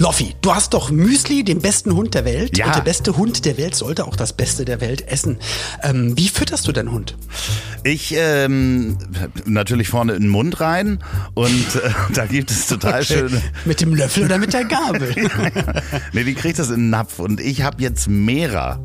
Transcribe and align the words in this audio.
Loffi, 0.00 0.34
du 0.40 0.54
hast 0.54 0.72
doch 0.72 0.90
Müsli, 0.90 1.44
den 1.44 1.60
besten 1.60 1.94
Hund 1.94 2.14
der 2.14 2.24
Welt. 2.24 2.56
Ja. 2.56 2.68
Und 2.68 2.74
der 2.74 2.80
beste 2.80 3.18
Hund 3.18 3.44
der 3.44 3.58
Welt 3.58 3.74
sollte 3.74 4.06
auch 4.06 4.16
das 4.16 4.32
Beste 4.32 4.64
der 4.64 4.80
Welt 4.80 5.06
essen. 5.06 5.36
Ähm, 5.82 6.16
wie 6.16 6.30
fütterst 6.30 6.66
du 6.66 6.72
deinen 6.72 6.90
Hund? 6.90 7.18
Ich 7.84 8.14
ähm, 8.16 8.96
natürlich 9.44 9.88
vorne 9.88 10.14
in 10.14 10.22
den 10.22 10.30
Mund 10.30 10.58
rein 10.58 11.04
und 11.34 11.76
äh, 11.76 11.90
da 12.14 12.24
gibt 12.24 12.50
es 12.50 12.66
total 12.66 13.04
schöne. 13.04 13.42
Mit 13.66 13.82
dem 13.82 13.94
Löffel 13.94 14.24
oder 14.24 14.38
mit 14.38 14.54
der 14.54 14.64
Gabel? 14.64 15.14
nee, 16.14 16.24
die 16.24 16.34
kriegt 16.34 16.58
das 16.58 16.70
in 16.70 16.76
den 16.76 16.90
Napf 16.90 17.18
und 17.18 17.38
ich 17.38 17.60
habe 17.60 17.82
jetzt 17.82 18.08
Mera. 18.08 18.80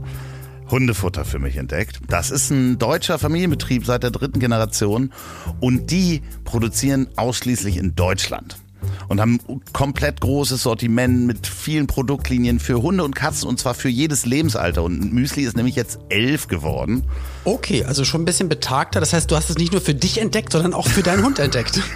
Hundefutter 0.70 1.26
für 1.26 1.38
mich 1.38 1.58
entdeckt. 1.58 2.00
Das 2.10 2.32
ist 2.32 2.50
ein 2.50 2.80
deutscher 2.80 3.20
Familienbetrieb 3.20 3.86
seit 3.86 4.02
der 4.02 4.10
dritten 4.10 4.40
Generation 4.40 5.14
und 5.60 5.92
die 5.92 6.24
produzieren 6.44 7.08
ausschließlich 7.16 7.78
in 7.78 7.96
Deutschland 7.96 8.58
und 9.08 9.22
haben 9.22 9.40
ein 9.48 9.62
komplett 9.74 10.22
großes 10.22 10.64
Sortiment 10.64 11.28
mit 11.28 11.48
vielen 11.48 11.88
Produktlinien 11.88 12.60
für 12.60 12.82
Hunde 12.82 13.04
und 13.04 13.16
Katzen 13.16 13.48
und 13.48 13.60
zwar 13.60 13.74
für 13.74 13.90
jedes 13.90 14.26
Lebensalter. 14.26 14.84
Und 14.84 15.14
Müsli 15.14 15.44
ist 15.44 15.56
nämlich 15.56 15.76
jetzt 15.76 16.00
elf 16.10 16.48
geworden. 16.48 17.04
Okay, 17.44 17.84
also 17.84 18.06
schon 18.06 18.22
ein 18.22 18.26
bisschen 18.26 18.50
betagter. 18.50 19.00
Das 19.00 19.14
heißt, 19.14 19.30
du 19.30 19.36
hast 19.36 19.50
es 19.50 19.58
nicht 19.58 19.72
nur 19.72 19.82
für 19.82 19.94
dich 19.94 20.20
entdeckt, 20.20 20.52
sondern 20.52 20.74
auch 20.74 20.88
für 20.88 21.04
deinen 21.04 21.24
Hund 21.24 21.40
entdeckt. 21.40 21.82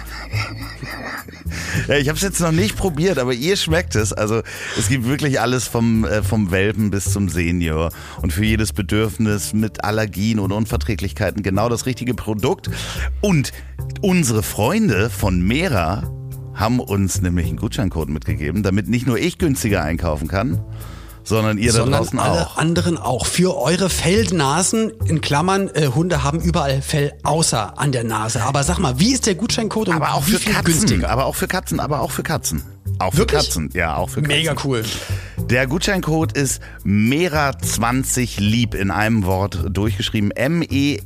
Ja, 1.88 1.96
ich 1.96 2.08
habe 2.08 2.16
es 2.16 2.22
jetzt 2.22 2.40
noch 2.40 2.52
nicht 2.52 2.76
probiert, 2.76 3.18
aber 3.18 3.32
ihr 3.32 3.56
schmeckt 3.56 3.94
es. 3.94 4.12
Also 4.12 4.42
es 4.78 4.88
gibt 4.88 5.06
wirklich 5.06 5.40
alles 5.40 5.66
vom, 5.66 6.04
äh, 6.04 6.22
vom 6.22 6.50
Welpen 6.50 6.90
bis 6.90 7.12
zum 7.12 7.28
Senior 7.28 7.90
und 8.22 8.32
für 8.32 8.44
jedes 8.44 8.72
Bedürfnis 8.72 9.52
mit 9.52 9.84
Allergien 9.84 10.38
und 10.38 10.52
Unverträglichkeiten 10.52 11.42
genau 11.42 11.68
das 11.68 11.86
richtige 11.86 12.14
Produkt. 12.14 12.70
Und 13.20 13.52
unsere 14.00 14.42
Freunde 14.42 15.10
von 15.10 15.40
Mera 15.42 16.10
haben 16.60 16.78
uns 16.80 17.20
nämlich 17.22 17.48
einen 17.48 17.56
Gutscheincode 17.56 18.08
mitgegeben, 18.10 18.62
damit 18.62 18.88
nicht 18.88 19.06
nur 19.06 19.18
ich 19.18 19.38
günstiger 19.38 19.82
einkaufen 19.82 20.28
kann, 20.28 20.60
sondern 21.24 21.58
ihr 21.58 21.72
da 21.72 21.78
sondern 21.78 22.00
draußen 22.02 22.18
alle 22.18 22.46
auch. 22.46 22.56
anderen 22.56 22.96
auch. 22.98 23.26
Für 23.26 23.56
eure 23.56 23.90
Fellnasen, 23.90 24.90
in 25.06 25.20
Klammern, 25.20 25.68
äh, 25.74 25.88
Hunde 25.94 26.22
haben 26.22 26.40
überall 26.40 26.80
Fell 26.82 27.12
außer 27.24 27.78
an 27.78 27.92
der 27.92 28.04
Nase. 28.04 28.42
Aber 28.42 28.62
sag 28.64 28.78
mal, 28.78 28.98
wie 29.00 29.12
ist 29.12 29.26
der 29.26 29.34
Gutscheincode 29.34 29.88
und 29.88 29.96
Aber 29.96 30.14
auch 30.14 30.22
für 30.22 30.38
Katzen. 30.38 30.64
günstiger? 30.64 31.10
Aber 31.10 31.26
auch 31.26 31.34
für 31.34 31.48
Katzen, 31.48 31.80
aber 31.80 32.00
auch 32.00 32.10
für 32.10 32.22
Katzen. 32.22 32.62
Auch 32.98 33.14
Wirklich? 33.16 33.40
für 33.42 33.46
Katzen. 33.46 33.70
Ja, 33.74 33.96
auch 33.96 34.08
für 34.10 34.22
Katzen. 34.22 34.36
Mega 34.38 34.54
cool. 34.64 34.82
Der 35.50 35.66
Gutscheincode 35.66 36.32
ist 36.32 36.60
MERA20 36.84 38.40
lieb 38.40 38.74
in 38.74 38.90
einem 38.90 39.24
Wort 39.24 39.64
durchgeschrieben. 39.70 40.30
M-E-R-A 40.32 41.04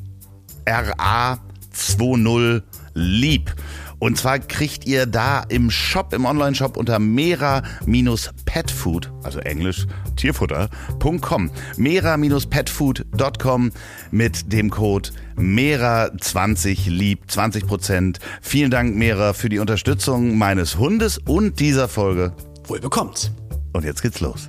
20 1.72 2.62
lieb. 2.94 3.52
Und 3.98 4.18
zwar 4.18 4.38
kriegt 4.38 4.86
ihr 4.86 5.06
da 5.06 5.42
im 5.48 5.70
Shop, 5.70 6.12
im 6.12 6.26
Online-Shop 6.26 6.76
unter 6.76 6.98
mera-petfood, 6.98 9.10
also 9.22 9.38
englisch 9.40 9.86
Tierfutter.com, 10.16 11.50
mera-petfood.com 11.76 13.72
mit 14.10 14.52
dem 14.52 14.70
Code 14.70 15.10
MERA20 15.36 16.90
lieb, 16.90 17.24
20%. 17.28 18.18
Vielen 18.40 18.70
Dank, 18.70 18.94
Mera, 18.94 19.32
für 19.32 19.48
die 19.48 19.58
Unterstützung 19.58 20.38
meines 20.38 20.78
Hundes 20.78 21.18
und 21.18 21.58
dieser 21.60 21.88
Folge. 21.88 22.32
Wohl 22.66 22.80
bekommt's. 22.80 23.32
Und 23.72 23.84
jetzt 23.84 24.02
geht's 24.02 24.20
los. 24.20 24.48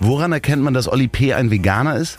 Woran 0.00 0.32
erkennt 0.32 0.62
man, 0.62 0.74
dass 0.74 0.86
Olli 0.86 1.08
P. 1.08 1.32
ein 1.32 1.50
Veganer 1.50 1.96
ist? 1.96 2.18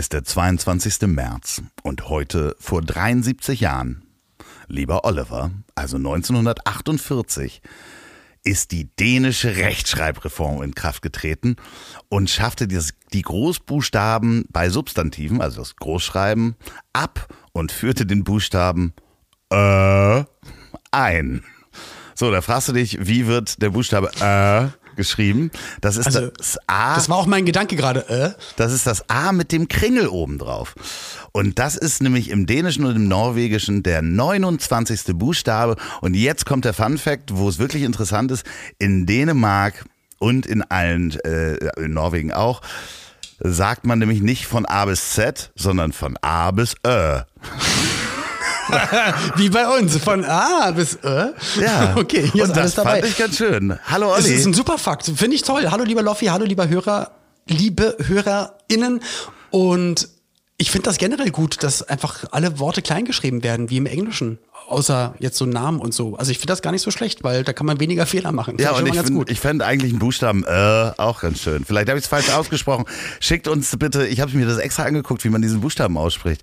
ist 0.00 0.14
der 0.14 0.24
22. 0.24 1.08
März 1.08 1.60
und 1.82 2.08
heute 2.08 2.56
vor 2.58 2.80
73 2.80 3.60
Jahren, 3.60 4.02
lieber 4.66 5.04
Oliver, 5.04 5.50
also 5.74 5.98
1948, 5.98 7.60
ist 8.42 8.72
die 8.72 8.88
dänische 8.96 9.56
Rechtschreibreform 9.56 10.62
in 10.62 10.74
Kraft 10.74 11.02
getreten 11.02 11.56
und 12.08 12.30
schaffte 12.30 12.66
die 12.66 13.20
Großbuchstaben 13.20 14.46
bei 14.48 14.70
Substantiven, 14.70 15.42
also 15.42 15.60
das 15.60 15.76
Großschreiben, 15.76 16.56
ab 16.94 17.28
und 17.52 17.70
führte 17.70 18.06
den 18.06 18.24
Buchstaben 18.24 18.94
äh 19.50 20.24
ein. 20.92 21.44
So, 22.14 22.30
da 22.30 22.40
fragst 22.40 22.68
du 22.68 22.72
dich, 22.72 23.06
wie 23.06 23.26
wird 23.26 23.60
der 23.60 23.68
Buchstabe 23.68 24.10
äh 24.18 24.79
geschrieben? 24.96 25.50
Das 25.80 25.96
ist 25.96 26.06
Also, 26.06 26.28
das 26.28 26.58
A. 26.66 26.94
Das 26.94 27.08
war 27.08 27.16
auch 27.16 27.26
mein 27.26 27.46
Gedanke 27.46 27.76
gerade. 27.76 28.08
Äh? 28.08 28.40
Das 28.56 28.72
ist 28.72 28.86
das 28.86 29.08
A 29.08 29.32
mit 29.32 29.52
dem 29.52 29.68
Kringel 29.68 30.08
oben 30.08 30.38
drauf. 30.38 30.74
Und 31.32 31.58
das 31.58 31.76
ist 31.76 32.02
nämlich 32.02 32.30
im 32.30 32.46
Dänischen 32.46 32.84
und 32.84 32.96
im 32.96 33.08
Norwegischen 33.08 33.82
der 33.82 34.02
29. 34.02 35.14
Buchstabe. 35.14 35.76
Und 36.00 36.14
jetzt 36.14 36.46
kommt 36.46 36.64
der 36.64 36.74
Fun 36.74 36.98
Fact, 36.98 37.36
wo 37.36 37.48
es 37.48 37.58
wirklich 37.58 37.82
interessant 37.82 38.30
ist. 38.30 38.44
In 38.78 39.06
Dänemark 39.06 39.84
und 40.18 40.46
in 40.46 40.62
allen, 40.62 41.18
äh, 41.20 41.54
in 41.80 41.94
Norwegen 41.94 42.32
auch, 42.32 42.60
sagt 43.38 43.86
man 43.86 43.98
nämlich 43.98 44.20
nicht 44.20 44.46
von 44.46 44.66
A 44.66 44.84
bis 44.84 45.12
Z, 45.12 45.50
sondern 45.56 45.92
von 45.92 46.16
A 46.20 46.50
bis 46.50 46.74
Ö. 46.86 47.20
Wie 49.36 49.48
bei 49.50 49.66
uns, 49.78 49.96
von 49.98 50.24
A 50.24 50.70
bis 50.72 50.94
Äh? 50.96 51.26
Ja, 51.60 51.94
Okay, 51.96 52.28
hier 52.32 52.44
und 52.44 52.50
ist 52.50 52.56
alles 52.58 52.74
das 52.74 52.84
dabei. 52.84 53.00
fand 53.00 53.12
ich 53.12 53.18
ganz 53.18 53.36
schön. 53.36 53.78
Hallo 53.86 54.14
Das 54.16 54.24
Olli. 54.24 54.34
ist 54.34 54.46
ein 54.46 54.54
super 54.54 54.78
Fakt. 54.78 55.06
Finde 55.14 55.34
ich 55.36 55.42
toll. 55.42 55.70
Hallo 55.70 55.84
lieber 55.84 56.02
Loffi, 56.02 56.26
hallo 56.26 56.44
lieber 56.44 56.68
Hörer, 56.68 57.10
liebe 57.48 57.96
HörerInnen. 58.06 59.00
Und 59.50 60.08
ich 60.60 60.70
finde 60.70 60.84
das 60.90 60.98
generell 60.98 61.30
gut, 61.30 61.62
dass 61.62 61.82
einfach 61.82 62.24
alle 62.32 62.58
Worte 62.58 62.82
kleingeschrieben 62.82 63.42
werden, 63.42 63.70
wie 63.70 63.78
im 63.78 63.86
Englischen. 63.86 64.38
Außer 64.68 65.14
jetzt 65.18 65.38
so 65.38 65.46
Namen 65.46 65.80
und 65.80 65.94
so. 65.94 66.16
Also 66.16 66.30
ich 66.32 66.38
finde 66.38 66.52
das 66.52 66.60
gar 66.60 66.70
nicht 66.70 66.82
so 66.82 66.90
schlecht, 66.90 67.24
weil 67.24 67.44
da 67.44 67.54
kann 67.54 67.66
man 67.66 67.80
weniger 67.80 68.04
Fehler 68.04 68.30
machen. 68.30 68.56
Ja, 68.60 68.74
Finde 68.74 68.82
und 68.82 68.86
ich, 68.86 68.90
mal 68.90 68.96
ganz 68.96 69.08
find, 69.08 69.18
gut. 69.18 69.30
ich 69.30 69.40
fände 69.40 69.64
eigentlich 69.64 69.90
einen 69.90 69.98
Buchstaben 69.98 70.44
äh 70.44 70.92
auch 70.98 71.22
ganz 71.22 71.40
schön. 71.40 71.64
Vielleicht 71.64 71.88
habe 71.88 71.98
ich 71.98 72.04
es 72.04 72.08
falsch 72.08 72.28
ausgesprochen. 72.34 72.84
Schickt 73.20 73.48
uns 73.48 73.74
bitte, 73.78 74.06
ich 74.06 74.20
habe 74.20 74.36
mir 74.36 74.46
das 74.46 74.58
extra 74.58 74.84
angeguckt, 74.84 75.24
wie 75.24 75.30
man 75.30 75.40
diesen 75.40 75.62
Buchstaben 75.62 75.96
ausspricht. 75.96 76.42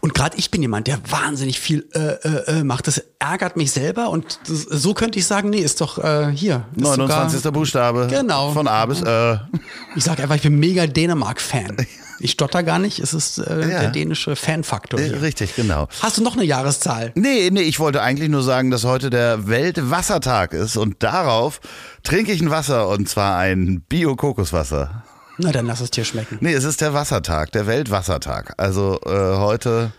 Und 0.00 0.14
gerade 0.14 0.38
ich 0.38 0.52
bin 0.52 0.62
jemand, 0.62 0.86
der 0.86 1.00
wahnsinnig 1.10 1.58
viel 1.58 1.88
äh, 1.94 1.98
äh, 1.98 2.60
äh, 2.60 2.64
macht. 2.64 2.86
Das 2.86 3.02
ärgert 3.18 3.56
mich 3.56 3.72
selber 3.72 4.10
und 4.10 4.38
das, 4.46 4.62
so 4.62 4.94
könnte 4.94 5.18
ich 5.18 5.26
sagen, 5.26 5.50
nee, 5.50 5.58
ist 5.58 5.80
doch 5.80 5.98
äh, 5.98 6.30
hier. 6.32 6.64
Ist 6.76 6.84
29. 6.84 7.40
Sogar, 7.40 7.52
Buchstabe. 7.52 8.06
Genau. 8.08 8.52
Von 8.52 8.68
A 8.68 8.86
bis 8.86 9.02
äh. 9.02 9.36
ich 9.96 10.04
sage 10.04 10.22
einfach, 10.22 10.36
ich 10.36 10.42
bin 10.42 10.60
mega 10.60 10.86
Dänemark-Fan. 10.86 11.76
Ich 12.22 12.32
stotter 12.32 12.62
gar 12.62 12.78
nicht, 12.78 12.98
es 13.00 13.12
ist 13.14 13.38
äh, 13.38 13.60
Ja. 13.60 13.80
der 13.80 13.90
dänische 13.90 14.36
Fanfaktor 14.36 15.00
Äh, 15.00 15.04
hier. 15.08 15.22
Richtig, 15.22 15.56
genau. 15.56 15.88
Hast 16.00 16.18
du 16.18 16.22
noch 16.22 16.34
eine 16.34 16.44
Jahreszahl? 16.44 17.12
Nee, 17.14 17.50
nee, 17.52 17.62
ich 17.62 17.80
wollte 17.80 18.00
eigentlich 18.02 18.28
nur 18.28 18.42
sagen, 18.42 18.70
dass 18.70 18.84
heute 18.84 19.10
der 19.10 19.48
Weltwassertag 19.48 20.52
ist 20.52 20.76
und 20.76 21.02
darauf 21.02 21.60
trinke 22.02 22.32
ich 22.32 22.40
ein 22.40 22.50
Wasser 22.50 22.88
und 22.88 23.08
zwar 23.08 23.36
ein 23.38 23.82
Bio-Kokoswasser. 23.88 25.02
Na, 25.38 25.50
dann 25.50 25.66
lass 25.66 25.80
es 25.80 25.90
dir 25.90 26.04
schmecken. 26.04 26.38
Nee, 26.40 26.52
es 26.52 26.64
ist 26.64 26.80
der 26.80 26.94
Wassertag, 26.94 27.52
der 27.52 27.66
Weltwassertag. 27.66 28.54
Also 28.58 29.00
äh, 29.06 29.36
heute 29.38 29.92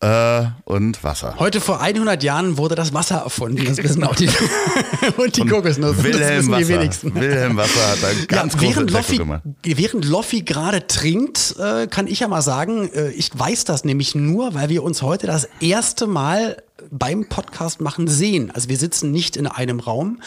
äh, 0.00 0.44
und 0.64 1.02
Wasser. 1.02 1.36
Heute 1.38 1.60
vor 1.60 1.80
100 1.80 2.22
Jahren 2.22 2.58
wurde 2.58 2.74
das 2.74 2.92
Wasser 2.92 3.16
erfunden. 3.16 3.64
Das 3.64 3.78
wissen 3.78 4.04
auch 4.04 4.14
die 4.14 4.28
und 5.16 5.36
die 5.36 5.46
Kokosnuss. 5.46 5.96
das 5.96 6.04
Wilhelm 6.04 6.38
wissen 6.38 6.48
die 6.48 6.52
Wasser. 6.52 6.68
wenigsten. 6.68 7.14
Wilhelm 7.14 7.56
Wasser 7.56 7.88
hat 7.90 7.98
da 8.02 8.08
ganz 8.28 8.54
Ja, 8.54 8.60
während 8.60 8.90
Loffi, 8.90 9.16
gemacht. 9.16 9.42
während 9.62 10.04
Loffi 10.04 10.42
gerade 10.42 10.86
trinkt, 10.86 11.56
äh, 11.58 11.86
kann 11.86 12.06
ich 12.06 12.20
ja 12.20 12.28
mal 12.28 12.42
sagen, 12.42 12.90
äh, 12.92 13.10
ich 13.12 13.30
weiß 13.36 13.64
das 13.64 13.84
nämlich 13.84 14.14
nur, 14.14 14.54
weil 14.54 14.68
wir 14.68 14.82
uns 14.82 15.00
heute 15.02 15.26
das 15.26 15.48
erste 15.60 16.06
Mal 16.06 16.62
beim 16.90 17.28
Podcast 17.28 17.80
machen 17.80 18.06
sehen. 18.06 18.50
Also 18.50 18.68
wir 18.68 18.76
sitzen 18.76 19.10
nicht 19.10 19.36
in 19.36 19.46
einem 19.46 19.80
Raum, 19.80 20.20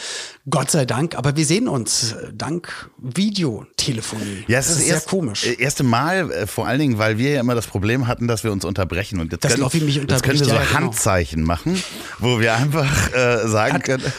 Gott 0.48 0.70
sei 0.70 0.84
Dank, 0.84 1.14
aber 1.16 1.36
wir 1.36 1.44
sehen 1.46 1.68
uns 1.68 2.12
äh, 2.12 2.32
dank 2.34 2.90
Videotelefonie. 2.98 4.44
Ja, 4.48 4.58
es 4.58 4.66
das 4.66 4.74
ist, 4.76 4.80
ist 4.80 4.86
sehr 4.86 4.94
erst, 4.96 5.08
komisch. 5.08 5.46
äh, 5.46 5.60
erste 5.60 5.84
Mal, 5.84 6.30
äh, 6.32 6.46
vor 6.46 6.66
allen 6.66 6.80
Dingen, 6.80 6.98
weil 6.98 7.18
wir 7.18 7.30
ja 7.30 7.40
immer 7.40 7.54
das 7.54 7.66
Problem 7.66 8.06
hatten, 8.08 8.26
dass 8.28 8.44
wir 8.44 8.52
uns 8.52 8.64
unterbrechen. 8.64 9.20
Und 9.20 9.32
jetzt 9.32 9.44
Dass 9.44 9.54
können, 9.54 9.84
mich 9.86 9.96
jetzt 9.96 10.22
können 10.22 10.38
wir 10.38 10.44
so 10.46 10.52
ja, 10.54 10.60
genau. 10.62 10.74
Handzeichen 10.74 11.42
machen, 11.44 11.82
wo 12.18 12.40
wir 12.40 12.54
einfach 12.54 13.12
äh, 13.14 13.46
sagen 13.48 13.74
Hat- 13.74 13.84
können. 13.84 14.12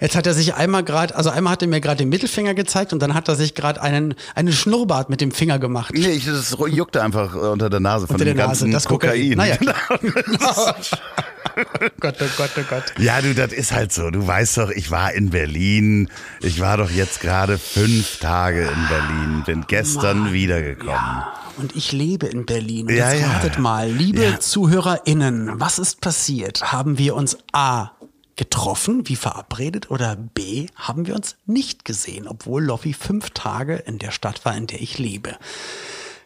Jetzt 0.00 0.16
hat 0.16 0.26
er 0.26 0.34
sich 0.34 0.54
einmal 0.54 0.82
gerade, 0.82 1.14
also 1.14 1.30
einmal 1.30 1.52
hat 1.52 1.62
er 1.62 1.68
mir 1.68 1.80
gerade 1.80 1.98
den 1.98 2.08
Mittelfinger 2.08 2.54
gezeigt 2.54 2.92
und 2.92 3.00
dann 3.00 3.14
hat 3.14 3.28
er 3.28 3.36
sich 3.36 3.54
gerade 3.54 3.80
einen, 3.80 4.16
einen 4.34 4.52
Schnurrbart 4.52 5.08
mit 5.08 5.20
dem 5.20 5.30
Finger 5.30 5.60
gemacht. 5.60 5.94
Nee, 5.94 6.08
ich, 6.10 6.24
das 6.26 6.56
juckte 6.70 7.00
einfach 7.02 7.36
unter 7.36 7.70
der 7.70 7.78
Nase 7.78 8.08
von 8.08 8.14
Unter 8.16 8.24
dem 8.24 8.36
der 8.36 8.48
Nase, 8.48 8.64
ganzen 8.64 8.72
das 8.72 8.86
Kokain. 8.86 9.36
Kokain. 9.36 9.36
Naja. 9.36 9.56
Gott, 12.00 12.16
oh 12.20 12.26
Gott, 12.36 12.50
oh 12.58 12.62
Gott. 12.68 12.94
Ja, 12.98 13.20
du, 13.20 13.34
das 13.34 13.52
ist 13.52 13.72
halt 13.72 13.92
so. 13.92 14.10
Du 14.10 14.26
weißt 14.26 14.58
doch, 14.58 14.70
ich 14.70 14.90
war 14.90 15.12
in 15.12 15.30
Berlin. 15.30 16.08
Ich 16.40 16.60
war 16.60 16.76
doch 16.76 16.90
jetzt 16.90 17.20
gerade 17.20 17.58
fünf 17.58 18.18
Tage 18.18 18.62
in 18.62 18.88
Berlin. 18.88 19.42
Bin 19.46 19.64
gestern 19.66 20.20
Mann, 20.20 20.32
wiedergekommen. 20.32 20.92
Ja, 20.94 21.32
und 21.58 21.76
ich 21.76 21.92
lebe 21.92 22.26
in 22.26 22.46
Berlin. 22.46 22.86
Und 22.88 22.94
Ja, 22.94 23.12
jetzt 23.12 23.22
ja. 23.22 23.32
ratet 23.32 23.58
mal, 23.58 23.90
liebe 23.90 24.22
Ja. 24.22 24.40
ZuhörerInnen, 24.40 25.60
was 25.60 25.78
ist 25.78 26.00
passiert? 26.00 26.72
Haben 26.72 26.98
wir 26.98 27.14
uns 27.14 27.36
A 27.52 27.92
getroffen, 28.36 29.08
wie 29.08 29.16
verabredet, 29.16 29.90
oder 29.90 30.16
B, 30.16 30.66
haben 30.74 31.06
wir 31.06 31.14
uns 31.14 31.36
nicht 31.46 31.84
gesehen, 31.84 32.26
obwohl 32.26 32.64
Loffi 32.64 32.94
fünf 32.94 33.30
Tage 33.30 33.76
in 33.76 33.98
der 33.98 34.10
Stadt 34.10 34.44
war, 34.44 34.56
in 34.56 34.66
der 34.66 34.80
ich 34.80 34.98
lebe. 34.98 35.36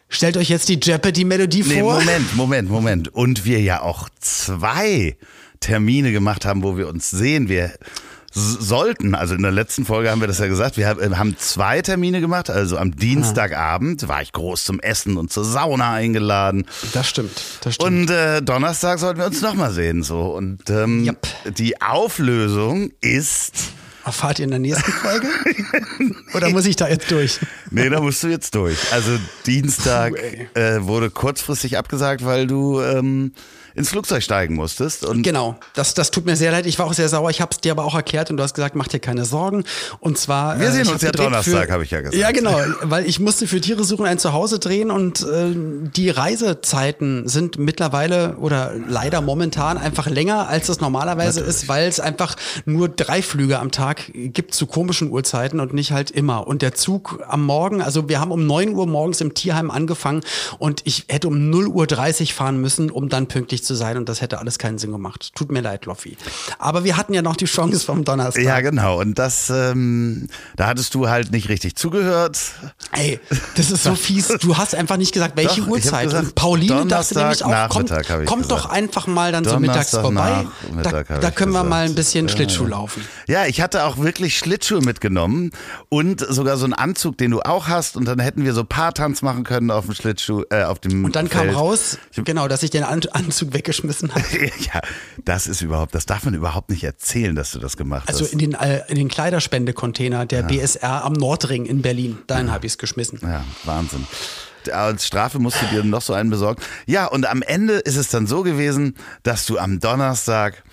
Stellt 0.09 0.37
euch 0.37 0.49
jetzt 0.49 0.69
die 0.69 0.79
Jeopardy-Melodie 0.81 1.63
Nee, 1.63 1.79
vor. 1.81 1.95
Moment, 1.99 2.35
Moment, 2.35 2.69
Moment. 2.69 3.13
Und 3.13 3.43
wir 3.45 3.59
ja 3.61 3.81
auch 3.81 4.07
zwei 4.21 5.17
Termine 5.59 6.11
gemacht 6.11 6.45
haben, 6.45 6.63
wo 6.63 6.77
wir 6.77 6.87
uns 6.87 7.09
sehen. 7.09 7.49
Wir 7.49 7.73
sollten, 8.31 9.15
also 9.15 9.33
in 9.35 9.41
der 9.41 9.51
letzten 9.51 9.83
Folge 9.85 10.11
haben 10.11 10.21
wir 10.21 10.27
das 10.27 10.37
ja 10.39 10.47
gesagt, 10.47 10.77
wir 10.77 10.87
hab- 10.87 11.01
haben 11.01 11.35
zwei 11.39 11.81
Termine 11.81 12.21
gemacht. 12.21 12.49
Also 12.49 12.77
am 12.77 12.95
Dienstagabend 12.95 14.07
war 14.07 14.21
ich 14.21 14.31
groß 14.31 14.63
zum 14.63 14.79
Essen 14.79 15.17
und 15.17 15.31
zur 15.33 15.43
Sauna 15.43 15.93
eingeladen. 15.93 16.65
Das 16.93 17.09
stimmt, 17.09 17.31
das 17.61 17.75
stimmt. 17.75 17.89
Und 17.91 18.09
äh, 18.11 18.41
Donnerstag 18.41 18.99
sollten 18.99 19.19
wir 19.19 19.25
uns 19.25 19.41
nochmal 19.41 19.71
sehen. 19.71 20.03
So. 20.03 20.21
Und 20.35 20.69
ähm, 20.69 21.05
Yep. 21.05 21.27
die 21.57 21.81
Auflösung 21.81 22.91
ist. 23.01 23.53
Erfahrt 24.07 24.39
ihr 24.39 24.45
in 24.45 24.51
der 24.51 24.59
nächsten 24.59 24.89
Folge? 25.03 25.27
Oder 26.33 26.49
muss 26.49 26.65
ich 26.65 26.77
da 26.77 26.87
jetzt 26.87 27.11
durch? 27.11 27.41
Nee, 27.71 27.89
da 27.89 27.99
musst 27.99 28.23
du 28.23 28.27
jetzt 28.29 28.55
durch. 28.55 28.77
Also 28.93 29.19
Dienstag 29.45 30.13
Puh, 30.13 30.59
äh, 30.59 30.87
wurde 30.87 31.09
kurzfristig 31.09 31.77
abgesagt, 31.77 32.23
weil 32.23 32.47
du 32.47 32.79
ähm, 32.79 33.33
ins 33.77 33.89
Flugzeug 33.89 34.23
steigen 34.23 34.55
musstest. 34.55 35.05
Genau, 35.23 35.55
das, 35.75 35.93
das 35.93 36.11
tut 36.11 36.25
mir 36.25 36.35
sehr 36.35 36.51
leid. 36.51 36.65
Ich 36.65 36.77
war 36.79 36.87
auch 36.87 36.93
sehr 36.93 37.07
sauer. 37.09 37.29
Ich 37.29 37.39
habe 37.41 37.51
es 37.51 37.61
dir 37.61 37.71
aber 37.71 37.85
auch 37.85 37.95
erklärt 37.95 38.31
und 38.31 38.37
du 38.37 38.43
hast 38.43 38.53
gesagt, 38.55 38.75
mach 38.75 38.87
dir 38.87 38.99
keine 38.99 39.23
Sorgen. 39.23 39.63
Und 39.99 40.17
zwar. 40.17 40.59
Wir 40.59 40.71
sehen 40.71 40.87
uns 40.87 41.01
ja 41.01 41.11
Donnerstag, 41.11 41.67
für- 41.67 41.71
hab 41.73 41.81
ich 41.81 41.91
ja 41.91 42.01
gesagt. 42.01 42.15
Ja, 42.19 42.31
genau, 42.31 42.57
weil 42.81 43.05
ich 43.05 43.19
musste 43.19 43.47
für 43.47 43.61
Tiere 43.61 43.83
suchen 43.83 44.05
ein 44.05 44.17
Zuhause 44.19 44.59
drehen 44.59 44.89
und 44.91 45.21
äh, 45.21 45.53
die 45.95 46.09
Reisezeiten 46.09 47.27
sind 47.27 47.57
mittlerweile 47.59 48.37
oder 48.37 48.73
leider 48.87 49.21
momentan 49.21 49.77
einfach 49.77 50.07
länger, 50.07 50.47
als 50.47 50.69
es 50.69 50.81
normalerweise 50.81 51.41
ist, 51.41 51.67
weil 51.67 51.87
es 51.87 51.99
einfach 51.99 52.35
nur 52.65 52.89
drei 52.89 53.21
Flüge 53.21 53.59
am 53.59 53.71
Tag 53.71 54.11
gibt 54.13 54.53
zu 54.53 54.65
komischen 54.65 55.11
Uhrzeiten 55.11 55.59
und 55.59 55.73
nicht 55.73 55.91
halt 55.91 56.09
immer. 56.11 56.47
Und 56.47 56.61
der 56.61 56.73
Zug 56.73 57.19
am 57.27 57.43
Morgen, 57.45 57.81
also 57.81 58.09
wir 58.09 58.19
haben 58.19 58.31
um 58.31 58.45
9 58.47 58.73
Uhr 58.73 58.87
morgens 58.87 59.21
im 59.21 59.33
Tierheim 59.33 59.69
angefangen 59.71 60.21
und 60.57 60.81
ich 60.85 61.05
hätte 61.09 61.27
um 61.27 61.49
0 61.49 61.67
Uhr 61.67 61.85
30 61.87 62.33
fahren 62.33 62.59
müssen, 62.59 62.89
um 62.89 63.09
dann 63.09 63.27
pünktlich 63.27 63.63
zu 63.67 63.75
sein 63.75 63.97
und 63.97 64.09
das 64.09 64.21
hätte 64.21 64.39
alles 64.39 64.57
keinen 64.57 64.77
Sinn 64.77 64.91
gemacht. 64.91 65.31
Tut 65.35 65.51
mir 65.51 65.61
leid, 65.61 65.85
Loffi. 65.85 66.17
Aber 66.57 66.83
wir 66.83 66.97
hatten 66.97 67.13
ja 67.13 67.21
noch 67.21 67.35
die 67.35 67.45
Chance 67.45 67.85
vom 67.85 68.03
Donnerstag. 68.03 68.43
ja, 68.43 68.61
genau. 68.61 68.99
Und 68.99 69.19
das, 69.19 69.49
ähm, 69.49 70.27
da 70.55 70.67
hattest 70.67 70.95
du 70.95 71.09
halt 71.09 71.31
nicht 71.31 71.49
richtig 71.49 71.75
zugehört. 71.75 72.39
Ey, 72.91 73.19
das 73.55 73.71
ist 73.71 73.83
so 73.83 73.95
fies. 74.07 74.29
Du 74.39 74.57
hast 74.57 74.73
einfach 74.75 74.97
nicht 74.97 75.13
gesagt, 75.13 75.35
welche 75.35 75.61
Doch, 75.61 75.67
Uhrzeit. 75.67 76.05
gesagt, 76.05 76.25
und 76.25 76.35
Pauline 76.35 76.87
dachte 76.87 77.17
nämlich 77.17 77.43
auch, 77.43 77.67
Donnerstag, 77.67 78.07
kommt, 78.07 78.25
kommt 78.27 78.51
doch 78.51 78.65
einfach 78.69 79.07
mal 79.07 79.31
dann 79.31 79.43
so 79.43 79.59
mittags 79.59 79.91
Donnerstag, 79.91 80.47
vorbei. 80.71 81.03
Da, 81.07 81.19
da 81.19 81.31
können 81.31 81.51
wir 81.51 81.59
gesagt. 81.59 81.69
mal 81.69 81.85
ein 81.85 81.95
bisschen 81.95 82.29
Schlittschuh 82.29 82.63
ja. 82.63 82.69
laufen. 82.69 83.05
Ja, 83.27 83.45
ich 83.45 83.61
hatte 83.61 83.83
auch 83.83 83.97
wirklich 83.97 84.37
Schlittschuhe 84.37 84.81
mitgenommen 84.81 85.51
und 85.89 86.25
sogar 86.27 86.57
so 86.57 86.65
einen 86.65 86.73
Anzug, 86.73 87.17
den 87.17 87.31
du 87.31 87.41
auch 87.41 87.67
hast. 87.67 87.97
Und 87.97 88.05
dann 88.05 88.19
hätten 88.19 88.43
wir 88.43 88.53
so 88.53 88.63
Paartanz 88.63 89.21
machen 89.21 89.43
können 89.43 89.71
auf 89.71 89.85
dem 89.85 89.93
Schlittschuh, 89.93 90.43
äh, 90.49 90.63
auf 90.63 90.79
dem 90.79 91.05
Und 91.05 91.15
dann 91.15 91.29
kam 91.29 91.45
Feld. 91.45 91.55
raus, 91.55 91.97
genau, 92.15 92.47
dass 92.47 92.63
ich 92.63 92.69
den 92.69 92.83
An 92.83 93.01
Anzug 93.11 93.53
weggeschmissen 93.57 94.13
habe. 94.13 94.23
Ja, 94.73 94.81
das 95.25 95.47
ist 95.47 95.61
überhaupt, 95.61 95.93
das 95.95 96.05
darf 96.05 96.23
man 96.25 96.33
überhaupt 96.33 96.69
nicht 96.69 96.83
erzählen, 96.83 97.35
dass 97.35 97.51
du 97.51 97.59
das 97.59 97.75
gemacht 97.77 98.07
Also 98.07 98.23
hast. 98.25 98.31
in 98.33 98.39
den, 98.39 98.53
äh, 98.53 98.83
in 98.87 98.95
den 98.95 99.07
Kleiderspendecontainer 99.09 100.25
der 100.25 100.43
BSR 100.43 101.03
am 101.03 101.13
Nordring 101.13 101.65
in 101.65 101.81
Berlin. 101.81 102.17
Dahin 102.27 102.51
habe 102.51 102.65
ich 102.65 102.73
es 102.73 102.77
geschmissen. 102.77 103.19
Ja, 103.21 103.43
Wahnsinn. 103.65 104.05
Als 104.71 105.07
Strafe 105.07 105.39
musst 105.39 105.61
du 105.61 105.65
dir 105.67 105.83
noch 105.83 106.01
so 106.01 106.13
einen 106.13 106.29
besorgen. 106.29 106.61
Ja, 106.87 107.05
und 107.05 107.25
am 107.25 107.41
Ende 107.41 107.75
ist 107.75 107.95
es 107.95 108.09
dann 108.09 108.27
so 108.27 108.43
gewesen, 108.43 108.95
dass 109.23 109.45
du 109.45 109.57
am 109.57 109.79
Donnerstag, 109.79 110.63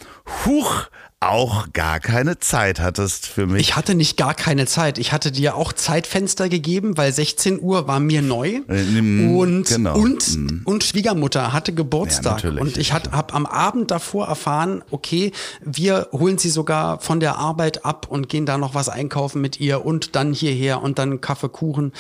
huch, 0.45 0.89
auch 1.29 1.73
gar 1.73 2.01
keine 2.01 2.39
Zeit 2.39 2.81
hattest 2.81 3.27
für 3.27 3.47
mich. 3.47 3.61
Ich 3.61 3.77
hatte 3.77 3.95
nicht 3.95 4.17
gar 4.17 4.35
keine 4.35 4.67
Zeit. 4.67 4.99
Ich 4.99 5.13
hatte 5.13 5.33
dir 5.33 5.57
auch 5.57 5.73
Zeitfenster 5.73 6.49
gegeben, 6.49 6.97
weil 6.97 7.13
16 7.13 7.61
Uhr 7.61 7.87
war 7.87 8.01
mir 8.01 8.23
neu. 8.23 8.61
Mm, 8.67 9.37
Und, 9.37 9.69
genau. 9.69 9.97
und, 9.97 10.63
und 10.65 10.85
Schwiegermutter 10.85 11.53
hatte 11.53 11.73
Geburtstag. 11.73 12.45
Ja, 12.45 12.51
und 12.51 12.77
ich 12.77 12.93
habe 12.93 13.33
am 13.33 13.47
Abend 13.47 13.91
davor 13.91 14.29
erfahren, 14.29 14.83
okay, 14.91 15.33
wir 15.65 16.09
holen 16.13 16.39
sie 16.39 16.51
sogar 16.51 17.01
von 17.01 17.21
der 17.21 17.39
Arbeit 17.39 17.85
ab 17.85 18.07
und 18.09 18.29
gehen 18.29 18.47
da 18.47 18.59
noch 18.59 18.75
was 18.75 18.89
einkaufen 18.89 19.41
mit 19.41 19.61
ihr 19.61 19.85
und 19.85 20.17
dann 20.17 20.33
hierher 20.33 20.83
und 20.83 20.99
dann 20.99 21.21
Kaffee, 21.21 21.49
Kuchen. 21.49 21.93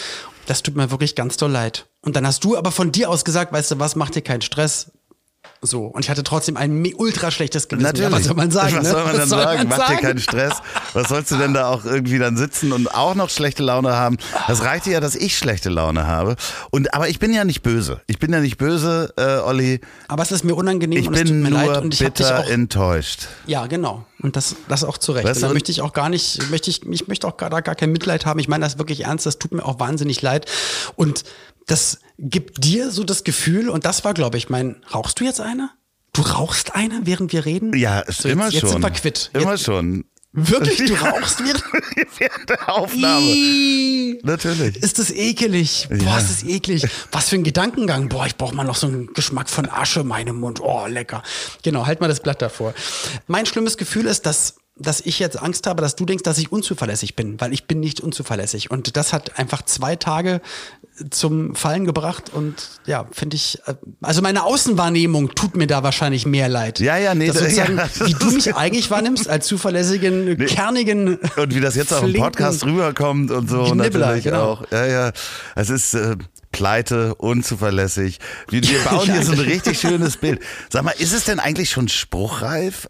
Das 0.46 0.62
tut 0.62 0.76
mir 0.76 0.90
wirklich 0.90 1.14
ganz 1.14 1.36
doll 1.36 1.50
leid. 1.50 1.86
Und 2.02 2.16
dann 2.16 2.26
hast 2.26 2.44
du 2.44 2.56
aber 2.56 2.70
von 2.70 2.92
dir 2.92 3.08
aus 3.08 3.24
gesagt, 3.24 3.52
weißt 3.52 3.72
du 3.72 3.78
was, 3.78 3.96
mach 3.96 4.10
dir 4.10 4.22
keinen 4.22 4.42
Stress. 4.42 4.92
So, 5.62 5.86
und 5.86 6.04
ich 6.04 6.10
hatte 6.10 6.22
trotzdem 6.22 6.56
ein 6.56 6.84
ultra 6.96 7.30
schlechtes 7.30 7.68
Gewissen. 7.68 7.86
Natürlich. 7.86 8.10
Ja, 8.10 8.16
was 8.16 8.24
soll 8.24 8.34
man 8.36 8.50
sagen? 8.50 8.76
Was 8.76 8.84
ne? 8.84 8.90
soll 8.90 9.04
man 9.04 9.16
dann 9.16 9.28
sagen? 9.28 9.68
Mach 9.68 9.76
dir 9.76 9.86
sagen? 9.86 10.00
keinen 10.00 10.18
Stress. 10.18 10.52
Was 10.92 11.08
sollst 11.08 11.30
du 11.30 11.36
denn 11.36 11.54
da 11.54 11.68
auch 11.68 11.84
irgendwie 11.84 12.18
dann 12.18 12.36
sitzen 12.36 12.72
und 12.72 12.94
auch 12.94 13.14
noch 13.14 13.30
schlechte 13.30 13.62
Laune 13.62 13.94
haben? 13.94 14.18
Das 14.46 14.62
reicht 14.62 14.86
dir 14.86 14.92
ja, 14.92 15.00
dass 15.00 15.16
ich 15.16 15.38
schlechte 15.38 15.70
Laune 15.70 16.06
habe. 16.06 16.36
Und 16.70 16.92
aber 16.92 17.08
ich 17.08 17.18
bin 17.18 17.32
ja 17.32 17.44
nicht 17.44 17.62
böse. 17.62 18.00
Ich 18.06 18.18
bin 18.18 18.32
ja 18.32 18.40
nicht 18.40 18.58
böse, 18.58 19.14
äh, 19.16 19.38
Olli. 19.38 19.80
Aber 20.08 20.22
es 20.22 20.32
ist 20.32 20.44
mir 20.44 20.54
unangenehm 20.54 20.98
Ich 20.98 21.08
und 21.08 21.14
es 21.14 21.20
tut 21.20 21.30
bin 21.30 21.42
mir 21.42 21.50
nur 21.50 21.64
leid 21.64 21.82
und 21.82 21.94
ich 21.94 22.00
bitter 22.00 22.40
auch 22.40 22.48
enttäuscht. 22.48 23.28
ja 23.46 23.66
genau 23.66 24.04
und 24.24 24.36
das 24.36 24.56
das 24.68 24.84
auch 24.84 24.98
zu 24.98 25.12
Recht. 25.12 25.26
Weißt 25.26 25.42
da 25.42 25.50
möchte 25.50 25.70
ich 25.70 25.82
auch 25.82 25.92
gar 25.92 26.08
nicht 26.08 26.50
möchte 26.50 26.70
ich 26.70 26.84
ich 26.86 27.08
möchte 27.08 27.28
auch 27.28 27.36
gar, 27.36 27.50
da 27.50 27.60
gar 27.60 27.74
kein 27.74 27.92
Mitleid 27.92 28.26
haben. 28.26 28.40
Ich 28.40 28.48
meine 28.48 28.64
das 28.64 28.78
wirklich 28.78 29.04
ernst. 29.04 29.26
Das 29.26 29.38
tut 29.38 29.52
mir 29.52 29.64
auch 29.64 29.78
wahnsinnig 29.78 30.22
leid 30.22 30.50
und 30.96 31.24
das 31.66 31.98
gibt 32.18 32.64
dir 32.64 32.90
so 32.90 33.04
das 33.04 33.24
Gefühl 33.24 33.68
und 33.68 33.84
das 33.84 34.04
war 34.04 34.14
glaube 34.14 34.38
ich 34.38 34.48
mein 34.48 34.82
rauchst 34.92 35.20
du 35.20 35.24
jetzt 35.24 35.40
eine? 35.40 35.70
Du 36.12 36.22
rauchst 36.22 36.74
eine, 36.76 37.00
während 37.04 37.32
wir 37.32 37.44
reden? 37.44 37.76
Ja, 37.76 38.04
so, 38.08 38.28
immer 38.28 38.44
jetzt, 38.44 38.60
schon. 38.60 38.68
Jetzt 38.68 38.72
sind 38.72 38.82
wir 38.82 38.90
quitt. 38.90 39.30
Immer 39.34 39.52
jetzt, 39.52 39.64
schon. 39.64 40.04
Wirklich, 40.36 40.78
du 40.78 40.84
Ja. 40.94 41.10
rauchst 41.10 41.40
während 41.44 41.64
Während 42.18 42.48
der 42.50 42.68
Aufnahme. 42.72 44.18
Natürlich. 44.22 44.76
Ist 44.76 44.98
das 44.98 45.10
ekelig? 45.10 45.86
Boah, 45.90 45.96
Ja. 45.96 46.18
ist 46.18 46.30
das 46.30 46.44
eklig. 46.44 46.84
Was 47.12 47.28
für 47.28 47.36
ein 47.36 47.44
Gedankengang. 47.44 48.08
Boah, 48.08 48.26
ich 48.26 48.36
brauche 48.36 48.54
mal 48.54 48.64
noch 48.64 48.76
so 48.76 48.86
einen 48.86 49.12
Geschmack 49.12 49.48
von 49.50 49.68
Asche 49.68 50.00
in 50.00 50.06
meinem 50.08 50.36
Mund. 50.40 50.60
Oh, 50.60 50.86
lecker. 50.86 51.22
Genau, 51.62 51.86
halt 51.86 52.00
mal 52.00 52.08
das 52.08 52.20
Blatt 52.20 52.42
davor. 52.42 52.74
Mein 53.26 53.46
schlimmes 53.46 53.76
Gefühl 53.76 54.06
ist, 54.06 54.26
dass 54.26 54.56
dass 54.76 55.00
ich 55.00 55.20
jetzt 55.20 55.40
Angst 55.40 55.66
habe, 55.66 55.80
dass 55.82 55.94
du 55.94 56.04
denkst, 56.04 56.24
dass 56.24 56.38
ich 56.38 56.50
unzuverlässig 56.50 57.14
bin, 57.14 57.40
weil 57.40 57.52
ich 57.52 57.66
bin 57.66 57.78
nicht 57.78 58.00
unzuverlässig. 58.00 58.70
Und 58.70 58.96
das 58.96 59.12
hat 59.12 59.38
einfach 59.38 59.62
zwei 59.62 59.94
Tage 59.94 60.40
zum 61.10 61.56
Fallen 61.56 61.84
gebracht 61.84 62.30
und 62.32 62.54
ja, 62.86 63.06
finde 63.10 63.34
ich, 63.34 63.58
äh, 63.66 63.74
also 64.00 64.22
meine 64.22 64.44
Außenwahrnehmung 64.44 65.34
tut 65.34 65.56
mir 65.56 65.66
da 65.66 65.82
wahrscheinlich 65.82 66.24
mehr 66.24 66.48
leid. 66.48 66.78
Ja, 66.78 66.96
ja, 66.96 67.14
nee, 67.14 67.26
das 67.26 67.36
da- 67.36 67.42
sozusagen, 67.42 67.76
ja, 67.78 67.88
das 67.98 68.06
wie 68.08 68.14
du 68.14 68.30
mich 68.30 68.54
eigentlich 68.54 68.90
wahrnimmst, 68.90 69.28
als 69.28 69.46
zuverlässigen, 69.46 70.36
kernigen 70.46 71.18
Und 71.36 71.54
wie 71.54 71.60
das 71.60 71.74
jetzt 71.74 71.92
auch 71.92 72.04
im 72.04 72.12
Podcast 72.12 72.64
rüberkommt 72.64 73.32
und 73.32 73.50
so 73.50 73.64
Knibbler, 73.64 74.06
natürlich 74.06 74.24
genau. 74.24 74.44
auch. 74.44 74.70
Ja, 74.70 74.86
ja. 74.86 75.12
Es 75.56 75.68
ist 75.68 75.94
äh, 75.94 76.16
pleite, 76.52 77.16
unzuverlässig. 77.16 78.18
Wir 78.48 78.60
bauen 78.88 79.04
hier 79.12 79.24
so 79.24 79.32
ein 79.32 79.40
richtig 79.40 79.80
schönes 79.80 80.16
Bild. 80.16 80.40
Sag 80.70 80.84
mal, 80.84 80.94
ist 80.96 81.12
es 81.12 81.24
denn 81.24 81.40
eigentlich 81.40 81.70
schon 81.70 81.88
spruchreif? 81.88 82.86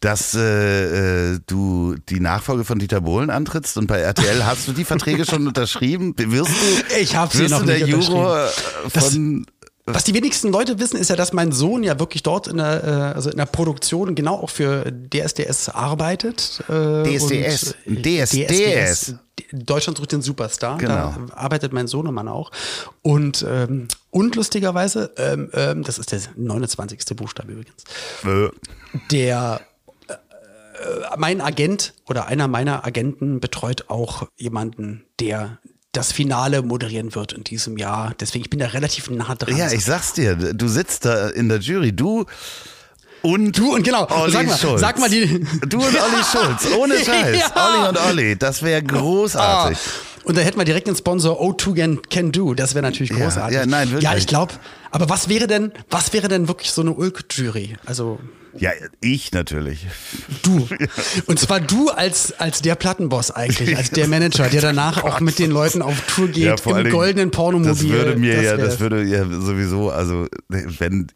Dass 0.00 0.34
äh, 0.34 1.32
äh, 1.34 1.40
du 1.46 1.96
die 2.08 2.20
Nachfolge 2.20 2.64
von 2.64 2.78
Dieter 2.78 3.00
Bohlen 3.00 3.30
antrittst 3.30 3.76
und 3.78 3.86
bei 3.88 3.98
RTL 3.98 4.46
hast 4.46 4.68
du 4.68 4.72
die 4.72 4.84
Verträge 4.84 5.24
schon 5.24 5.46
unterschrieben? 5.48 6.14
Wirst 6.16 6.50
du, 6.50 6.96
Ich 7.00 7.16
hab 7.16 7.32
sie 7.32 7.40
wirst 7.40 7.50
noch 7.50 7.60
du 7.60 7.66
der 7.66 7.78
nicht 7.86 7.88
Juror 7.88 8.48
Das- 8.92 9.04
von 9.08 9.46
Was 9.86 10.04
die 10.04 10.14
wenigsten 10.14 10.50
Leute 10.52 10.78
wissen, 10.78 10.98
ist 10.98 11.08
ja, 11.10 11.16
dass 11.16 11.32
mein 11.32 11.50
Sohn 11.50 11.82
ja 11.82 11.98
wirklich 11.98 12.22
dort 12.22 12.46
in 12.46 12.58
der, 12.58 12.84
äh, 12.84 12.90
also 13.16 13.30
in 13.30 13.38
der 13.38 13.46
Produktion 13.46 14.14
genau 14.14 14.34
auch 14.36 14.50
für 14.50 14.84
DSDS 14.92 15.70
arbeitet. 15.70 16.62
Äh, 16.68 17.02
DSDS. 17.04 17.74
und, 17.86 18.02
DSDS. 18.06 19.14
Deutschland 19.52 19.96
sucht 19.98 20.12
den 20.12 20.20
Superstar. 20.20 20.76
Genau. 20.78 21.14
Da 21.28 21.34
arbeitet 21.34 21.72
mein 21.72 21.86
Sohnemann 21.88 22.28
auch. 22.28 22.50
Und, 23.02 23.44
ähm, 23.48 23.88
und 24.10 24.36
lustigerweise, 24.36 25.10
ähm, 25.16 25.48
ähm, 25.54 25.82
das 25.84 25.98
ist 25.98 26.12
der 26.12 26.20
29. 26.36 27.16
Buchstabe 27.16 27.52
übrigens, 27.52 27.82
äh, 28.24 28.50
der 29.10 29.60
mein 31.16 31.40
Agent 31.40 31.94
oder 32.06 32.26
einer 32.26 32.48
meiner 32.48 32.84
Agenten 32.84 33.40
betreut 33.40 33.86
auch 33.88 34.28
jemanden, 34.36 35.04
der 35.20 35.58
das 35.92 36.12
Finale 36.12 36.62
moderieren 36.62 37.14
wird 37.14 37.32
in 37.32 37.44
diesem 37.44 37.76
Jahr. 37.78 38.14
Deswegen, 38.20 38.44
ich 38.44 38.50
bin 38.50 38.60
da 38.60 38.66
relativ 38.66 39.10
nah 39.10 39.34
dran. 39.34 39.56
Ja, 39.56 39.70
ich 39.70 39.84
sag's 39.84 40.12
dir, 40.12 40.36
du 40.36 40.68
sitzt 40.68 41.04
da 41.04 41.28
in 41.30 41.48
der 41.48 41.58
Jury, 41.58 41.92
du 41.92 42.26
und 43.22 43.58
Du 43.58 43.74
und 43.74 43.82
genau, 43.82 44.06
Olli 44.10 44.32
sag 44.32 44.46
mal, 44.46 44.58
Schulz. 44.58 44.80
sag 44.80 44.98
mal 44.98 45.10
die. 45.10 45.44
Du 45.66 45.78
und 45.78 45.86
Olli 45.96 46.22
Schulz, 46.32 46.68
ohne 46.78 46.94
Scheiß. 46.98 47.38
Ja. 47.38 47.68
Olli 47.68 47.88
und 47.88 47.98
Olli, 47.98 48.36
das 48.36 48.62
wäre 48.62 48.82
großartig. 48.82 49.78
Ah. 49.78 50.17
Und 50.28 50.36
da 50.36 50.42
hätten 50.42 50.58
wir 50.58 50.64
direkt 50.66 50.86
den 50.86 50.94
Sponsor 50.94 51.40
O2 51.40 51.74
Can, 51.74 52.02
can 52.10 52.32
Do. 52.32 52.52
Das 52.54 52.74
wäre 52.74 52.82
natürlich 52.82 53.10
Ja, 53.10 53.16
großartig. 53.16 53.56
ja, 53.56 53.66
nein, 53.66 53.88
wirklich. 53.90 54.04
Ja, 54.04 54.16
ich 54.16 54.26
glaube. 54.26 54.52
Aber 54.90 55.08
was 55.08 55.28
wäre 55.28 55.46
denn, 55.46 55.72
was 55.90 56.12
wäre 56.12 56.28
denn 56.28 56.48
wirklich 56.48 56.70
so 56.70 56.82
eine 56.82 56.92
Ulk-Jury? 56.92 57.76
Also 57.86 58.18
Ja, 58.58 58.70
ich 59.00 59.32
natürlich. 59.32 59.86
du. 60.42 60.68
Und 61.26 61.38
zwar 61.38 61.60
du 61.60 61.88
als, 61.90 62.32
als 62.38 62.60
der 62.62 62.74
Plattenboss 62.74 63.30
eigentlich, 63.30 63.76
als 63.76 63.90
der 63.90 64.06
Manager, 64.08 64.48
der 64.48 64.60
danach 64.60 65.02
auch 65.02 65.20
mit 65.20 65.38
den 65.38 65.50
Leuten 65.50 65.80
auf 65.82 65.94
Tour 66.14 66.28
geht 66.28 66.46
allen 66.66 66.76
im 66.78 66.84
Dingen, 66.84 66.90
goldenen 66.90 67.30
Pornomobil. 67.30 67.72
Das 67.72 67.88
würde 67.88 68.16
mir 68.16 68.42
ja, 68.42 68.56
wär's. 68.58 68.70
das 68.72 68.80
würde 68.80 69.02
ja 69.04 69.24
sowieso, 69.24 69.90
also 69.90 70.26
wenn 70.48 71.06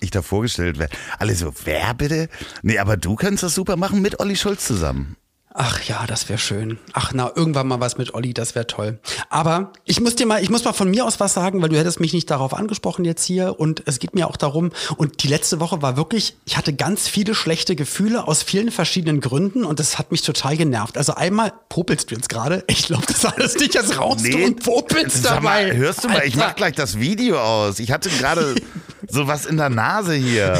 ich 0.00 0.10
da 0.10 0.22
vorgestellt 0.22 0.78
wäre, 0.78 0.88
alle 1.18 1.34
so, 1.34 1.52
wer 1.64 1.92
bitte? 1.94 2.28
Nee, 2.62 2.78
aber 2.78 2.96
du 2.96 3.16
kannst 3.16 3.42
das 3.42 3.54
super 3.54 3.76
machen 3.76 4.00
mit 4.00 4.18
Olli 4.20 4.36
Schulz 4.36 4.66
zusammen. 4.66 5.16
Ach 5.54 5.82
ja, 5.82 6.06
das 6.06 6.30
wäre 6.30 6.38
schön. 6.38 6.78
Ach 6.94 7.12
na, 7.14 7.30
irgendwann 7.34 7.68
mal 7.68 7.78
was 7.78 7.98
mit 7.98 8.14
Olli, 8.14 8.32
das 8.32 8.54
wäre 8.54 8.66
toll. 8.66 8.98
Aber 9.28 9.72
ich 9.84 10.00
muss 10.00 10.16
dir 10.16 10.24
mal, 10.24 10.42
ich 10.42 10.48
muss 10.48 10.64
mal 10.64 10.72
von 10.72 10.90
mir 10.90 11.04
aus 11.04 11.20
was 11.20 11.34
sagen, 11.34 11.60
weil 11.60 11.68
du 11.68 11.76
hättest 11.78 12.00
mich 12.00 12.14
nicht 12.14 12.30
darauf 12.30 12.54
angesprochen 12.54 13.04
jetzt 13.04 13.22
hier 13.24 13.60
und 13.60 13.82
es 13.84 13.98
geht 13.98 14.14
mir 14.14 14.28
auch 14.28 14.38
darum 14.38 14.70
und 14.96 15.22
die 15.22 15.28
letzte 15.28 15.60
Woche 15.60 15.82
war 15.82 15.98
wirklich, 15.98 16.36
ich 16.46 16.56
hatte 16.56 16.72
ganz 16.72 17.06
viele 17.06 17.34
schlechte 17.34 17.76
Gefühle 17.76 18.26
aus 18.26 18.42
vielen 18.42 18.70
verschiedenen 18.70 19.20
Gründen 19.20 19.64
und 19.64 19.78
das 19.78 19.98
hat 19.98 20.10
mich 20.10 20.22
total 20.22 20.56
genervt. 20.56 20.96
Also 20.96 21.14
einmal 21.16 21.52
popelst 21.68 22.10
du 22.10 22.14
jetzt 22.14 22.30
gerade, 22.30 22.64
ich 22.66 22.86
glaube, 22.86 23.04
das 23.06 23.22
alles 23.26 23.54
nicht, 23.56 23.74
jetzt 23.74 23.98
rauchst 23.98 24.24
du 24.32 24.38
und 24.44 24.62
popelst 24.64 25.24
dabei. 25.26 25.42
Mal, 25.42 25.76
hörst 25.76 26.02
du 26.04 26.08
mal, 26.08 26.22
ich 26.24 26.34
Alter. 26.34 26.46
mach 26.48 26.56
gleich 26.56 26.74
das 26.76 26.98
Video 26.98 27.38
aus. 27.38 27.78
Ich 27.78 27.92
hatte 27.92 28.08
gerade 28.08 28.54
sowas 29.06 29.44
in 29.44 29.58
der 29.58 29.68
Nase 29.68 30.14
hier. 30.14 30.58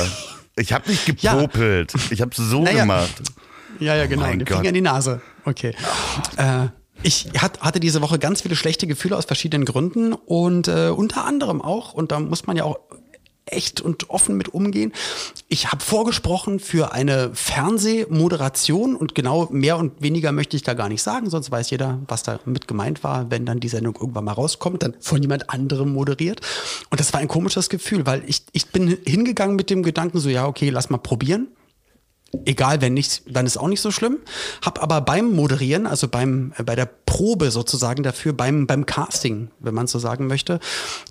Ich 0.54 0.74
habe 0.74 0.90
nicht 0.90 1.22
Ja. 1.22 1.32
gepopelt. 1.34 1.94
Ich 2.10 2.20
habe 2.20 2.32
so 2.34 2.62
Naja. 2.62 2.82
gemacht. 2.82 3.22
Ja, 3.80 3.96
ja, 3.96 4.06
genau. 4.06 4.22
Mein 4.22 4.38
Den 4.38 4.46
Gott. 4.46 4.58
Finger 4.58 4.68
in 4.68 4.74
die 4.74 4.80
Nase. 4.80 5.20
Okay. 5.44 5.74
Äh, 6.36 6.68
ich 7.02 7.30
hat, 7.38 7.60
hatte 7.60 7.80
diese 7.80 8.00
Woche 8.00 8.18
ganz 8.18 8.42
viele 8.42 8.56
schlechte 8.56 8.86
Gefühle 8.86 9.16
aus 9.16 9.24
verschiedenen 9.24 9.64
Gründen 9.64 10.12
und 10.12 10.68
äh, 10.68 10.88
unter 10.88 11.24
anderem 11.24 11.60
auch, 11.60 11.94
und 11.94 12.12
da 12.12 12.20
muss 12.20 12.46
man 12.46 12.56
ja 12.56 12.64
auch 12.64 12.78
echt 13.44 13.80
und 13.80 14.08
offen 14.08 14.36
mit 14.36 14.48
umgehen. 14.54 14.92
Ich 15.48 15.72
habe 15.72 15.82
vorgesprochen 15.82 16.60
für 16.60 16.92
eine 16.92 17.34
Fernsehmoderation 17.34 18.96
und 18.96 19.14
genau 19.14 19.48
mehr 19.50 19.78
und 19.78 20.00
weniger 20.00 20.32
möchte 20.32 20.56
ich 20.56 20.62
da 20.62 20.74
gar 20.74 20.88
nicht 20.88 21.02
sagen, 21.02 21.28
sonst 21.28 21.50
weiß 21.50 21.70
jeder, 21.70 22.00
was 22.06 22.22
da 22.22 22.38
mit 22.44 22.68
gemeint 22.68 23.02
war, 23.02 23.30
wenn 23.30 23.44
dann 23.44 23.60
die 23.60 23.68
Sendung 23.68 23.96
irgendwann 24.00 24.24
mal 24.24 24.32
rauskommt, 24.32 24.82
dann 24.82 24.94
von 25.00 25.20
jemand 25.20 25.50
anderem 25.50 25.92
moderiert. 25.92 26.40
Und 26.90 27.00
das 27.00 27.12
war 27.12 27.20
ein 27.20 27.28
komisches 27.28 27.68
Gefühl, 27.68 28.06
weil 28.06 28.22
ich, 28.26 28.44
ich 28.52 28.66
bin 28.68 28.96
hingegangen 29.04 29.56
mit 29.56 29.70
dem 29.70 29.82
Gedanken 29.82 30.18
so, 30.18 30.28
ja, 30.28 30.46
okay, 30.46 30.70
lass 30.70 30.88
mal 30.88 30.98
probieren 30.98 31.48
egal, 32.44 32.80
wenn 32.80 32.94
nicht, 32.94 33.22
dann 33.26 33.46
ist 33.46 33.56
auch 33.56 33.68
nicht 33.68 33.80
so 33.80 33.90
schlimm. 33.90 34.18
Hab 34.64 34.82
aber 34.82 35.00
beim 35.00 35.32
Moderieren, 35.32 35.86
also 35.86 36.08
beim 36.08 36.52
äh, 36.56 36.62
bei 36.62 36.74
der 36.76 36.86
Probe 36.86 37.50
sozusagen 37.50 38.02
dafür, 38.02 38.32
beim 38.32 38.66
beim 38.66 38.86
Casting, 38.86 39.50
wenn 39.60 39.74
man 39.74 39.86
so 39.86 39.98
sagen 39.98 40.26
möchte, 40.26 40.60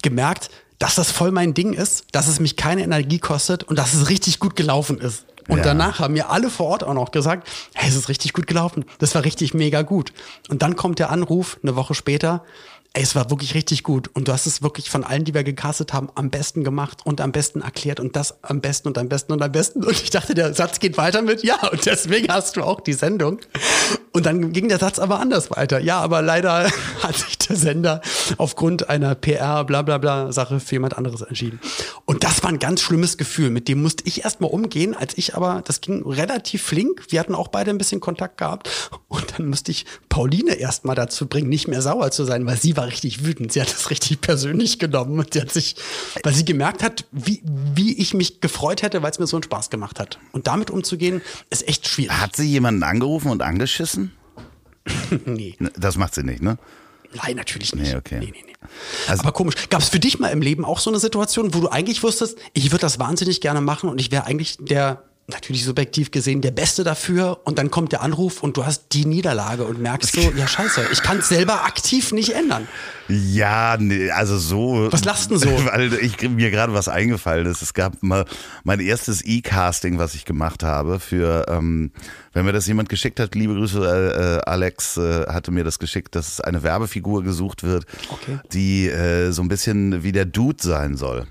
gemerkt, 0.01 0.49
dass 0.79 0.95
das 0.95 1.11
voll 1.11 1.31
mein 1.31 1.53
Ding 1.53 1.73
ist, 1.73 2.05
dass 2.11 2.27
es 2.27 2.39
mich 2.39 2.55
keine 2.57 2.81
Energie 2.83 3.19
kostet 3.19 3.63
und 3.63 3.77
dass 3.77 3.93
es 3.93 4.09
richtig 4.09 4.39
gut 4.39 4.55
gelaufen 4.55 4.99
ist. 4.99 5.25
Und 5.47 5.57
Ja. 5.57 5.63
danach 5.63 5.99
haben 5.99 6.13
mir 6.13 6.29
alle 6.29 6.49
vor 6.49 6.67
Ort 6.67 6.83
auch 6.83 6.93
noch 6.93 7.11
gesagt, 7.11 7.47
hey, 7.73 7.89
es 7.89 7.95
ist 7.95 8.09
richtig 8.09 8.33
gut 8.33 8.47
gelaufen. 8.47 8.85
Das 8.99 9.13
war 9.15 9.23
richtig 9.23 9.53
mega 9.53 9.81
gut. 9.81 10.13
Und 10.49 10.61
dann 10.61 10.75
kommt 10.75 10.99
der 10.99 11.09
Anruf 11.11 11.59
eine 11.61 11.75
Woche 11.75 11.93
später, 11.93 12.43
es 12.93 13.15
war 13.15 13.29
wirklich 13.29 13.53
richtig 13.55 13.83
gut. 13.83 14.09
Und 14.13 14.27
du 14.27 14.33
hast 14.33 14.45
es 14.45 14.61
wirklich 14.61 14.89
von 14.89 15.05
allen, 15.05 15.23
die 15.23 15.33
wir 15.33 15.43
gecastet 15.43 15.93
haben, 15.93 16.09
am 16.15 16.29
besten 16.29 16.63
gemacht 16.63 16.99
und 17.05 17.21
am 17.21 17.31
besten 17.31 17.61
erklärt 17.61 18.01
und 18.01 18.17
das 18.17 18.43
am 18.43 18.59
besten 18.59 18.89
und 18.89 18.97
am 18.97 19.07
besten 19.07 19.31
und 19.31 19.41
am 19.41 19.51
besten. 19.51 19.83
Und 19.83 19.93
ich 19.93 20.09
dachte, 20.09 20.33
der 20.33 20.53
Satz 20.53 20.79
geht 20.79 20.97
weiter 20.97 21.21
mit, 21.21 21.43
ja, 21.43 21.69
und 21.69 21.85
deswegen 21.85 22.31
hast 22.31 22.57
du 22.57 22.63
auch 22.63 22.81
die 22.81 22.93
Sendung. 22.93 23.39
Und 24.13 24.25
dann 24.25 24.51
ging 24.51 24.67
der 24.67 24.77
Satz 24.77 24.99
aber 24.99 25.21
anders 25.21 25.51
weiter. 25.51 25.79
Ja, 25.79 25.99
aber 26.01 26.21
leider 26.21 26.69
hat 27.01 27.15
sich 27.15 27.37
der 27.37 27.55
Sender 27.55 28.01
aufgrund 28.37 28.89
einer 28.89 29.15
PR, 29.15 29.63
bla 29.63 29.83
bla 29.83 29.97
bla 29.97 30.33
Sache 30.33 30.59
für 30.59 30.75
jemand 30.75 30.97
anderes 30.97 31.21
entschieden. 31.21 31.61
Und 32.03 32.25
das 32.25 32.43
war 32.43 32.49
ein 32.49 32.59
ganz 32.59 32.81
schlimmes 32.81 33.17
Gefühl. 33.17 33.51
Mit 33.51 33.69
dem 33.69 33.81
musste 33.81 34.05
ich 34.05 34.25
erstmal 34.25 34.51
umgehen, 34.51 34.95
als 34.95 35.17
ich 35.17 35.35
aber, 35.35 35.61
das 35.65 35.79
ging 35.79 36.05
relativ 36.05 36.61
flink. 36.61 37.05
Wir 37.07 37.21
hatten 37.21 37.35
auch 37.35 37.47
beide 37.47 37.71
ein 37.71 37.77
bisschen 37.77 38.01
Kontakt 38.01 38.37
gehabt. 38.37 38.69
Und 39.07 39.39
dann 39.39 39.47
musste 39.47 39.71
ich 39.71 39.85
Pauline 40.09 40.55
erstmal 40.55 40.95
dazu 40.95 41.27
bringen, 41.27 41.47
nicht 41.47 41.69
mehr 41.69 41.81
sauer 41.81 42.11
zu 42.11 42.25
sein, 42.25 42.45
weil 42.45 42.57
sie 42.57 42.75
war 42.75 42.80
richtig 42.87 43.25
wütend. 43.25 43.51
Sie 43.51 43.61
hat 43.61 43.71
das 43.71 43.89
richtig 43.89 44.21
persönlich 44.21 44.79
genommen 44.79 45.19
und 45.19 45.33
sie 45.33 45.41
hat 45.41 45.51
sich, 45.51 45.75
weil 46.23 46.33
sie 46.33 46.45
gemerkt 46.45 46.83
hat, 46.83 47.05
wie, 47.11 47.41
wie 47.75 47.97
ich 47.97 48.13
mich 48.13 48.41
gefreut 48.41 48.81
hätte, 48.81 49.01
weil 49.03 49.11
es 49.11 49.19
mir 49.19 49.27
so 49.27 49.37
einen 49.37 49.43
Spaß 49.43 49.69
gemacht 49.69 49.99
hat. 49.99 50.19
Und 50.31 50.47
damit 50.47 50.69
umzugehen, 50.71 51.21
ist 51.49 51.67
echt 51.67 51.87
schwierig. 51.87 52.11
Hat 52.19 52.35
sie 52.35 52.47
jemanden 52.47 52.83
angerufen 52.83 53.29
und 53.31 53.41
angeschissen? 53.41 54.11
nee. 55.25 55.55
Ne, 55.59 55.71
Das 55.77 55.97
macht 55.97 56.15
sie 56.15 56.23
nicht, 56.23 56.41
ne? 56.41 56.57
Nein, 57.13 57.35
natürlich 57.35 57.75
nicht. 57.75 57.91
Nee, 57.91 57.97
okay. 57.97 58.19
Nee, 58.19 58.31
nee, 58.31 58.43
nee. 58.45 58.53
Also- 59.07 59.23
Aber 59.23 59.31
komisch. 59.33 59.55
Gab 59.69 59.81
es 59.81 59.89
für 59.89 59.99
dich 59.99 60.19
mal 60.19 60.29
im 60.29 60.41
Leben 60.41 60.63
auch 60.63 60.79
so 60.79 60.89
eine 60.89 60.99
Situation, 60.99 61.53
wo 61.53 61.59
du 61.59 61.69
eigentlich 61.69 62.03
wusstest, 62.03 62.37
ich 62.53 62.71
würde 62.71 62.81
das 62.81 62.99
wahnsinnig 62.99 63.41
gerne 63.41 63.59
machen 63.61 63.89
und 63.89 63.99
ich 63.99 64.11
wäre 64.11 64.25
eigentlich 64.25 64.57
der, 64.59 65.03
natürlich 65.27 65.63
subjektiv 65.63 66.11
gesehen, 66.11 66.41
der 66.41 66.51
Beste 66.51 66.83
dafür 66.83 67.39
und 67.45 67.57
dann 67.57 67.71
kommt 67.71 67.91
der 67.91 68.01
Anruf 68.01 68.43
und 68.43 68.57
du 68.57 68.65
hast 68.65 68.87
die 68.91 69.05
Niederlage 69.05 69.63
und 69.63 69.79
merkst 69.79 70.13
so, 70.13 70.21
ja 70.35 70.47
scheiße, 70.47 70.87
ich 70.91 71.01
kann 71.01 71.19
es 71.19 71.29
selber 71.29 71.63
aktiv 71.65 72.11
nicht 72.11 72.33
ändern. 72.35 72.67
Ja, 73.07 73.77
nee, 73.79 74.09
also 74.11 74.37
so. 74.37 74.87
Was 74.91 75.05
lachst 75.05 75.31
denn 75.31 75.37
so? 75.37 75.49
Weil 75.65 75.93
ich, 75.93 76.21
mir 76.29 76.51
gerade 76.51 76.73
was 76.73 76.87
eingefallen 76.87 77.45
ist. 77.45 77.61
Es 77.61 77.73
gab 77.73 78.01
mal 78.03 78.25
mein 78.63 78.79
erstes 78.79 79.23
E-Casting, 79.23 79.97
was 79.97 80.15
ich 80.15 80.25
gemacht 80.25 80.63
habe 80.63 80.99
für, 80.99 81.45
ähm, 81.49 81.91
wenn 82.33 82.45
mir 82.45 82.53
das 82.53 82.67
jemand 82.67 82.89
geschickt 82.89 83.19
hat, 83.19 83.35
liebe 83.35 83.53
Grüße, 83.53 83.79
äh, 83.79 84.37
äh, 84.37 84.41
Alex 84.45 84.97
äh, 84.97 85.27
hatte 85.27 85.51
mir 85.51 85.63
das 85.63 85.79
geschickt, 85.79 86.15
dass 86.15 86.41
eine 86.41 86.63
Werbefigur 86.63 87.23
gesucht 87.23 87.63
wird, 87.63 87.85
Okay. 88.09 88.39
die 88.53 88.87
äh, 88.87 89.31
so 89.31 89.41
ein 89.41 89.47
bisschen 89.47 90.03
wie 90.03 90.11
der 90.11 90.25
Dude 90.25 90.61
sein 90.61 90.95
soll. 90.97 91.27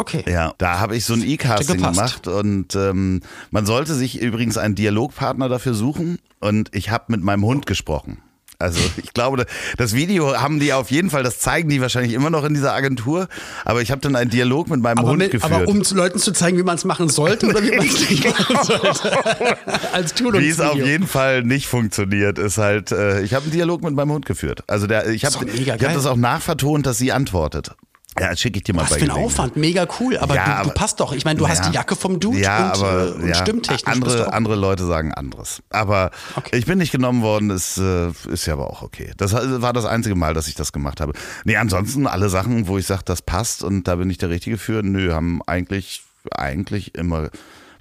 Okay. 0.00 0.24
Ja, 0.26 0.54
da 0.56 0.80
habe 0.80 0.96
ich 0.96 1.04
so 1.04 1.12
ein 1.12 1.22
E-Casting 1.22 1.76
gemacht 1.76 2.26
und 2.26 2.74
ähm, 2.74 3.20
man 3.50 3.66
sollte 3.66 3.94
sich 3.94 4.18
übrigens 4.18 4.56
einen 4.56 4.74
Dialogpartner 4.74 5.50
dafür 5.50 5.74
suchen 5.74 6.18
und 6.40 6.74
ich 6.74 6.88
habe 6.88 7.04
mit 7.08 7.22
meinem 7.22 7.44
Hund 7.44 7.66
gesprochen. 7.66 8.22
Also 8.58 8.80
ich 8.96 9.12
glaube, 9.12 9.44
das 9.76 9.92
Video 9.92 10.40
haben 10.40 10.58
die 10.58 10.72
auf 10.72 10.90
jeden 10.90 11.10
Fall, 11.10 11.22
das 11.22 11.38
zeigen 11.38 11.68
die 11.68 11.82
wahrscheinlich 11.82 12.14
immer 12.14 12.30
noch 12.30 12.44
in 12.44 12.54
dieser 12.54 12.72
Agentur, 12.72 13.28
aber 13.66 13.82
ich 13.82 13.90
habe 13.90 14.00
dann 14.00 14.16
einen 14.16 14.30
Dialog 14.30 14.70
mit 14.70 14.80
meinem 14.80 15.00
Aber, 15.00 15.08
Hund 15.08 15.18
mit, 15.18 15.32
geführt. 15.32 15.52
aber 15.52 15.68
um 15.68 15.84
zu 15.84 15.94
Leuten 15.94 16.18
zu 16.18 16.32
zeigen, 16.32 16.56
wie 16.56 16.62
man 16.62 16.76
es 16.76 16.86
machen 16.86 17.10
sollte 17.10 17.48
oder 17.48 17.62
wie 17.62 17.76
man 17.76 17.86
es 17.86 18.08
nicht 18.08 18.24
machen 18.24 18.56
sollte. 18.62 19.92
Als 19.92 20.14
wie 20.18 20.48
es 20.48 20.60
auf 20.60 20.76
jeden 20.76 21.08
Fall 21.08 21.42
nicht 21.42 21.66
funktioniert, 21.66 22.38
ist 22.38 22.56
halt, 22.56 22.90
äh, 22.90 23.20
ich 23.20 23.34
habe 23.34 23.42
einen 23.44 23.52
Dialog 23.52 23.82
mit 23.82 23.94
meinem 23.94 24.12
Hund 24.12 24.24
geführt. 24.24 24.64
Also 24.66 24.86
der, 24.86 25.08
ich 25.10 25.26
habe 25.26 25.36
hab 25.36 25.78
das 25.94 26.06
auch 26.06 26.16
nachvertont, 26.16 26.86
dass 26.86 26.96
sie 26.96 27.12
antwortet. 27.12 27.72
Ja, 28.18 28.36
schicke 28.36 28.58
ich 28.58 28.64
dir 28.64 28.74
mal 28.74 28.82
Was 28.82 28.90
bei 28.90 28.98
für 28.98 29.04
ein. 29.04 29.10
Aufwand, 29.12 29.56
mega 29.56 29.86
cool. 30.00 30.18
Aber, 30.18 30.34
Ja, 30.34 30.44
du, 30.44 30.50
du 30.50 30.56
aber- 30.58 30.70
passt 30.74 30.98
doch. 31.00 31.12
Ich 31.12 31.24
meine, 31.24 31.38
du 31.38 31.48
hast 31.48 31.58
Naja. 31.60 31.70
die 31.70 31.74
Jacke 31.76 31.94
vom 31.96 32.18
Dude 32.18 32.40
ja, 32.40 32.66
und, 32.72 32.82
aber, 32.82 33.06
äh, 33.06 33.10
und 33.12 33.28
ja, 33.28 33.34
stimmtechnisch. 33.36 33.82
du 33.82 33.90
andere, 33.90 34.26
auch- 34.28 34.32
andere 34.32 34.54
Leute 34.56 34.84
sagen 34.84 35.14
anderes. 35.14 35.62
Aber 35.70 36.10
Okay. 36.34 36.56
ich 36.58 36.66
bin 36.66 36.78
nicht 36.78 36.90
genommen 36.90 37.22
worden, 37.22 37.50
ist, 37.50 37.78
äh, 37.78 38.08
ist 38.30 38.46
ja 38.46 38.54
aber 38.54 38.68
auch 38.68 38.82
okay. 38.82 39.12
Das 39.16 39.32
war 39.32 39.72
das 39.72 39.84
einzige 39.84 40.16
Mal, 40.16 40.34
dass 40.34 40.48
ich 40.48 40.54
das 40.56 40.72
gemacht 40.72 41.00
habe. 41.00 41.12
Nee, 41.44 41.56
ansonsten 41.56 42.06
alle 42.08 42.28
Sachen, 42.28 42.66
wo 42.66 42.78
ich 42.78 42.86
sage, 42.86 43.02
das 43.04 43.22
passt 43.22 43.62
und 43.62 43.86
da 43.86 43.94
bin 43.96 44.10
ich 44.10 44.18
der 44.18 44.28
Richtige 44.30 44.58
für, 44.58 44.82
nö, 44.82 45.12
haben 45.12 45.40
eigentlich, 45.46 46.02
eigentlich 46.32 46.96
immer, 46.96 47.30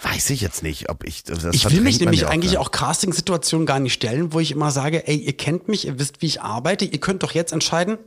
weiß 0.04 0.30
ich 0.30 0.42
jetzt 0.42 0.62
nicht, 0.64 0.90
ob 0.90 1.04
ich 1.06 1.24
das 1.24 1.44
Ich 1.54 1.70
will 1.72 1.82
mich 1.82 2.00
nämlich 2.00 2.22
ja 2.22 2.30
eigentlich 2.30 2.54
dann. 2.54 2.62
auch 2.62 2.72
Casting-Situationen 2.72 3.66
gar 3.66 3.80
nicht 3.80 3.94
stellen, 3.94 4.32
wo 4.32 4.40
ich 4.40 4.52
immer 4.52 4.70
sage, 4.72 5.08
ey, 5.08 5.16
ihr 5.18 5.34
kennt 5.36 5.68
mich, 5.68 5.88
ihr 5.88 5.98
wisst, 6.00 6.22
wie 6.22 6.28
ich 6.28 6.42
arbeite, 6.42 6.86
ihr 6.86 7.00
könnt 7.00 7.24
doch 7.24 7.32
jetzt 7.32 7.52
entscheiden, 7.52 7.98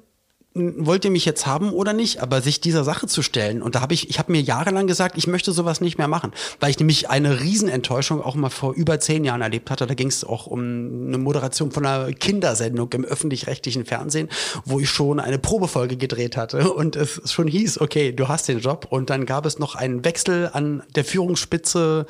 wollt 0.54 1.04
ihr 1.04 1.10
mich 1.10 1.24
jetzt 1.24 1.46
haben 1.46 1.72
oder 1.72 1.92
nicht, 1.92 2.20
aber 2.20 2.42
sich 2.42 2.60
dieser 2.60 2.84
Sache 2.84 3.06
zu 3.06 3.22
stellen. 3.22 3.62
Und 3.62 3.74
da 3.74 3.80
habe 3.80 3.94
ich, 3.94 4.10
ich 4.10 4.18
habe 4.18 4.32
mir 4.32 4.42
jahrelang 4.42 4.86
gesagt, 4.86 5.16
ich 5.16 5.26
möchte 5.26 5.52
sowas 5.52 5.80
nicht 5.80 5.96
mehr 5.96 6.08
machen, 6.08 6.32
weil 6.60 6.70
ich 6.70 6.78
nämlich 6.78 7.08
eine 7.08 7.40
Riesenenttäuschung 7.40 8.22
auch 8.22 8.34
mal 8.34 8.50
vor 8.50 8.74
über 8.74 9.00
zehn 9.00 9.24
Jahren 9.24 9.40
erlebt 9.40 9.70
hatte. 9.70 9.86
Da 9.86 9.94
ging 9.94 10.08
es 10.08 10.24
auch 10.24 10.46
um 10.46 10.60
eine 11.08 11.18
Moderation 11.18 11.70
von 11.70 11.86
einer 11.86 12.12
Kindersendung 12.12 12.92
im 12.92 13.04
öffentlich-rechtlichen 13.04 13.86
Fernsehen, 13.86 14.28
wo 14.64 14.78
ich 14.78 14.90
schon 14.90 15.20
eine 15.20 15.38
Probefolge 15.38 15.96
gedreht 15.96 16.36
hatte 16.36 16.72
und 16.72 16.96
es 16.96 17.32
schon 17.32 17.48
hieß, 17.48 17.80
okay, 17.80 18.12
du 18.12 18.28
hast 18.28 18.48
den 18.48 18.60
Job. 18.60 18.86
Und 18.90 19.08
dann 19.08 19.24
gab 19.24 19.46
es 19.46 19.58
noch 19.58 19.74
einen 19.74 20.04
Wechsel 20.04 20.50
an 20.52 20.82
der 20.94 21.04
Führungsspitze 21.04 22.06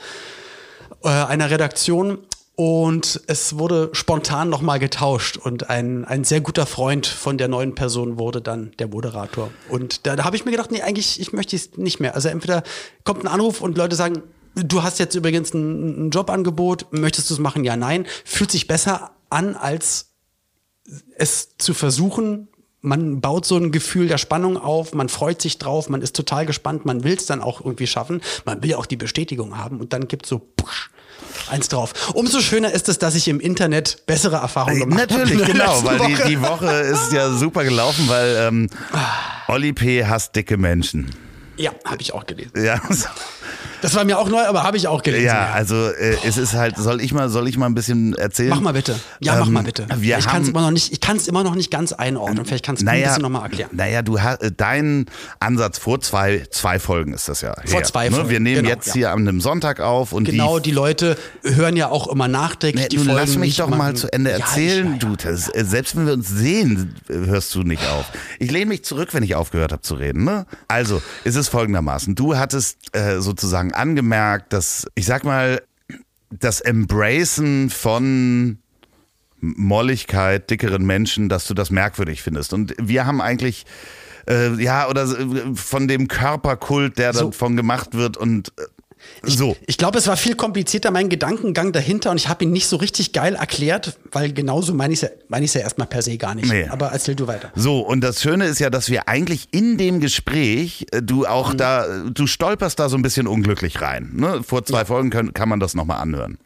äh, 1.04 1.08
einer 1.08 1.50
Redaktion 1.50 2.18
und 2.54 3.22
es 3.28 3.58
wurde 3.58 3.90
spontan 3.92 4.50
nochmal 4.50 4.78
getauscht 4.78 5.38
und 5.38 5.70
ein, 5.70 6.04
ein 6.04 6.22
sehr 6.24 6.40
guter 6.40 6.66
Freund 6.66 7.06
von 7.06 7.38
der 7.38 7.48
neuen 7.48 7.74
Person 7.74 8.18
wurde 8.18 8.42
dann 8.42 8.72
der 8.78 8.88
Moderator. 8.88 9.50
Und 9.70 10.06
da, 10.06 10.16
da 10.16 10.24
habe 10.24 10.36
ich 10.36 10.44
mir 10.44 10.50
gedacht, 10.50 10.70
nee, 10.70 10.82
eigentlich, 10.82 11.18
ich 11.18 11.32
möchte 11.32 11.56
es 11.56 11.76
nicht 11.78 11.98
mehr. 11.98 12.14
Also 12.14 12.28
entweder 12.28 12.62
kommt 13.04 13.24
ein 13.24 13.28
Anruf 13.28 13.62
und 13.62 13.78
Leute 13.78 13.96
sagen, 13.96 14.22
du 14.54 14.82
hast 14.82 14.98
jetzt 14.98 15.14
übrigens 15.14 15.54
ein, 15.54 16.08
ein 16.08 16.10
Jobangebot, 16.10 16.92
möchtest 16.92 17.30
du 17.30 17.34
es 17.34 17.40
machen? 17.40 17.64
Ja, 17.64 17.76
nein. 17.76 18.06
Fühlt 18.24 18.50
sich 18.50 18.66
besser 18.66 19.12
an, 19.30 19.56
als 19.56 20.10
es 21.16 21.56
zu 21.56 21.72
versuchen. 21.72 22.48
Man 22.80 23.20
baut 23.20 23.46
so 23.46 23.56
ein 23.56 23.70
Gefühl 23.70 24.08
der 24.08 24.18
Spannung 24.18 24.56
auf, 24.56 24.92
man 24.92 25.08
freut 25.08 25.40
sich 25.40 25.58
drauf, 25.58 25.88
man 25.88 26.02
ist 26.02 26.16
total 26.16 26.46
gespannt, 26.46 26.84
man 26.84 27.04
will 27.04 27.14
es 27.14 27.26
dann 27.26 27.40
auch 27.40 27.60
irgendwie 27.60 27.86
schaffen, 27.86 28.20
man 28.44 28.60
will 28.62 28.70
ja 28.70 28.76
auch 28.76 28.86
die 28.86 28.96
Bestätigung 28.96 29.56
haben 29.56 29.78
und 29.78 29.92
dann 29.92 30.08
gibt 30.08 30.26
so 30.26 30.40
push, 30.40 30.90
eins 31.50 31.68
drauf. 31.68 31.92
Umso 32.14 32.40
schöner 32.40 32.72
ist 32.72 32.88
es, 32.88 32.98
dass 32.98 33.14
ich 33.14 33.28
im 33.28 33.40
Internet 33.40 34.04
bessere 34.06 34.36
Erfahrungen 34.36 34.80
gemacht 34.80 35.10
habe. 35.10 35.22
Natürlich, 35.22 35.46
genau, 35.52 35.84
weil 35.84 35.98
die, 35.98 36.28
die 36.28 36.40
Woche 36.40 36.70
ist 36.70 37.12
ja 37.12 37.30
super 37.30 37.64
gelaufen, 37.64 38.08
weil 38.08 38.36
ähm, 38.36 38.70
Olli 39.48 39.72
P. 39.72 40.04
hasst 40.04 40.34
dicke 40.36 40.56
Menschen. 40.56 41.10
Ja, 41.56 41.72
habe 41.84 42.00
ich 42.00 42.12
auch 42.12 42.26
gelesen. 42.26 42.64
Ja. 42.64 42.80
Das 43.80 43.94
war 43.94 44.04
mir 44.04 44.18
auch 44.18 44.28
neu, 44.28 44.44
aber 44.46 44.62
habe 44.62 44.76
ich 44.76 44.86
auch 44.88 45.02
gelesen. 45.02 45.26
Ja, 45.26 45.50
also 45.52 45.74
äh, 45.74 46.16
es 46.24 46.36
ist 46.36 46.54
halt, 46.54 46.76
soll 46.76 47.00
ich 47.00 47.12
mal, 47.12 47.28
soll 47.28 47.48
ich 47.48 47.56
mal 47.56 47.66
ein 47.66 47.74
bisschen 47.74 48.14
erzählen? 48.14 48.50
Mach 48.50 48.60
mal 48.60 48.72
bitte. 48.72 48.94
Ja, 49.20 49.36
mach 49.36 49.46
Ähm, 49.48 49.52
mal 49.54 49.62
bitte. 49.64 49.86
wir 49.98 50.18
ich 50.18 50.26
kann 50.26 50.42
es 50.42 50.48
immer 50.48 50.60
noch 50.62 50.70
nicht, 50.70 50.92
ich 50.92 51.00
kann 51.00 51.16
es 51.16 51.26
immer 51.28 51.42
noch 51.44 51.54
nicht 51.54 51.70
ganz 51.70 51.92
einordnen. 51.92 52.44
Vielleicht 52.44 52.64
kannst 52.64 52.82
du 52.82 52.86
mir 52.86 52.92
ein 52.92 53.02
bisschen 53.02 53.22
nochmal 53.22 53.42
erklären. 53.42 53.70
Naja, 53.72 54.02
du 54.02 54.20
hast 54.20 54.42
äh, 54.42 54.52
dein 54.56 55.06
Ansatz 55.40 55.78
vor 55.78 56.00
zwei, 56.00 56.44
zwei 56.50 56.78
Folgen 56.78 57.12
ist 57.12 57.28
das 57.28 57.40
ja. 57.40 57.54
Vor 57.64 57.80
her, 57.80 57.82
zwei 57.84 58.08
ne? 58.08 58.14
Folgen, 58.16 58.30
Wir 58.30 58.40
nehmen 58.40 58.56
genau, 58.62 58.68
jetzt 58.68 58.88
ja. 58.88 58.92
hier 58.94 59.10
an 59.12 59.20
einem 59.20 59.40
Sonntag 59.40 59.80
auf 59.80 60.12
und 60.12 60.24
Genau, 60.24 60.58
die 60.58 60.70
die 60.70 60.74
Leute 60.74 61.16
hören 61.42 61.76
ja 61.76 61.88
auch 61.90 62.06
immer 62.08 62.28
nachträglich 62.28 62.84
Nee, 62.84 62.88
die 62.88 62.96
Folgen. 62.98 63.12
lass 63.14 63.36
mich 63.36 63.56
doch 63.56 63.68
mal 63.68 63.76
machen. 63.76 63.96
zu 63.96 64.12
Ende 64.12 64.30
Ja, 64.30 64.38
erzählen, 64.38 64.94
ich, 64.96 65.02
ja, 65.02 65.08
du. 65.08 65.16
Das, 65.16 65.48
äh, 65.54 65.64
selbst 65.64 65.96
wenn 65.96 66.06
wir 66.06 66.12
uns 66.14 66.28
sehen, 66.28 66.94
hörst 67.08 67.54
du 67.54 67.62
nicht 67.62 67.86
auf. 67.88 68.06
Ich 68.38 68.50
lehne 68.50 68.66
mich 68.66 68.84
zurück, 68.84 69.08
wenn 69.12 69.22
ich 69.22 69.34
aufgehört 69.34 69.72
habe 69.72 69.82
zu 69.82 69.94
reden. 69.94 70.24
Ne? 70.24 70.46
Also, 70.68 71.02
es 71.24 71.34
ist 71.34 71.48
folgendermaßen. 71.48 72.14
Du 72.14 72.36
hattest 72.36 72.78
äh, 72.92 73.20
sozusagen 73.42 73.74
angemerkt, 73.74 74.52
dass, 74.52 74.86
ich 74.94 75.04
sag 75.04 75.24
mal, 75.24 75.62
das 76.30 76.60
Embracen 76.60 77.68
von 77.68 78.58
Molligkeit, 79.40 80.48
dickeren 80.48 80.84
Menschen, 80.86 81.28
dass 81.28 81.46
du 81.46 81.54
das 81.54 81.70
merkwürdig 81.70 82.22
findest. 82.22 82.52
Und 82.52 82.74
wir 82.80 83.04
haben 83.06 83.20
eigentlich, 83.20 83.66
äh, 84.28 84.54
ja, 84.62 84.88
oder 84.88 85.02
äh, 85.02 85.54
von 85.54 85.88
dem 85.88 86.08
Körperkult, 86.08 86.96
der 86.96 87.12
So. 87.12 87.26
davon 87.26 87.56
gemacht 87.56 87.94
wird 87.94 88.16
und 88.16 88.52
äh, 89.22 89.30
so. 89.30 89.56
Ich 89.66 89.78
glaube, 89.78 89.98
es 89.98 90.06
war 90.06 90.16
viel 90.16 90.34
komplizierter, 90.34 90.90
mein 90.90 91.08
Gedankengang 91.08 91.72
dahinter 91.72 92.10
und 92.10 92.16
ich 92.16 92.28
habe 92.28 92.44
ihn 92.44 92.52
nicht 92.52 92.66
so 92.66 92.76
richtig 92.76 93.12
geil 93.12 93.34
erklärt, 93.34 93.98
weil 94.10 94.32
genauso 94.32 94.74
meine 94.74 94.92
ich 94.92 95.02
es 95.02 95.10
ja, 95.28 95.38
ich's 95.38 95.54
ja 95.54 95.60
erstmal 95.60 95.86
per 95.86 96.02
se 96.02 96.16
gar 96.16 96.34
nicht. 96.34 96.50
Nee. 96.50 96.66
Aber 96.68 96.88
erzähl 96.88 97.14
du 97.14 97.26
weiter. 97.26 97.52
So, 97.54 97.80
und 97.80 98.02
das 98.02 98.22
Schöne 98.22 98.46
ist 98.46 98.58
ja, 98.58 98.70
dass 98.70 98.88
wir 98.88 99.08
eigentlich 99.08 99.48
in 99.52 99.76
dem 99.78 100.00
Gespräch, 100.00 100.86
äh, 100.92 101.02
du 101.02 101.26
auch 101.26 101.54
da, 101.54 101.86
du 102.04 102.26
stolperst 102.26 102.78
da 102.78 102.88
so 102.88 102.96
ein 102.96 103.02
bisschen 103.02 103.26
unglücklich 103.26 103.80
rein. 103.80 104.10
Ne? 104.14 104.42
Vor 104.42 104.64
zwei 104.64 104.84
Folgen 104.84 105.10
können, 105.10 105.34
kann 105.34 105.48
man 105.48 105.60
das 105.60 105.74
nochmal 105.74 106.00
anhören. 106.00 106.38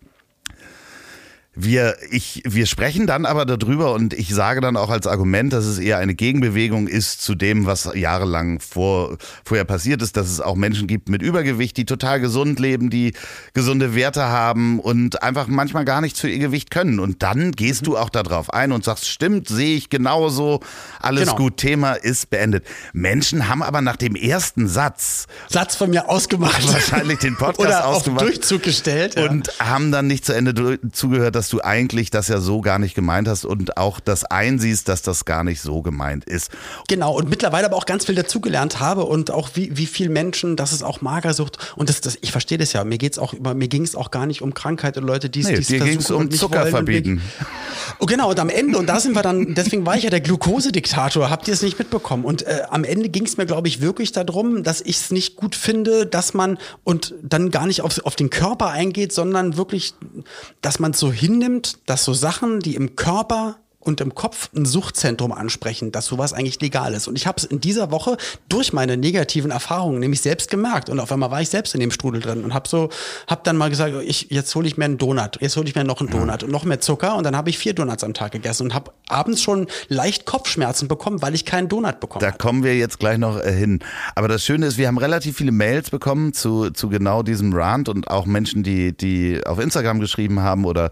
Wir, 1.59 1.97
ich, 2.11 2.43
wir 2.47 2.67
sprechen 2.67 3.07
dann 3.07 3.25
aber 3.25 3.47
darüber 3.47 3.95
und 3.95 4.13
ich 4.13 4.35
sage 4.35 4.61
dann 4.61 4.77
auch 4.77 4.91
als 4.91 5.07
Argument, 5.07 5.53
dass 5.55 5.65
es 5.65 5.79
eher 5.79 5.97
eine 5.97 6.15
Gegenbewegung 6.15 6.87
ist 6.87 7.23
zu 7.23 7.35
dem, 7.35 7.65
was 7.65 7.89
jahrelang 7.95 8.61
vor, 8.61 9.17
vorher 9.43 9.65
passiert 9.65 10.03
ist, 10.03 10.19
dass 10.19 10.29
es 10.29 10.43
auch 10.43 10.55
Menschen 10.55 10.87
gibt 10.87 11.09
mit 11.09 11.23
Übergewicht, 11.23 11.77
die 11.79 11.87
total 11.87 12.21
gesund 12.21 12.61
leben, 12.61 12.91
die 12.91 13.15
gesunde 13.55 13.95
Werte 13.95 14.25
haben 14.27 14.81
und 14.81 15.23
einfach 15.23 15.47
manchmal 15.47 15.87
gar 15.87 16.03
nichts 16.03 16.21
für 16.21 16.29
ihr 16.29 16.41
Gewicht 16.41 16.71
können. 16.71 17.01
Und 17.01 17.23
dann 17.23 17.53
gehst 17.53 17.87
du 17.87 17.97
auch 17.97 18.11
darauf 18.11 18.53
ein 18.53 18.71
und 18.71 18.85
sagst, 18.85 19.09
stimmt, 19.09 19.49
sehe 19.49 19.77
ich 19.77 19.89
genauso, 19.89 20.61
alles 21.01 21.23
Genau. 21.25 21.37
gut, 21.37 21.57
Thema 21.57 21.95
ist 21.95 22.29
beendet. 22.29 22.67
Menschen 22.93 23.49
haben 23.49 23.63
aber 23.63 23.81
nach 23.81 23.97
dem 23.97 24.15
ersten 24.15 24.69
Satz 24.69 25.27
Satz 25.49 25.75
von 25.77 25.89
mir 25.89 26.09
ausgemacht. 26.11 26.71
wahrscheinlich 26.71 27.19
den 27.21 27.35
Podcast 27.39 27.59
Oder 27.61 27.87
auf 27.87 27.97
ausgemacht. 27.97 28.27
Durchzug 28.27 28.63
gestellt. 28.63 29.15
Ja. 29.17 29.31
Und 29.31 29.49
haben 29.59 29.91
dann 29.91 30.07
nicht 30.07 30.27
zu 30.27 30.35
Ende 30.35 30.79
zugehört, 30.93 31.35
dass 31.35 31.46
du 31.49 31.63
eigentlich 31.63 32.11
das 32.11 32.29
ja 32.29 32.41
so 32.41 32.61
gar 32.61 32.79
nicht 32.79 32.95
gemeint 32.95 33.29
hast 33.29 33.45
und 33.45 33.77
auch 33.77 34.01
das 34.01 34.25
einsiehst, 34.25 34.89
dass 34.89 35.03
das 35.03 35.25
gar 35.25 35.45
nicht 35.45 35.61
so 35.61 35.83
gemeint 35.83 36.25
ist. 36.25 36.51
Genau, 36.89 37.17
und 37.17 37.29
mittlerweile 37.29 37.67
aber 37.67 37.77
auch 37.77 37.87
ganz 37.87 38.07
viel 38.07 38.15
dazugelernt 38.15 38.81
habe 38.81 39.05
und 39.05 39.31
auch 39.31 39.51
wie, 39.55 39.77
wie 39.77 39.87
viel 39.87 40.09
Menschen, 40.09 40.57
dass 40.57 40.73
es 40.73 40.83
auch 40.83 41.01
Magersucht 41.01 41.75
und 41.77 41.89
das, 41.89 42.01
das 42.01 42.19
ich 42.21 42.33
verstehe 42.33 42.59
das 42.59 42.73
ja, 42.73 42.85
mir 42.85 42.99
geht's 42.99 43.19
auch 43.19 43.33
über, 43.33 43.55
mir 43.55 43.69
ging 43.69 43.83
es 43.83 43.95
auch 43.95 44.11
gar 44.11 44.27
nicht 44.27 44.43
um 44.43 44.55
Krankheit 44.55 44.97
und 44.97 45.05
Leute, 45.05 45.31
die 45.31 45.41
es 45.41 45.47
Nee, 45.49 45.55
es 45.55 45.67
dir 45.67 45.81
ging's 45.81 46.07
versuchen 46.07 46.27
um 46.27 46.31
Zucker 46.31 46.61
wollen 46.61 46.71
verbieten. 46.71 47.23
Oh, 47.99 48.07
genau, 48.07 48.31
und 48.31 48.39
am 48.39 48.49
Ende, 48.49 48.79
und 48.79 48.87
da 48.87 49.01
sind 49.01 49.15
wir 49.15 49.23
dann, 49.23 49.55
deswegen 49.55 49.87
war 49.87 49.97
ich 49.97 50.05
ja 50.05 50.11
der 50.11 50.21
Glukosediktator, 50.21 51.31
habt 51.31 51.49
ihr 51.49 51.55
es 51.55 51.63
nicht 51.63 51.79
mitbekommen. 51.79 52.25
Und 52.25 52.43
äh, 52.43 52.63
am 52.69 52.85
Ende 52.85 53.09
ging 53.09 53.25
es 53.25 53.37
mir, 53.37 53.47
glaube 53.47 53.69
ich, 53.69 53.81
wirklich 53.81 54.13
darum, 54.13 54.63
dass 54.63 54.81
ich 54.81 54.97
es 54.97 55.11
nicht 55.11 55.37
gut 55.37 55.55
finde, 55.55 56.07
dass 56.07 56.35
man 56.35 56.59
und 56.85 57.15
dann 57.23 57.51
gar 57.51 57.67
nicht 57.67 57.83
auf, 57.83 58.05
auf 58.05 58.17
den 58.17 58.31
Körper 58.31 58.71
eingeht, 58.71 59.13
sondern 59.13 59.57
wirklich, 59.57 59.95
dass 60.63 60.79
man 60.79 60.93
es 60.93 60.99
so 60.99 61.13
hinnimmt, 61.37 61.79
dass 61.87 62.05
so 62.05 62.15
Sachen, 62.15 62.61
die 62.61 62.75
im 62.77 62.97
Körper 62.97 63.59
und 63.87 64.01
im 64.01 64.15
Kopf 64.15 64.51
ein 64.55 64.65
Suchtzentrum 64.67 65.33
ansprechen, 65.33 65.93
dass 65.93 66.07
sowas 66.07 66.33
eigentlich 66.33 66.61
legal 66.61 66.93
ist. 66.95 67.09
Und 67.09 67.17
ich 67.17 67.27
habe 67.27 67.39
es 67.39 67.45
in 67.45 67.61
dieser 67.61 67.91
Woche 67.91 68.17
durch 68.49 68.73
meine 68.73 68.97
negativen 68.97 69.51
Erfahrungen 69.51 70.01
nämlich 70.01 70.21
selbst 70.21 70.51
gemerkt. 70.51 70.91
Und 70.91 71.01
auf 71.01 71.13
einmal 71.13 71.31
war 71.31 71.41
ich 71.41 71.49
selbst 71.49 71.75
in 71.75 71.81
dem 71.81 71.91
Strudel 71.91 72.21
drin 72.21 72.45
und 72.45 72.53
habe 72.53 72.69
so, 72.69 72.91
habe 73.29 73.43
dann 73.45 73.57
mal 73.57 73.71
gesagt, 73.71 73.95
ich, 74.05 74.29
jetzt 74.31 74.55
hole 74.55 74.67
ich 74.67 74.77
mir 74.77 74.85
einen 74.87 74.99
Donut, 74.99 75.41
jetzt 75.41 75.57
hole 75.57 75.69
ich 75.69 75.75
mir 75.75 75.85
noch 75.85 76.01
einen 76.01 76.11
Donut 76.11 76.43
und 76.43 76.51
noch 76.51 76.65
mehr 76.65 76.81
Zucker. 76.81 77.17
Und 77.17 77.25
dann 77.25 77.37
habe 77.37 77.51
ich 77.51 77.59
vier 77.59 77.75
Donuts 77.75 78.03
am 78.05 78.15
Tag 78.15 78.33
gegessen 78.33 78.65
und 78.65 78.75
habe 78.75 78.93
abends 79.09 79.41
schon 79.41 79.67
leicht 79.89 80.27
Kopfschmerzen 80.27 80.89
bekommen, 80.89 81.23
weil 81.23 81.35
ich 81.35 81.45
keinen 81.45 81.69
Donut 81.69 82.01
bekommen 82.01 82.21
Da 82.21 82.29
habe. 82.29 82.39
kommen 82.39 82.65
wir 82.65 82.77
jetzt 82.77 82.99
gleich 82.99 83.19
noch 83.19 83.39
äh, 83.41 83.53
hin. 83.53 83.79
Aber 84.15 84.29
das 84.29 84.45
Schöne 84.45 84.67
ist, 84.67 84.79
wir 84.79 84.89
haben 84.89 84.99
relativ 84.99 85.37
viele 85.37 85.53
Mails 85.53 85.91
bekommen 85.91 86.33
zu, 86.33 86.71
zu 86.71 86.89
genau 86.89 87.23
diesem 87.23 87.53
Rant 87.55 87.89
und 87.89 88.09
auch 88.09 88.27
Menschen, 88.27 88.63
die, 88.63 88.97
die 88.97 89.41
auf 89.47 89.59
Instagram 89.59 90.01
geschrieben 90.01 90.41
haben 90.41 90.65
oder 90.65 90.91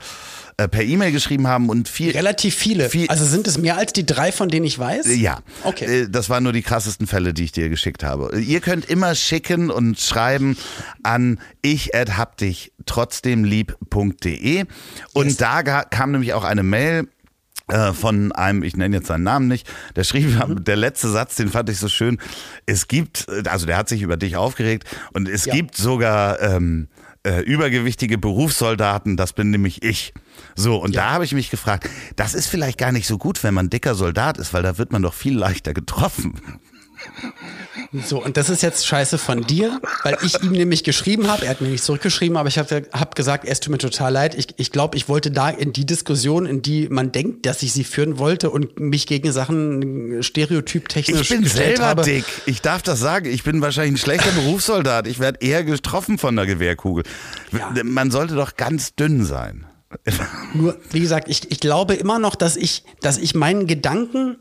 äh, 0.56 0.68
per 0.68 0.82
E-Mail 0.82 1.10
geschrieben 1.12 1.46
haben 1.48 1.68
und 1.68 1.88
viel. 1.88 2.12
Relativ 2.12 2.54
viele. 2.54 2.88
Viel- 2.90 3.08
also 3.08 3.24
sind 3.24 3.46
es 3.46 3.58
mehr 3.58 3.76
als 3.76 3.92
die 3.92 4.06
drei, 4.06 4.30
von 4.32 4.48
denen 4.48 4.64
ich 4.66 4.78
weiß? 4.78 5.06
Ja, 5.16 5.40
Okay. 5.64 6.02
Äh, 6.02 6.08
das 6.08 6.30
waren 6.30 6.42
nur 6.44 6.52
die 6.52 6.62
krassesten 6.62 7.06
Fälle, 7.06 7.34
die 7.34 7.44
ich 7.44 7.52
dir 7.52 7.68
geschickt 7.68 8.04
habe. 8.04 8.38
Ihr 8.40 8.60
könnt 8.60 8.84
immer 8.86 9.14
schicken 9.14 9.70
und 9.70 9.98
schreiben 9.98 10.56
an 11.02 11.40
ich 11.62 11.90
hab 11.94 12.36
dich 12.36 12.72
trotzdem 12.86 13.44
lieb.de 13.44 14.64
und 15.12 15.40
da 15.40 15.62
ga- 15.62 15.84
kam 15.84 16.12
nämlich 16.12 16.32
auch 16.34 16.44
eine 16.44 16.62
Mail 16.62 17.08
äh, 17.68 17.92
von 17.92 18.30
einem, 18.32 18.62
ich 18.62 18.76
nenne 18.76 18.96
jetzt 18.96 19.06
seinen 19.08 19.22
Namen 19.22 19.48
nicht, 19.48 19.66
der 19.96 20.04
schrieb, 20.04 20.26
Mhm. 20.46 20.64
der 20.64 20.76
letzte 20.76 21.08
Satz, 21.08 21.36
den 21.36 21.48
fand 21.48 21.70
ich 21.70 21.78
so 21.78 21.88
schön. 21.88 22.18
Es 22.66 22.88
gibt, 22.88 23.26
äh, 23.28 23.48
also 23.48 23.64
der 23.66 23.76
hat 23.78 23.88
sich 23.88 24.02
über 24.02 24.16
dich 24.18 24.36
aufgeregt 24.36 24.86
und 25.14 25.28
es 25.28 25.46
Ja. 25.46 25.54
gibt 25.54 25.74
sogar 25.76 26.40
ähm, 26.42 26.88
äh, 27.24 27.40
übergewichtige 27.40 28.18
Berufssoldaten, 28.18 29.16
das 29.16 29.32
bin 29.32 29.50
nämlich 29.50 29.82
ich. 29.82 30.12
So, 30.54 30.76
und 30.76 30.94
da 30.94 31.10
habe 31.10 31.24
ich 31.24 31.32
mich 31.32 31.50
gefragt, 31.50 31.88
das 32.16 32.34
ist 32.34 32.46
vielleicht 32.46 32.78
gar 32.78 32.92
nicht 32.92 33.06
so 33.06 33.18
gut, 33.18 33.42
wenn 33.42 33.54
man 33.54 33.70
dicker 33.70 33.94
Soldat 33.94 34.38
ist, 34.38 34.52
weil 34.52 34.62
da 34.62 34.78
wird 34.78 34.92
man 34.92 35.02
doch 35.02 35.14
viel 35.14 35.36
leichter 35.36 35.74
getroffen. 35.74 36.34
So, 38.06 38.22
und 38.22 38.36
das 38.36 38.50
ist 38.50 38.62
jetzt 38.62 38.86
scheiße 38.86 39.18
von 39.18 39.42
dir, 39.42 39.80
weil 40.02 40.16
ich 40.22 40.42
ihm 40.42 40.52
nämlich 40.52 40.82
geschrieben 40.84 41.28
habe, 41.28 41.44
er 41.44 41.50
hat 41.50 41.60
mir 41.60 41.68
nicht 41.68 41.84
zurückgeschrieben, 41.84 42.36
aber 42.36 42.48
ich 42.48 42.58
habe 42.58 42.86
hab 42.92 43.14
gesagt, 43.14 43.44
es 43.46 43.60
tut 43.60 43.70
mir 43.70 43.78
total 43.78 44.12
leid. 44.12 44.34
Ich, 44.34 44.48
ich 44.56 44.72
glaube, 44.72 44.96
ich 44.96 45.08
wollte 45.08 45.30
da 45.30 45.48
in 45.48 45.72
die 45.72 45.86
Diskussion, 45.86 46.46
in 46.46 46.62
die 46.62 46.88
man 46.88 47.12
denkt, 47.12 47.46
dass 47.46 47.62
ich 47.62 47.72
sie 47.72 47.84
führen 47.84 48.18
wollte 48.18 48.50
und 48.50 48.80
mich 48.80 49.06
gegen 49.06 49.30
Sachen 49.32 50.22
stereotyptechnisch 50.22 51.20
Ich 51.20 51.28
bin 51.28 51.46
selber 51.46 51.84
habe. 51.84 52.02
dick. 52.02 52.24
Ich 52.46 52.60
darf 52.62 52.82
das 52.82 52.98
sagen. 53.00 53.26
Ich 53.26 53.44
bin 53.44 53.60
wahrscheinlich 53.60 53.94
ein 53.94 53.98
schlechter 54.04 54.30
Berufssoldat. 54.34 55.06
Ich 55.06 55.20
werde 55.20 55.40
eher 55.40 55.62
getroffen 55.64 56.18
von 56.18 56.34
der 56.36 56.46
Gewehrkugel. 56.46 57.04
Ja. 57.52 57.72
Man 57.84 58.10
sollte 58.10 58.34
doch 58.34 58.56
ganz 58.56 58.94
dünn 58.94 59.24
sein. 59.24 59.66
Nur, 60.54 60.76
wie 60.90 61.00
gesagt, 61.00 61.28
ich, 61.28 61.50
ich 61.52 61.60
glaube 61.60 61.94
immer 61.94 62.18
noch, 62.18 62.34
dass 62.34 62.56
ich, 62.56 62.82
dass 63.00 63.16
ich 63.18 63.34
meinen 63.34 63.66
Gedanken 63.68 64.38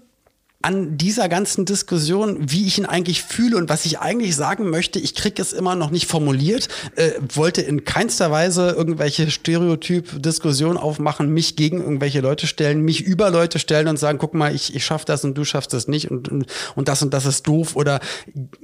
an 0.64 0.98
dieser 0.98 1.30
ganzen 1.30 1.66
Diskussion, 1.66 2.38
wie 2.40 2.66
ich 2.66 2.78
ihn 2.78 2.86
eigentlich 2.86 3.22
fühle 3.22 3.58
und 3.58 3.70
was 3.70 3.86
ich 3.86 4.00
eigentlich 4.00 4.36
sagen 4.36 4.70
möchte, 4.70 4.98
ich 4.98 5.14
kriege 5.14 5.42
es 5.42 5.54
immer 5.54 5.76
noch 5.76 5.92
nicht 5.92 6.08
formuliert, 6.08 6.70
äh, 6.96 7.12
wollte 7.34 7.62
in 7.62 7.84
keinster 7.86 8.32
Weise 8.32 8.70
irgendwelche 8.72 9.30
Stereotyp-Diskussionen 9.30 10.78
aufmachen, 10.78 11.30
mich 11.34 11.56
gegen 11.56 11.82
irgendwelche 11.82 12.22
Leute 12.22 12.48
stellen, 12.48 12.82
mich 12.82 13.02
über 13.02 13.30
Leute 13.30 13.60
stellen 13.60 13.88
und 13.88 13.98
sagen, 13.98 14.18
guck 14.18 14.34
mal, 14.34 14.54
ich, 14.56 14.76
ich 14.76 14.86
schaff 14.86 15.06
das 15.06 15.24
und 15.24 15.38
du 15.38 15.44
schaffst 15.46 15.74
das 15.74 15.88
nicht 15.88 16.10
und, 16.10 16.30
und, 16.30 16.46
und 16.76 16.88
das 16.88 17.02
und 17.02 17.14
das 17.14 17.26
ist 17.26 17.46
doof 17.48 17.76
oder 17.76 18.00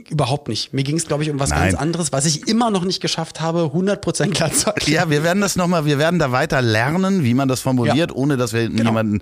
überhaupt 0.10 0.48
nicht. 0.48 0.74
Mir 0.74 0.84
ging 0.84 0.98
es, 0.98 1.06
glaube 1.06 1.24
ich, 1.24 1.30
um 1.30 1.40
was 1.40 1.50
Nein. 1.50 1.70
ganz 1.72 1.76
anderes, 1.76 2.12
was 2.12 2.26
ich 2.26 2.48
immer 2.48 2.72
noch 2.72 2.86
nicht 2.86 3.02
geschafft 3.02 3.42
habe, 3.42 3.72
100% 3.74 4.30
klar 4.32 4.52
zu 4.52 4.68
erklären. 4.68 5.06
Ja, 5.06 5.10
wir 5.10 5.24
werden 5.24 5.42
das 5.42 5.56
nochmal, 5.56 5.86
wir 5.86 5.98
werden 5.98 6.20
da 6.20 6.32
weiter 6.32 6.62
lernen, 6.62 7.24
wie 7.24 7.34
man 7.34 7.48
das 7.48 7.60
formuliert, 7.60 8.12
Ja. 8.12 8.16
ohne 8.16 8.38
dass 8.38 8.54
wir 8.54 8.70
Genau. 8.70 8.84
niemanden 8.84 9.22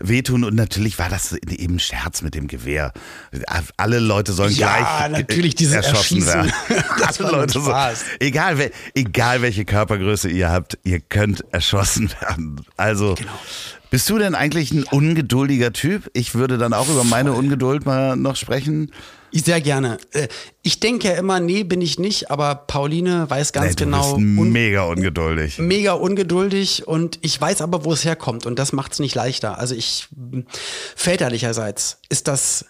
wehtun. 0.00 0.44
Und 0.44 0.54
natürlich 0.54 0.98
war 0.98 1.08
das 1.08 1.32
eben 1.32 1.76
ein 1.76 1.78
Scherz 2.18 2.22
mit 2.22 2.34
dem 2.34 2.48
Gewehr. 2.48 2.92
Alle 3.76 3.98
Leute 3.98 4.32
sollen 4.32 4.52
Ja, 4.54 4.76
gleich 5.08 5.10
natürlich, 5.20 5.54
dieses 5.54 5.74
erschossen 5.76 6.26
werden. 6.26 6.52
Das 6.98 7.20
Alle 7.20 7.32
Leute 7.38 7.60
so, 7.60 7.72
egal, 8.20 8.70
egal 8.94 9.42
welche 9.42 9.64
Körpergröße 9.64 10.28
ihr 10.28 10.50
habt, 10.50 10.78
ihr 10.84 11.00
könnt 11.00 11.44
erschossen 11.52 12.10
werden. 12.20 12.60
Also, 12.76 13.14
Genau. 13.14 13.30
bist 13.90 14.08
du 14.10 14.18
denn 14.18 14.34
eigentlich 14.34 14.72
ein 14.72 14.84
ungeduldiger 14.84 15.72
Typ? 15.72 16.10
Ich 16.12 16.34
würde 16.34 16.58
dann 16.58 16.72
auch 16.72 16.88
über 16.88 17.04
meine 17.04 17.32
Ungeduld 17.32 17.86
mal 17.86 18.16
noch 18.16 18.36
sprechen. 18.36 18.92
Sehr 19.32 19.60
gerne. 19.60 19.98
Äh, 20.12 20.28
Ich 20.62 20.80
denke 20.80 21.08
ja 21.08 21.14
immer, 21.14 21.40
nee, 21.40 21.62
bin 21.64 21.80
ich 21.80 21.98
nicht, 21.98 22.30
aber 22.30 22.54
Pauline 22.54 23.28
weiß 23.30 23.52
ganz 23.52 23.68
Nee, 23.70 23.74
du 23.76 23.84
genau. 23.84 24.14
bist 24.16 24.26
mega 24.26 24.82
ungeduldig. 24.84 25.58
mega 25.58 25.92
ungeduldig 25.92 26.86
und 26.86 27.18
ich 27.22 27.40
weiß 27.40 27.60
aber, 27.62 27.84
wo 27.84 27.92
es 27.92 28.04
herkommt 28.04 28.44
und 28.46 28.58
das 28.58 28.72
macht 28.72 28.92
es 28.92 28.98
nicht 28.98 29.14
leichter. 29.14 29.58
Also 29.58 29.74
ich 29.74 30.08
väterlicherseits 30.96 31.98
ist 32.08 32.28
das 32.28 32.66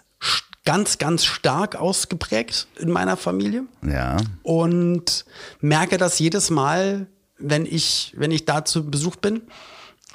ganz, 0.65 0.97
ganz 0.97 1.25
stark 1.25 1.75
ausgeprägt 1.75 2.67
in 2.79 2.89
meiner 2.89 3.17
Familie 3.17 3.63
Ja. 3.81 4.17
und 4.43 5.25
merke 5.61 5.97
das 5.97 6.19
jedes 6.19 6.49
Mal, 6.49 7.07
wenn 7.37 7.65
ich, 7.65 8.13
wenn 8.17 8.31
ich 8.31 8.45
da 8.45 8.65
zu 8.65 8.89
Besuch 8.89 9.15
bin 9.15 9.41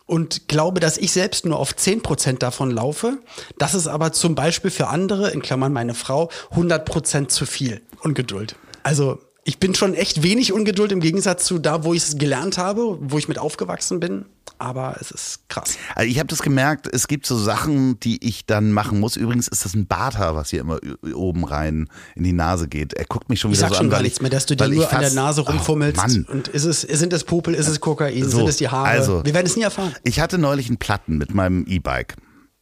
und 0.06 0.48
glaube, 0.48 0.80
dass 0.80 0.98
ich 0.98 1.12
selbst 1.12 1.46
nur 1.46 1.58
auf 1.58 1.72
10% 1.72 2.38
davon 2.38 2.70
laufe. 2.70 3.18
Das 3.58 3.74
ist 3.74 3.86
aber 3.86 4.12
zum 4.12 4.34
Beispiel 4.34 4.70
für 4.70 4.88
andere, 4.88 5.30
in 5.30 5.42
Klammern 5.42 5.72
meine 5.72 5.94
Frau, 5.94 6.30
100% 6.54 7.28
zu 7.28 7.46
viel 7.46 7.80
Ungeduld. 8.02 8.56
Also 8.82 9.18
ich 9.44 9.58
bin 9.58 9.74
schon 9.74 9.94
echt 9.94 10.22
wenig 10.22 10.52
Ungeduld 10.52 10.90
im 10.92 11.00
Gegensatz 11.00 11.44
zu 11.44 11.58
da, 11.58 11.84
wo 11.84 11.92
ich 11.94 12.02
es 12.02 12.18
gelernt 12.18 12.56
habe, 12.58 12.98
wo 13.00 13.18
ich 13.18 13.28
mit 13.28 13.38
aufgewachsen 13.38 14.00
bin. 14.00 14.24
Aber 14.56 14.96
es 15.00 15.10
ist 15.10 15.40
krass. 15.48 15.76
Also 15.96 16.08
ich 16.08 16.18
habe 16.18 16.28
das 16.28 16.40
gemerkt, 16.40 16.86
es 16.90 17.08
gibt 17.08 17.26
so 17.26 17.36
Sachen, 17.36 17.98
die 18.00 18.24
ich 18.24 18.46
dann 18.46 18.70
machen 18.72 19.00
muss. 19.00 19.16
Übrigens 19.16 19.48
ist 19.48 19.64
das 19.64 19.74
ein 19.74 19.86
Barthaar, 19.86 20.36
was 20.36 20.50
hier 20.50 20.60
immer 20.60 20.78
oben 21.12 21.44
rein 21.44 21.88
in 22.14 22.22
die 22.22 22.32
Nase 22.32 22.68
geht. 22.68 22.94
Er 22.94 23.04
guckt 23.04 23.28
mich 23.28 23.40
schon 23.40 23.50
ich 23.50 23.58
wieder 23.58 23.68
sag 23.68 23.74
so 23.74 23.76
schon 23.78 23.86
an. 23.86 23.90
gar 23.90 24.02
nichts 24.02 24.20
mehr, 24.20 24.30
dass 24.30 24.46
du 24.46 24.54
dir 24.56 24.68
nur 24.68 24.90
an 24.92 25.00
der 25.00 25.10
Nase 25.12 25.40
rumfummelst. 25.42 26.00
Oh, 26.28 26.32
und 26.32 26.48
ist 26.48 26.64
es, 26.64 26.82
sind 26.82 27.12
es 27.12 27.24
Popel, 27.24 27.52
ist 27.54 27.66
es 27.68 27.80
Kokain, 27.80 28.22
So, 28.30 28.38
sind 28.38 28.48
es 28.48 28.56
die 28.58 28.68
Haare? 28.68 28.88
also- 28.88 29.24
Wir 29.24 29.34
werden 29.34 29.46
es 29.46 29.56
nie 29.56 29.62
erfahren. 29.64 29.92
Ich 30.04 30.20
hatte 30.20 30.38
neulich 30.38 30.68
einen 30.68 30.78
Platten 30.78 31.18
mit 31.18 31.34
meinem 31.34 31.66
E-Bike. 31.66 32.14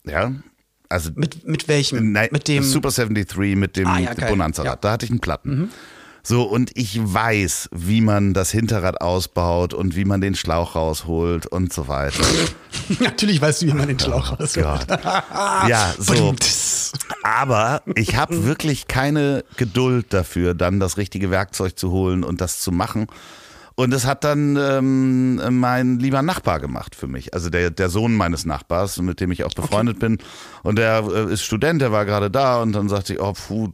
Ja. 0.04 0.32
Also 0.88 1.10
Mit, 1.14 1.46
mit 1.46 1.68
welchem? 1.68 2.12
Nein, 2.12 2.28
mit 2.32 2.48
dem. 2.48 2.62
Super 2.64 2.90
73 2.90 3.54
mit 3.56 3.76
dem 3.76 3.86
Ah, 3.86 3.98
ja, 3.98 4.14
geil. 4.14 4.30
Bonanza-Rad. 4.30 4.66
Ja. 4.66 4.74
Mhm. 4.76 4.80
Da 4.80 4.90
hatte 4.92 5.04
ich 5.04 5.10
einen 5.10 5.20
Platten. 5.20 5.70
So, 6.24 6.44
und 6.44 6.70
ich 6.74 7.00
weiß, 7.02 7.68
wie 7.72 8.00
man 8.00 8.32
das 8.32 8.52
Hinterrad 8.52 9.00
ausbaut 9.00 9.74
und 9.74 9.96
wie 9.96 10.04
man 10.04 10.20
den 10.20 10.36
Schlauch 10.36 10.76
rausholt 10.76 11.46
und 11.46 11.72
so 11.72 11.88
weiter. 11.88 12.22
Natürlich 13.00 13.40
weißt 13.40 13.62
du, 13.62 13.66
wie 13.66 13.72
man 13.72 13.88
den 13.88 13.98
Schlauch 13.98 14.38
rausholt. 14.38 14.86
Gott. 14.86 15.00
Ja, 15.68 15.94
so. 15.98 16.34
Aber 17.22 17.82
ich 17.96 18.16
habe 18.16 18.44
wirklich 18.44 18.86
keine 18.86 19.44
Geduld 19.56 20.06
dafür, 20.12 20.54
dann 20.54 20.78
das 20.80 20.96
richtige 20.96 21.30
Werkzeug 21.30 21.78
zu 21.78 21.90
holen 21.90 22.22
und 22.22 22.40
das 22.40 22.60
zu 22.60 22.70
machen. 22.70 23.06
Und 23.74 23.90
das 23.90 24.06
hat 24.06 24.24
dann 24.24 24.56
ähm, 24.56 25.58
mein 25.60 25.98
lieber 25.98 26.22
Nachbar 26.22 26.60
gemacht 26.60 26.94
für 26.94 27.06
mich. 27.06 27.34
Also 27.34 27.50
der, 27.50 27.70
der 27.70 27.88
Sohn 27.88 28.14
meines 28.14 28.44
Nachbars, 28.44 28.98
mit 29.00 29.20
dem 29.20 29.30
ich 29.32 29.44
auch 29.44 29.54
befreundet 29.54 29.98
bin. 29.98 30.18
Und 30.62 30.76
der 30.78 31.04
äh, 31.12 31.32
ist 31.32 31.42
Student, 31.42 31.80
der 31.80 31.90
war 31.92 32.04
gerade 32.04 32.30
da 32.30 32.60
und 32.62 32.72
dann 32.72 32.88
sagte 32.88 33.14
ich, 33.14 33.20
oh, 33.20 33.32
puh, 33.32 33.70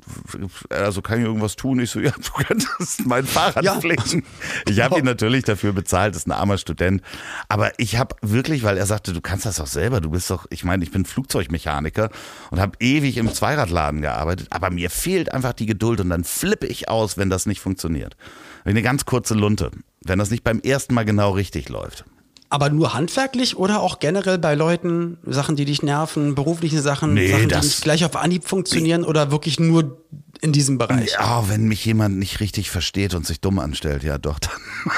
also 0.70 1.02
kann 1.02 1.18
ich 1.18 1.24
irgendwas 1.24 1.56
tun? 1.56 1.80
Ich 1.80 1.90
so, 1.90 2.00
ja, 2.00 2.12
du 2.12 2.44
könntest 2.44 3.06
mein 3.06 3.24
Fahrrad 3.24 3.64
Ja. 3.64 3.80
pflegen. 3.80 4.24
Ich 4.68 4.80
habe 4.80 4.98
ihn 4.98 5.04
natürlich 5.04 5.44
dafür 5.44 5.72
bezahlt, 5.72 6.14
ist 6.16 6.26
ein 6.26 6.32
armer 6.32 6.58
Student. 6.58 7.02
Aber 7.48 7.72
ich 7.78 7.98
habe 7.98 8.14
wirklich, 8.22 8.62
weil 8.62 8.76
er 8.78 8.86
sagte, 8.86 9.12
du 9.12 9.20
kannst 9.20 9.46
das 9.46 9.56
doch 9.56 9.66
selber, 9.66 10.00
du 10.00 10.10
bist 10.10 10.30
doch, 10.30 10.46
ich 10.50 10.64
meine, 10.64 10.84
ich 10.84 10.90
bin 10.90 11.04
Flugzeugmechaniker 11.04 12.10
und 12.50 12.60
habe 12.60 12.72
ewig 12.80 13.16
im 13.16 13.32
Zweiradladen 13.32 14.00
gearbeitet, 14.00 14.48
aber 14.50 14.70
mir 14.70 14.90
fehlt 14.90 15.32
einfach 15.32 15.52
die 15.52 15.66
Geduld 15.66 16.00
und 16.00 16.10
dann 16.10 16.24
flippe 16.24 16.66
ich 16.66 16.88
aus, 16.88 17.16
wenn 17.16 17.30
das 17.30 17.46
nicht 17.46 17.60
funktioniert. 17.60 18.16
Eine 18.64 18.82
ganz 18.82 19.04
kurze 19.04 19.34
Lunte, 19.34 19.70
wenn 20.04 20.18
das 20.18 20.30
nicht 20.30 20.44
beim 20.44 20.60
ersten 20.60 20.94
Mal 20.94 21.04
genau 21.04 21.32
richtig 21.32 21.68
läuft. 21.68 22.04
Aber 22.50 22.70
nur 22.70 22.94
handwerklich 22.94 23.56
oder 23.56 23.82
auch 23.82 23.98
generell 23.98 24.38
bei 24.38 24.54
Leuten, 24.54 25.18
Sachen, 25.26 25.54
die 25.56 25.66
dich 25.66 25.82
nerven, 25.82 26.34
berufliche 26.34 26.80
Sachen, 26.80 27.12
Nee, 27.12 27.30
Sachen, 27.30 27.48
die 27.48 27.54
nicht 27.56 27.82
gleich 27.82 28.04
auf 28.06 28.16
Anhieb 28.16 28.48
funktionieren 28.48 29.04
oder 29.04 29.30
wirklich 29.30 29.60
nur 29.60 30.02
in 30.40 30.52
diesem 30.52 30.78
Bereich? 30.78 31.12
Ja, 31.12 31.48
wenn 31.50 31.68
mich 31.68 31.84
jemand 31.84 32.18
nicht 32.18 32.40
richtig 32.40 32.70
versteht 32.70 33.14
und 33.14 33.26
sich 33.26 33.40
dumm 33.40 33.58
anstellt, 33.58 34.02
ja 34.02 34.16
doch 34.16 34.38
dann. 34.38 34.52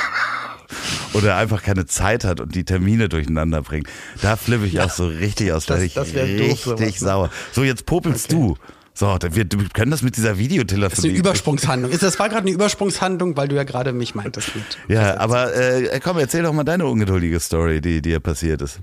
Oder 1.12 1.36
einfach 1.36 1.62
keine 1.62 1.86
Zeit 1.86 2.24
hat 2.24 2.38
und 2.40 2.54
die 2.54 2.64
Termine 2.64 3.08
durcheinander 3.08 3.62
bringt. 3.62 3.88
Da 4.22 4.36
flippe 4.36 4.66
ich 4.66 4.80
auch 4.80 4.90
so 4.90 5.06
richtig 5.06 5.52
aus, 5.52 5.68
werde 5.68 5.84
ich 5.84 5.94
das 5.94 6.14
wär 6.14 6.26
doof, 6.26 6.68
richtig 6.68 7.00
ne? 7.00 7.06
sauer. 7.08 7.30
So, 7.52 7.64
jetzt 7.64 7.86
popelst 7.86 8.30
du. 8.30 8.56
So, 8.92 9.16
wir, 9.20 9.32
wir 9.32 9.46
können 9.72 9.90
das 9.90 10.02
mit 10.02 10.16
dieser 10.16 10.30
Das 10.30 10.36
ist 10.38 10.40
eine 10.40 10.50
Videotelefonie. 10.50 11.08
Übersprungshandlung. 11.14 11.90
Ist- 11.90 12.02
Das 12.02 12.18
war 12.18 12.28
gerade 12.28 12.42
eine 12.42 12.50
Übersprungshandlung, 12.50 13.36
weil 13.36 13.48
du 13.48 13.56
ja 13.56 13.64
gerade 13.64 13.92
mich 13.92 14.14
meintest. 14.14 14.50
Ja, 14.88 15.16
aber 15.18 15.54
äh, 15.54 16.00
komm, 16.02 16.18
erzähl 16.18 16.42
doch 16.42 16.52
mal 16.52 16.64
deine 16.64 16.86
ungeduldige 16.86 17.40
Story, 17.40 17.80
die 17.80 18.02
dir 18.02 18.20
passiert 18.20 18.60
ist. 18.62 18.80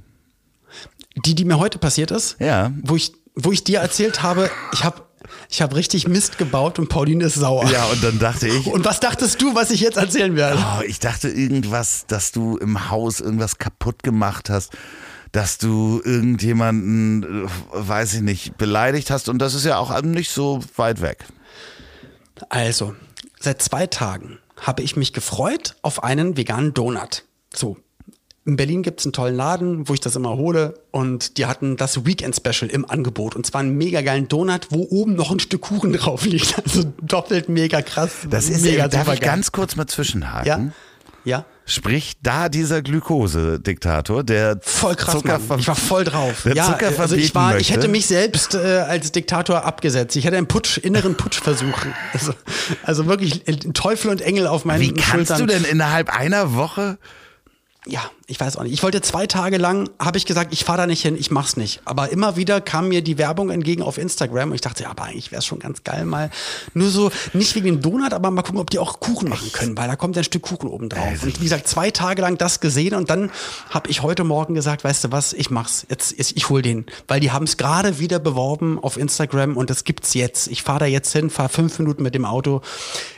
Die, 1.25 1.35
die 1.35 1.45
mir 1.45 1.59
heute 1.59 1.77
passiert 1.79 2.11
ist, 2.11 2.37
Ja. 2.39 2.71
wo, 2.83 2.95
ich, 2.95 3.13
wo 3.35 3.51
ich 3.51 3.63
dir 3.63 3.79
erzählt 3.79 4.23
habe, 4.23 4.49
ich 4.73 4.83
habe 4.83 5.03
ich 5.49 5.61
hab 5.61 5.75
richtig 5.75 6.07
Mist 6.07 6.37
gebaut 6.37 6.79
und 6.79 6.87
Pauline 6.89 7.25
ist 7.25 7.35
sauer. 7.35 7.69
Ja, 7.69 7.83
und 7.85 8.01
dann 8.03 8.17
dachte 8.19 8.47
ich, 8.47 8.65
Und 8.67 8.85
was 8.85 8.99
dachtest 8.99 9.41
du, 9.41 9.55
was 9.55 9.71
ich 9.71 9.81
jetzt 9.81 9.97
erzählen 9.97 10.35
werde? 10.35 10.57
Oh, 10.57 10.81
ich 10.87 10.99
dachte 10.99 11.27
irgendwas, 11.27 12.05
dass 12.07 12.31
du 12.31 12.57
im 12.57 12.89
Haus 12.89 13.19
irgendwas 13.19 13.57
kaputt 13.57 14.03
gemacht 14.03 14.49
hast, 14.49 14.71
dass 15.37 15.59
du 15.59 16.01
irgendjemanden, 16.03 17.45
äh, 17.45 17.47
weiß 17.71 18.15
ich 18.15 18.21
nicht, 18.21 18.57
beleidigt 18.57 19.11
hast 19.11 19.29
und 19.29 19.37
das 19.37 19.53
ist 19.53 19.65
ja 19.65 19.77
auch 19.77 20.01
nicht 20.01 20.31
so 20.31 20.61
weit 20.77 20.99
weg. 20.99 21.25
Also, 22.49 22.95
seit 23.39 23.61
zwei 23.61 23.85
Tagen 23.85 24.39
habe 24.59 24.81
ich 24.81 24.95
mich 24.95 25.13
gefreut 25.13 25.75
auf 25.83 26.03
einen 26.03 26.37
veganen 26.37 26.73
Donut. 26.73 27.23
So. 27.53 27.77
In 28.45 28.55
Berlin 28.55 28.81
gibt 28.81 29.01
es 29.01 29.05
einen 29.05 29.13
tollen 29.13 29.35
Laden, 29.35 29.87
wo 29.87 29.93
ich 29.93 29.99
das 29.99 30.15
immer 30.15 30.37
hole. 30.37 30.79
Und 30.89 31.37
die 31.37 31.45
hatten 31.45 31.77
das 31.77 32.03
Weekend 32.07 32.35
Special 32.35 32.71
im 32.71 32.89
Angebot. 32.89 33.35
Und 33.35 33.45
zwar 33.45 33.61
einen 33.61 33.77
mega 33.77 34.01
geilen 34.01 34.27
Donut, 34.27 34.67
wo 34.71 34.87
oben 34.89 35.13
noch 35.13 35.31
ein 35.31 35.39
Stück 35.39 35.61
Kuchen 35.61 35.93
drauf 35.97 36.25
liegt. 36.25 36.57
Also 36.57 36.91
doppelt 37.01 37.47
mega 37.47 37.83
krass. 37.83 38.25
Das 38.27 38.49
ist, 38.49 38.63
mega 38.63 38.87
darf 38.87 39.13
ich 39.13 39.21
ganz 39.21 39.51
kurz 39.51 39.75
mal 39.75 39.85
zwischenhaken? 39.85 40.73
Ja? 41.25 41.39
Ja? 41.39 41.45
Sprich, 41.69 42.13
da 42.23 42.47
dieser 42.47 42.81
Glukose-Diktator, 42.81 44.23
der 44.23 44.57
Voll 44.61 44.95
krass, 44.95 45.15
Zucker 45.15 45.37
Mann. 45.49 45.59
Ich 45.59 45.67
war 45.67 45.75
voll 45.75 46.05
drauf. 46.05 46.43
Der 46.45 46.55
ja, 46.55 46.65
Zucker 46.65 46.97
also 46.97 47.17
ich 47.17 47.35
war, 47.35 47.57
ich 47.57 47.71
hätte 47.71 47.89
mich 47.89 48.05
selbst 48.05 48.55
äh, 48.55 48.85
als 48.87 49.11
Diktator 49.11 49.65
abgesetzt. 49.65 50.15
Ich 50.15 50.23
hätte 50.23 50.37
einen 50.37 50.47
Putsch, 50.47 50.77
inneren 50.77 51.15
Putschversuch. 51.15 51.67
Also, 52.13 52.33
also 52.83 53.05
wirklich 53.05 53.47
äh, 53.47 53.55
Teufel 53.73 54.09
und 54.09 54.21
Engel 54.21 54.47
auf 54.47 54.63
meinen 54.63 54.81
Wie 54.81 54.93
kannst 54.93 55.27
Schultern. 55.29 55.47
du 55.47 55.53
denn 55.53 55.63
innerhalb 55.65 56.09
einer 56.09 56.53
Woche? 56.55 56.97
Ja, 57.85 58.01
ich 58.25 58.37
weiß 58.37 58.57
auch 58.57 58.63
nicht. 58.63 58.73
Ich 58.73 58.83
wollte 58.83 59.01
zwei 59.01 59.27
Tage 59.27 59.57
lang, 59.57 59.89
habe 59.97 60.17
ich 60.17 60.25
gesagt, 60.25 60.51
ich 60.51 60.65
fahre 60.65 60.79
da 60.79 60.87
nicht 60.87 61.01
hin, 61.01 61.15
ich 61.17 61.31
mach's 61.31 61.55
nicht. 61.55 61.79
Aber 61.85 62.09
immer 62.09 62.35
wieder 62.35 62.59
kam 62.59 62.89
mir 62.89 63.01
die 63.01 63.17
Werbung 63.17 63.49
entgegen 63.49 63.81
auf 63.81 63.97
Instagram 63.97 64.49
und 64.49 64.55
ich 64.55 64.61
dachte, 64.61 64.83
ja, 64.83 64.89
aber 64.89 65.03
eigentlich 65.03 65.31
wäre 65.31 65.39
es 65.39 65.45
schon 65.45 65.59
ganz 65.59 65.85
geil 65.85 66.03
mal. 66.03 66.29
Nur 66.73 66.89
so, 66.89 67.11
nicht 67.31 67.55
wegen 67.55 67.65
dem 67.65 67.81
Donut, 67.81 68.11
aber 68.11 68.29
mal 68.29 68.41
gucken, 68.41 68.59
ob 68.59 68.69
die 68.69 68.79
auch 68.79 68.99
Kuchen 68.99 69.29
machen 69.29 69.53
können, 69.53 69.77
weil 69.77 69.87
da 69.87 69.95
kommt 69.95 70.17
ein 70.17 70.25
Stück 70.25 70.41
Kuchen 70.41 70.67
oben 70.67 70.89
drauf. 70.89 71.23
Und 71.23 71.39
wie 71.39 71.43
gesagt, 71.43 71.69
zwei 71.69 71.89
Tage 71.89 72.21
lang 72.21 72.37
das 72.37 72.59
gesehen 72.59 72.93
und 72.93 73.09
dann 73.09 73.31
habe 73.69 73.89
ich 73.89 74.01
heute 74.01 74.25
Morgen 74.25 74.53
gesagt, 74.53 74.83
weißt 74.83 75.05
du 75.05 75.11
was, 75.13 75.31
ich 75.31 75.49
mach's. 75.49 75.85
Jetzt, 75.89 76.17
jetzt 76.17 76.35
ich 76.35 76.49
hol 76.49 76.61
den. 76.61 76.85
Weil 77.07 77.21
die 77.21 77.31
haben 77.31 77.45
es 77.45 77.55
gerade 77.55 77.99
wieder 77.99 78.19
beworben 78.19 78.79
auf 78.79 78.97
Instagram 78.97 79.55
und 79.55 79.69
das 79.69 79.85
gibt's 79.85 80.13
jetzt. 80.13 80.47
Ich 80.47 80.63
fahre 80.63 80.79
da 80.79 80.85
jetzt 80.85 81.13
hin, 81.13 81.29
fahre 81.29 81.49
fünf 81.49 81.79
Minuten 81.79 82.03
mit 82.03 82.15
dem 82.15 82.25
Auto. 82.25 82.61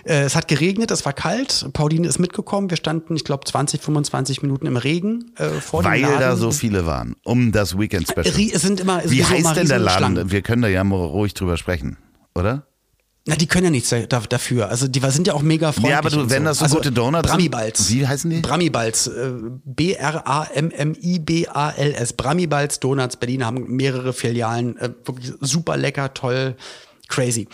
Äh, 0.03 0.21
es 0.21 0.35
hat 0.35 0.47
geregnet, 0.47 0.91
es 0.91 1.05
war 1.05 1.13
kalt. 1.13 1.67
Pauline 1.73 2.07
ist 2.07 2.19
mitgekommen. 2.19 2.69
Wir 2.69 2.77
standen, 2.77 3.15
ich 3.15 3.23
glaube, 3.23 3.45
20, 3.45 3.81
25 3.81 4.43
Minuten 4.43 4.58
im 4.67 4.77
Regen 4.77 5.31
äh, 5.37 5.49
vor 5.61 5.83
Weil 5.83 5.99
dem 6.01 6.09
Laden. 6.09 6.19
da 6.19 6.35
so 6.35 6.51
viele 6.51 6.85
waren, 6.85 7.15
um 7.23 7.51
das 7.51 7.77
Weekend-Special. 7.77 8.35
Rie- 8.35 8.51
es 8.53 8.61
sind 8.61 8.79
immer, 8.79 9.03
es 9.03 9.11
Wie 9.11 9.21
so 9.21 9.33
immer 9.35 9.49
heißt 9.49 9.57
denn 9.57 9.67
der. 9.67 9.79
Laden? 9.79 10.31
Wir 10.31 10.41
können 10.41 10.61
da 10.61 10.67
ja 10.67 10.83
mal 10.83 10.95
ruhig 10.97 11.33
drüber 11.33 11.57
sprechen, 11.57 11.97
oder? 12.35 12.65
Na, 13.27 13.35
die 13.35 13.47
können 13.47 13.65
ja 13.65 13.69
nichts 13.69 13.89
da, 13.89 13.99
da- 13.99 14.21
dafür. 14.21 14.69
Also 14.69 14.87
die 14.87 15.01
sind 15.09 15.27
ja 15.27 15.33
auch 15.33 15.41
mega 15.43 15.71
freundlich. 15.71 15.91
Ja, 15.91 15.99
aber 15.99 16.09
du, 16.09 16.29
wenn 16.29 16.43
so. 16.43 16.49
das 16.49 16.57
so 16.59 16.63
also, 16.63 16.75
gute 16.77 16.91
Donuts 16.91 17.27
Bramibals. 17.29 17.89
Wie 17.91 18.07
heißen 18.07 18.29
die? 18.31 18.39
Bramibals. 18.39 19.07
Äh, 19.07 19.31
B-R-A-M-M-I-B-A-L-S. 20.79 22.13
Bramibals 22.13 22.79
Donuts. 22.79 23.17
Berlin 23.17 23.45
haben 23.45 23.75
mehrere 23.75 24.13
Filialen. 24.13 24.77
Äh, 24.77 24.89
wirklich 25.05 25.33
super 25.41 25.77
lecker, 25.77 26.13
toll, 26.13 26.55
crazy. 27.09 27.47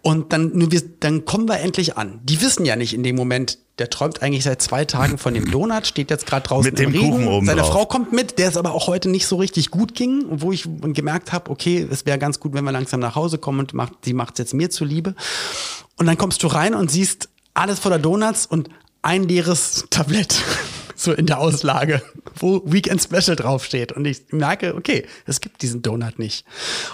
Und 0.00 0.32
dann, 0.32 0.50
nur 0.56 0.72
wir, 0.72 0.82
dann 1.00 1.24
kommen 1.24 1.48
wir 1.48 1.60
endlich 1.60 1.96
an. 1.96 2.20
Die 2.24 2.40
wissen 2.40 2.64
ja 2.64 2.74
nicht 2.74 2.92
in 2.92 3.04
dem 3.04 3.14
Moment, 3.14 3.58
der 3.78 3.88
träumt 3.88 4.20
eigentlich 4.20 4.44
seit 4.44 4.60
zwei 4.60 4.84
Tagen 4.84 5.16
von 5.16 5.32
dem 5.32 5.50
Donut, 5.50 5.86
steht 5.86 6.10
jetzt 6.10 6.26
gerade 6.26 6.46
draußen 6.46 6.70
Mit 6.70 6.78
dem 6.78 6.92
im 6.92 7.00
Regen. 7.00 7.10
Kuchen 7.12 7.28
oben 7.28 7.46
Seine 7.46 7.60
drauf. 7.60 7.70
Frau 7.70 7.86
kommt 7.86 8.12
mit, 8.12 8.38
der 8.38 8.48
es 8.48 8.56
aber 8.56 8.72
auch 8.72 8.88
heute 8.88 9.08
nicht 9.08 9.26
so 9.26 9.36
richtig 9.36 9.70
gut 9.70 9.94
ging, 9.94 10.24
wo 10.28 10.50
ich 10.50 10.68
gemerkt 10.82 11.32
habe, 11.32 11.50
okay, 11.50 11.86
es 11.88 12.04
wäre 12.04 12.18
ganz 12.18 12.40
gut, 12.40 12.52
wenn 12.52 12.64
wir 12.64 12.72
langsam 12.72 13.00
nach 13.00 13.14
Hause 13.14 13.38
kommen 13.38 13.60
und 13.60 13.74
macht, 13.74 14.04
sie 14.04 14.12
macht 14.12 14.34
es 14.34 14.38
jetzt 14.38 14.54
mir 14.54 14.70
zuliebe. 14.70 15.14
Und 15.96 16.06
dann 16.06 16.18
kommst 16.18 16.42
du 16.42 16.48
rein 16.48 16.74
und 16.74 16.90
siehst 16.90 17.28
alles 17.54 17.78
voller 17.78 17.98
Donuts 17.98 18.46
und 18.46 18.68
ein 19.02 19.24
leeres 19.24 19.86
Tablett. 19.90 20.34
So 20.94 21.12
in 21.12 21.26
der 21.26 21.38
Auslage, 21.38 22.02
wo 22.34 22.62
Weekend 22.64 23.02
Special 23.02 23.36
draufsteht. 23.36 23.92
Und 23.92 24.04
ich 24.04 24.22
merke, 24.30 24.74
okay, 24.74 25.06
es 25.26 25.40
gibt 25.40 25.62
diesen 25.62 25.82
Donut 25.82 26.18
nicht. 26.18 26.44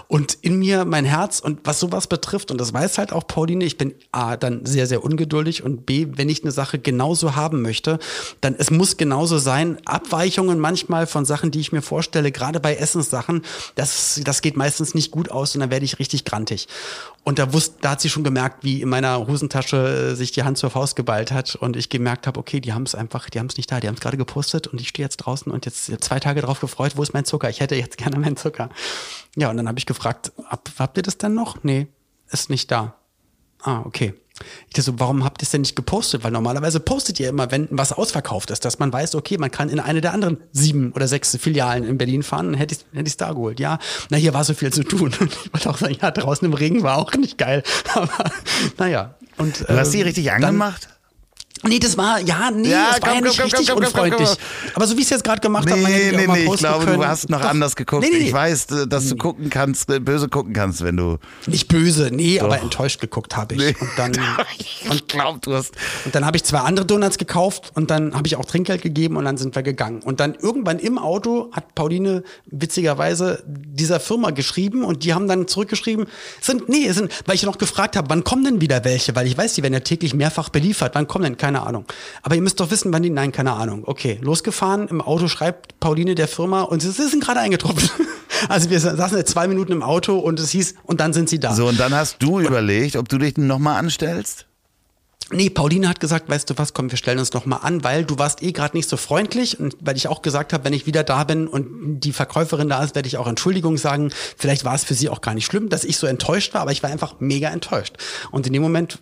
Und 0.06 0.38
in 0.40 0.58
mir 0.58 0.84
mein 0.84 1.04
Herz 1.04 1.40
und 1.40 1.60
was 1.64 1.80
sowas 1.80 2.06
betrifft, 2.06 2.50
und 2.50 2.58
das 2.60 2.72
weiß 2.72 2.98
halt 2.98 3.12
auch 3.12 3.26
Pauline, 3.26 3.64
ich 3.64 3.78
bin 3.78 3.94
A, 4.12 4.36
dann 4.36 4.66
sehr, 4.66 4.86
sehr 4.86 5.04
ungeduldig 5.04 5.62
und 5.62 5.86
B, 5.86 6.06
wenn 6.10 6.28
ich 6.28 6.42
eine 6.42 6.52
Sache 6.52 6.78
genauso 6.78 7.36
haben 7.36 7.62
möchte, 7.62 7.98
dann 8.40 8.54
es 8.58 8.70
muss 8.70 8.96
genauso 8.96 9.38
sein. 9.38 9.78
Abweichungen 9.84 10.58
manchmal 10.58 11.06
von 11.06 11.24
Sachen, 11.24 11.50
die 11.50 11.60
ich 11.60 11.72
mir 11.72 11.82
vorstelle, 11.82 12.32
gerade 12.32 12.60
bei 12.60 12.76
Essenssachen, 12.76 13.42
das, 13.74 14.20
das 14.24 14.42
geht 14.42 14.56
meistens 14.56 14.94
nicht 14.94 15.10
gut 15.10 15.30
aus 15.30 15.54
und 15.54 15.60
dann 15.60 15.70
werde 15.70 15.84
ich 15.84 15.98
richtig 15.98 16.24
grantig. 16.24 16.68
Und 17.24 17.38
da 17.38 17.52
wusste, 17.52 17.76
da 17.82 17.90
hat 17.90 18.00
sie 18.00 18.08
schon 18.08 18.24
gemerkt, 18.24 18.64
wie 18.64 18.80
in 18.80 18.88
meiner 18.88 19.26
Hosentasche 19.26 20.12
äh, 20.12 20.14
sich 20.14 20.32
die 20.32 20.44
Hand 20.44 20.56
zur 20.56 20.70
Faust 20.70 20.96
geballt 20.96 21.30
hat 21.30 21.56
und 21.56 21.76
ich 21.76 21.90
gemerkt 21.90 22.26
habe, 22.26 22.40
okay, 22.40 22.58
die 22.58 22.72
haben 22.72 22.84
es 22.84 22.94
einfach, 22.94 23.28
die 23.28 23.38
haben 23.38 23.48
es 23.48 23.56
nicht 23.58 23.70
da, 23.70 23.80
die 23.80 23.88
haben 23.88 23.96
es 23.98 24.00
gerade 24.00 24.16
gepostet 24.16 24.66
und 24.66 24.80
ich 24.80 24.88
stehe 24.88 25.04
jetzt 25.04 25.18
draußen 25.18 25.50
und 25.50 25.66
jetzt 25.66 25.90
zwei 26.02 26.20
Tage 26.20 26.40
drauf 26.40 26.60
gefreut, 26.60 26.92
wo 26.96 27.02
ist 27.02 27.12
mein 27.12 27.24
Zucker? 27.24 27.50
Ich 27.50 27.60
hätte 27.60 27.74
jetzt 27.74 27.98
gerne 27.98 28.18
meinen 28.18 28.36
Zucker. 28.36 28.70
Ja, 29.36 29.50
und 29.50 29.56
dann 29.56 29.68
habe 29.68 29.78
ich 29.78 29.86
gefragt, 29.86 30.32
hab, 30.44 30.68
habt 30.78 30.96
ihr 30.96 31.02
das 31.02 31.18
denn 31.18 31.34
noch? 31.34 31.62
Nee, 31.62 31.88
ist 32.30 32.50
nicht 32.50 32.70
da. 32.70 32.94
Ah, 33.62 33.82
okay. 33.84 34.14
Ich 34.68 34.74
dachte 34.74 34.82
so, 34.82 35.00
warum 35.00 35.24
habt 35.24 35.42
ihr 35.42 35.44
es 35.44 35.50
denn 35.50 35.62
nicht 35.62 35.74
gepostet? 35.74 36.22
Weil 36.22 36.30
normalerweise 36.30 36.78
postet 36.78 37.18
ihr 37.18 37.28
immer, 37.28 37.50
wenn 37.50 37.66
was 37.72 37.92
ausverkauft 37.92 38.50
ist, 38.52 38.64
dass 38.64 38.78
man 38.78 38.92
weiß, 38.92 39.16
okay, 39.16 39.36
man 39.36 39.50
kann 39.50 39.68
in 39.68 39.80
eine 39.80 40.00
der 40.00 40.12
anderen 40.12 40.38
sieben 40.52 40.92
oder 40.92 41.08
sechs 41.08 41.36
Filialen 41.36 41.84
in 41.84 41.98
Berlin 41.98 42.22
fahren, 42.22 42.52
dann 42.52 42.54
hätte 42.54 42.74
ich 42.74 42.80
es 42.92 42.98
hätte 42.98 43.16
da 43.16 43.32
geholt. 43.32 43.58
Ja, 43.58 43.78
na, 44.10 44.16
hier 44.16 44.34
war 44.34 44.44
so 44.44 44.54
viel 44.54 44.72
zu 44.72 44.84
tun. 44.84 45.12
Und 45.18 45.32
ich 45.44 45.52
wollte 45.52 45.70
auch 45.70 45.78
sagen, 45.78 45.96
ja, 46.00 46.12
draußen 46.12 46.46
im 46.46 46.54
Regen 46.54 46.84
war 46.84 46.98
auch 46.98 47.12
nicht 47.14 47.36
geil. 47.36 47.62
Aber 47.94 48.30
naja. 48.76 49.16
Und, 49.38 49.68
Du 49.68 49.76
hast 49.76 49.92
die 49.92 50.00
ähm, 50.00 50.06
richtig 50.06 50.30
angemacht? 50.30 50.88
Nee, 51.64 51.78
das 51.78 51.96
war, 51.96 52.20
ja, 52.20 52.50
nee, 52.50 52.68
Ja, 52.70 52.90
das 52.92 53.02
war 53.02 53.08
komm, 53.10 53.14
ja 53.14 53.20
nicht 53.22 53.36
komm, 53.38 53.50
richtig 53.50 53.68
komm, 53.68 53.78
unfreundlich. 53.78 54.28
Aber 54.74 54.86
so 54.86 54.96
wie 54.96 55.00
ich 55.00 55.06
es 55.06 55.10
jetzt 55.10 55.24
gerade 55.24 55.40
gemacht 55.40 55.68
habe, 55.70 55.80
man 55.80 55.90
Nee, 55.90 55.98
hätte 55.98 56.16
nee, 56.16 56.26
mal 56.26 56.38
nee, 56.38 56.44
ich 56.52 56.58
glaube, 56.58 56.84
können. 56.84 57.00
du 57.00 57.06
hast 57.06 57.28
noch 57.30 57.40
Doch. 57.40 57.48
anders 57.48 57.76
geguckt. 57.76 58.02
Nee, 58.02 58.10
nee, 58.10 58.18
nee. 58.18 58.26
Ich 58.26 58.32
weiß, 58.32 58.66
äh, 58.70 58.86
dass 58.86 59.08
du 59.08 59.16
gucken 59.16 59.50
kannst, 59.50 59.90
äh, 59.90 59.98
böse 60.00 60.28
gucken 60.28 60.52
kannst, 60.52 60.82
wenn 60.84 60.96
du. 60.96 61.18
Nicht 61.46 61.68
böse, 61.68 62.10
nee, 62.12 62.40
aber 62.40 62.60
enttäuscht 62.60 63.00
geguckt 63.00 63.36
habe 63.36 63.54
ich. 63.54 63.60
Nee. 63.60 63.76
Und 63.80 63.90
dann, 63.96 64.12
ich 64.92 65.06
glaube, 65.08 65.38
du 65.42 65.54
hast. 65.54 65.72
und 66.04 66.14
dann 66.14 66.24
habe 66.24 66.36
ich 66.36 66.44
zwei 66.44 66.58
andere 66.60 66.86
Donuts 66.86 67.18
gekauft 67.18 67.72
und 67.74 67.90
dann 67.90 68.14
habe 68.14 68.26
ich 68.26 68.36
auch 68.36 68.44
Trinkgeld 68.44 68.82
gegeben 68.82 69.16
und 69.16 69.24
dann 69.24 69.36
sind 69.36 69.54
wir 69.54 69.62
gegangen. 69.62 70.00
Und 70.02 70.20
dann 70.20 70.34
irgendwann 70.34 70.78
im 70.78 70.98
Auto 70.98 71.50
hat 71.52 71.74
Pauline 71.74 72.22
witzigerweise 72.46 73.42
dieser 73.46 74.00
Firma 74.00 74.30
geschrieben 74.30 74.84
und 74.84 75.04
die 75.04 75.14
haben 75.14 75.26
dann 75.28 75.48
zurückgeschrieben, 75.48 76.06
sind, 76.40 76.68
nee, 76.68 76.90
sind, 76.92 77.10
weil 77.26 77.34
ich 77.34 77.42
noch 77.44 77.58
gefragt 77.58 77.96
habe, 77.96 78.10
wann 78.10 78.24
kommen 78.24 78.44
denn 78.44 78.60
wieder 78.60 78.84
welche? 78.84 79.16
Weil 79.16 79.26
ich 79.26 79.36
weiß, 79.36 79.54
die 79.54 79.62
werden 79.62 79.72
ja 79.74 79.80
täglich 79.80 80.14
mehrfach 80.14 80.50
beliefert. 80.50 80.94
Wann 80.94 81.08
kommen 81.08 81.24
denn? 81.24 81.36
Keine 81.36 81.47
Ahnung. 81.56 81.84
Aber 82.22 82.34
ihr 82.34 82.42
müsst 82.42 82.60
doch 82.60 82.70
wissen, 82.70 82.92
wann 82.92 83.02
die, 83.02 83.10
nein, 83.10 83.32
keine 83.32 83.52
Ahnung. 83.52 83.84
Okay, 83.86 84.18
losgefahren, 84.20 84.88
im 84.88 85.00
Auto 85.00 85.28
schreibt 85.28 85.80
Pauline 85.80 86.14
der 86.14 86.28
Firma 86.28 86.62
und 86.62 86.80
sie, 86.80 86.90
sind 86.90 87.22
gerade 87.22 87.40
eingetroffen. 87.40 87.88
Also 88.48 88.70
wir 88.70 88.78
saßen 88.78 89.18
jetzt 89.18 89.32
zwei 89.32 89.48
Minuten 89.48 89.72
im 89.72 89.82
Auto 89.82 90.16
und 90.16 90.38
es 90.38 90.50
hieß, 90.50 90.74
und 90.84 91.00
dann 91.00 91.12
sind 91.12 91.28
sie 91.28 91.40
da. 91.40 91.54
So, 91.54 91.66
und 91.66 91.80
dann 91.80 91.92
hast 91.92 92.22
du 92.22 92.38
überlegt, 92.38 92.94
ob 92.94 93.08
du 93.08 93.18
dich 93.18 93.36
nochmal 93.36 93.80
anstellst? 93.80 94.46
Nee, 95.30 95.50
Pauline 95.50 95.88
hat 95.88 96.00
gesagt, 96.00 96.30
weißt 96.30 96.48
du 96.48 96.56
was, 96.56 96.72
komm, 96.72 96.90
wir 96.90 96.96
stellen 96.96 97.18
uns 97.18 97.34
noch 97.34 97.44
mal 97.44 97.58
an, 97.58 97.84
weil 97.84 98.04
du 98.04 98.18
warst 98.18 98.42
eh 98.42 98.52
gerade 98.52 98.74
nicht 98.74 98.88
so 98.88 98.96
freundlich 98.96 99.60
und 99.60 99.76
weil 99.80 99.94
ich 99.96 100.08
auch 100.08 100.22
gesagt 100.22 100.54
habe, 100.54 100.64
wenn 100.64 100.72
ich 100.72 100.86
wieder 100.86 101.04
da 101.04 101.24
bin 101.24 101.46
und 101.46 102.00
die 102.00 102.14
Verkäuferin 102.14 102.70
da 102.70 102.82
ist, 102.82 102.94
werde 102.94 103.08
ich 103.08 103.18
auch 103.18 103.26
Entschuldigung 103.26 103.76
sagen. 103.76 104.10
Vielleicht 104.38 104.64
war 104.64 104.74
es 104.74 104.84
für 104.84 104.94
sie 104.94 105.10
auch 105.10 105.20
gar 105.20 105.34
nicht 105.34 105.44
schlimm, 105.44 105.68
dass 105.68 105.84
ich 105.84 105.98
so 105.98 106.06
enttäuscht 106.06 106.54
war, 106.54 106.62
aber 106.62 106.72
ich 106.72 106.82
war 106.82 106.88
einfach 106.88 107.16
mega 107.18 107.50
enttäuscht. 107.50 107.96
Und 108.30 108.46
in 108.46 108.54
dem 108.54 108.62
Moment, 108.62 109.00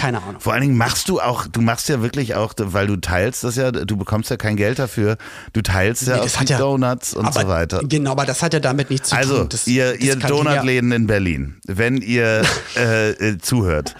keine 0.00 0.22
Ahnung. 0.22 0.40
Vor 0.40 0.52
allen 0.54 0.62
Dingen 0.62 0.76
machst 0.76 1.08
du 1.08 1.20
auch, 1.20 1.46
du 1.46 1.60
machst 1.60 1.88
ja 1.88 2.00
wirklich 2.02 2.34
auch, 2.34 2.54
weil 2.58 2.86
du 2.86 2.96
teilst 2.96 3.44
das 3.44 3.56
ja, 3.56 3.70
du 3.70 3.96
bekommst 3.96 4.30
ja 4.30 4.36
kein 4.36 4.56
Geld 4.56 4.78
dafür, 4.78 5.16
du 5.52 5.60
teilst 5.62 6.06
ja 6.06 6.16
Nee, 6.16 6.22
auch 6.22 6.38
die 6.44 6.52
ja- 6.52 6.58
Donuts 6.58 7.14
und 7.14 7.26
aber, 7.26 7.40
so 7.42 7.48
weiter. 7.48 7.80
Genau, 7.84 8.12
aber 8.12 8.24
das 8.26 8.42
hat 8.42 8.54
ja 8.54 8.60
damit 8.60 8.90
nichts 8.90 9.10
zu 9.10 9.16
Also, 9.16 9.38
tun. 9.40 9.48
Das, 9.50 9.66
ihr, 9.66 9.92
das 9.92 10.00
ihr 10.00 10.16
die 10.16 10.22
ja- 10.22 10.28
Donutläden 10.28 10.92
in 10.92 11.06
Berlin, 11.06 11.56
wenn 11.66 11.98
ihr 11.98 12.42
äh, 12.76 13.10
äh, 13.10 13.38
zuhört, 13.38 13.94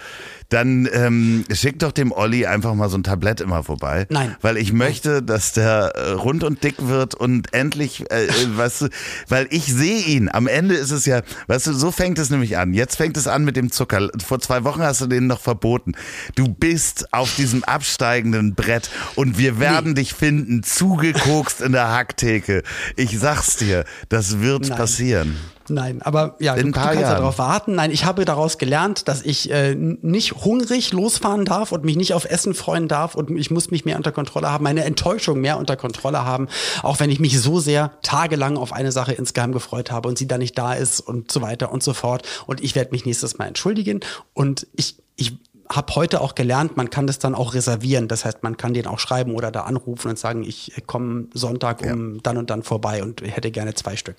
dann 0.51 0.87
ähm, 0.91 1.45
schickt 1.49 1.81
doch 1.81 1.93
dem 1.93 2.11
Olli 2.11 2.45
einfach 2.45 2.75
mal 2.75 2.89
so 2.89 2.97
ein 2.97 3.03
Tablett 3.03 3.39
immer 3.39 3.63
vorbei. 3.63 4.05
Nein. 4.09 4.35
Weil 4.41 4.57
ich 4.57 4.73
möchte, 4.73 5.23
dass 5.23 5.53
der 5.53 5.93
äh, 5.95 6.11
rund 6.11 6.43
und 6.43 6.61
dick 6.61 6.75
wird 6.79 7.15
und 7.15 7.53
endlich, 7.53 8.11
äh, 8.11 8.25
äh, 8.25 8.31
weißt 8.57 8.81
du, 8.81 8.89
weil 9.29 9.47
ich 9.49 9.65
sehe 9.65 10.01
ihn. 10.01 10.29
Am 10.31 10.47
Ende 10.47 10.75
ist 10.75 10.91
es 10.91 11.05
ja, 11.05 11.21
weißt 11.47 11.67
du, 11.67 11.73
so 11.73 11.91
fängt 11.91 12.19
es 12.19 12.29
nämlich 12.29 12.57
an. 12.57 12.73
Jetzt 12.73 12.97
fängt 12.97 13.15
es 13.15 13.27
an 13.27 13.45
mit 13.45 13.55
dem 13.55 13.71
Zucker. 13.71 14.09
Vor 14.23 14.41
zwei 14.41 14.65
Wochen 14.65 14.81
hast 14.81 14.99
du 14.99 15.07
den 15.07 15.27
noch 15.27 15.39
verboten. 15.39 15.93
Du 16.35 16.49
bist 16.49 17.13
auf 17.13 17.33
diesem 17.35 17.63
absteigenden 17.63 18.53
Brett 18.53 18.89
und 19.15 19.37
wir 19.37 19.57
werden 19.57 19.95
dich 19.95 20.13
finden, 20.13 20.63
zugekokst 20.63 21.61
in 21.61 21.71
der 21.71 21.91
Hacktheke. 21.91 22.63
Ich 22.97 23.17
sag's 23.17 23.55
dir, 23.55 23.85
das 24.09 24.41
wird 24.41 24.67
Nein. 24.67 24.77
passieren. 24.77 25.37
Nein, 25.71 26.01
aber 26.01 26.35
ja, 26.39 26.55
du, 26.55 26.63
du 26.63 26.71
kannst 26.71 26.95
ja 26.95 27.01
Jahren. 27.01 27.17
darauf 27.17 27.37
warten. 27.37 27.75
Nein, 27.75 27.91
ich 27.91 28.05
habe 28.05 28.25
daraus 28.25 28.57
gelernt, 28.57 29.07
dass 29.07 29.21
ich 29.21 29.49
äh, 29.51 29.73
nicht 29.75 30.33
hungrig 30.43 30.91
losfahren 30.91 31.45
darf 31.45 31.71
und 31.71 31.85
mich 31.85 31.95
nicht 31.95 32.13
auf 32.13 32.25
Essen 32.25 32.53
freuen 32.53 32.87
darf 32.87 33.15
und 33.15 33.31
ich 33.37 33.51
muss 33.51 33.71
mich 33.71 33.85
mehr 33.85 33.97
unter 33.97 34.11
Kontrolle 34.11 34.51
haben, 34.51 34.63
meine 34.63 34.83
Enttäuschung 34.83 35.39
mehr 35.39 35.57
unter 35.57 35.77
Kontrolle 35.77 36.25
haben, 36.25 36.47
auch 36.83 36.99
wenn 36.99 37.09
ich 37.09 37.19
mich 37.19 37.39
so 37.39 37.59
sehr 37.59 37.91
tagelang 38.01 38.57
auf 38.57 38.73
eine 38.73 38.91
Sache 38.91 39.13
insgeheim 39.13 39.53
gefreut 39.53 39.91
habe 39.91 40.09
und 40.09 40.17
sie 40.17 40.27
dann 40.27 40.39
nicht 40.39 40.57
da 40.57 40.73
ist 40.73 40.99
und 40.99 41.31
so 41.31 41.41
weiter 41.41 41.71
und 41.71 41.83
so 41.83 41.93
fort. 41.93 42.27
Und 42.47 42.61
ich 42.61 42.75
werde 42.75 42.91
mich 42.91 43.05
nächstes 43.05 43.37
Mal 43.37 43.47
entschuldigen 43.47 44.01
und 44.33 44.67
ich, 44.75 44.97
ich 45.15 45.37
habe 45.75 45.95
heute 45.95 46.21
auch 46.21 46.35
gelernt, 46.35 46.77
man 46.77 46.89
kann 46.89 47.07
das 47.07 47.19
dann 47.19 47.35
auch 47.35 47.53
reservieren. 47.53 48.07
Das 48.07 48.25
heißt, 48.25 48.43
man 48.43 48.57
kann 48.57 48.73
den 48.73 48.87
auch 48.87 48.99
schreiben 48.99 49.35
oder 49.35 49.51
da 49.51 49.61
anrufen 49.61 50.09
und 50.09 50.19
sagen, 50.19 50.43
ich 50.43 50.73
komme 50.85 51.27
Sonntag 51.33 51.81
um 51.81 52.21
dann 52.23 52.37
und 52.37 52.49
dann 52.49 52.63
vorbei 52.63 53.01
und 53.01 53.21
hätte 53.21 53.51
gerne 53.51 53.73
zwei 53.73 53.95
Stück. 53.95 54.17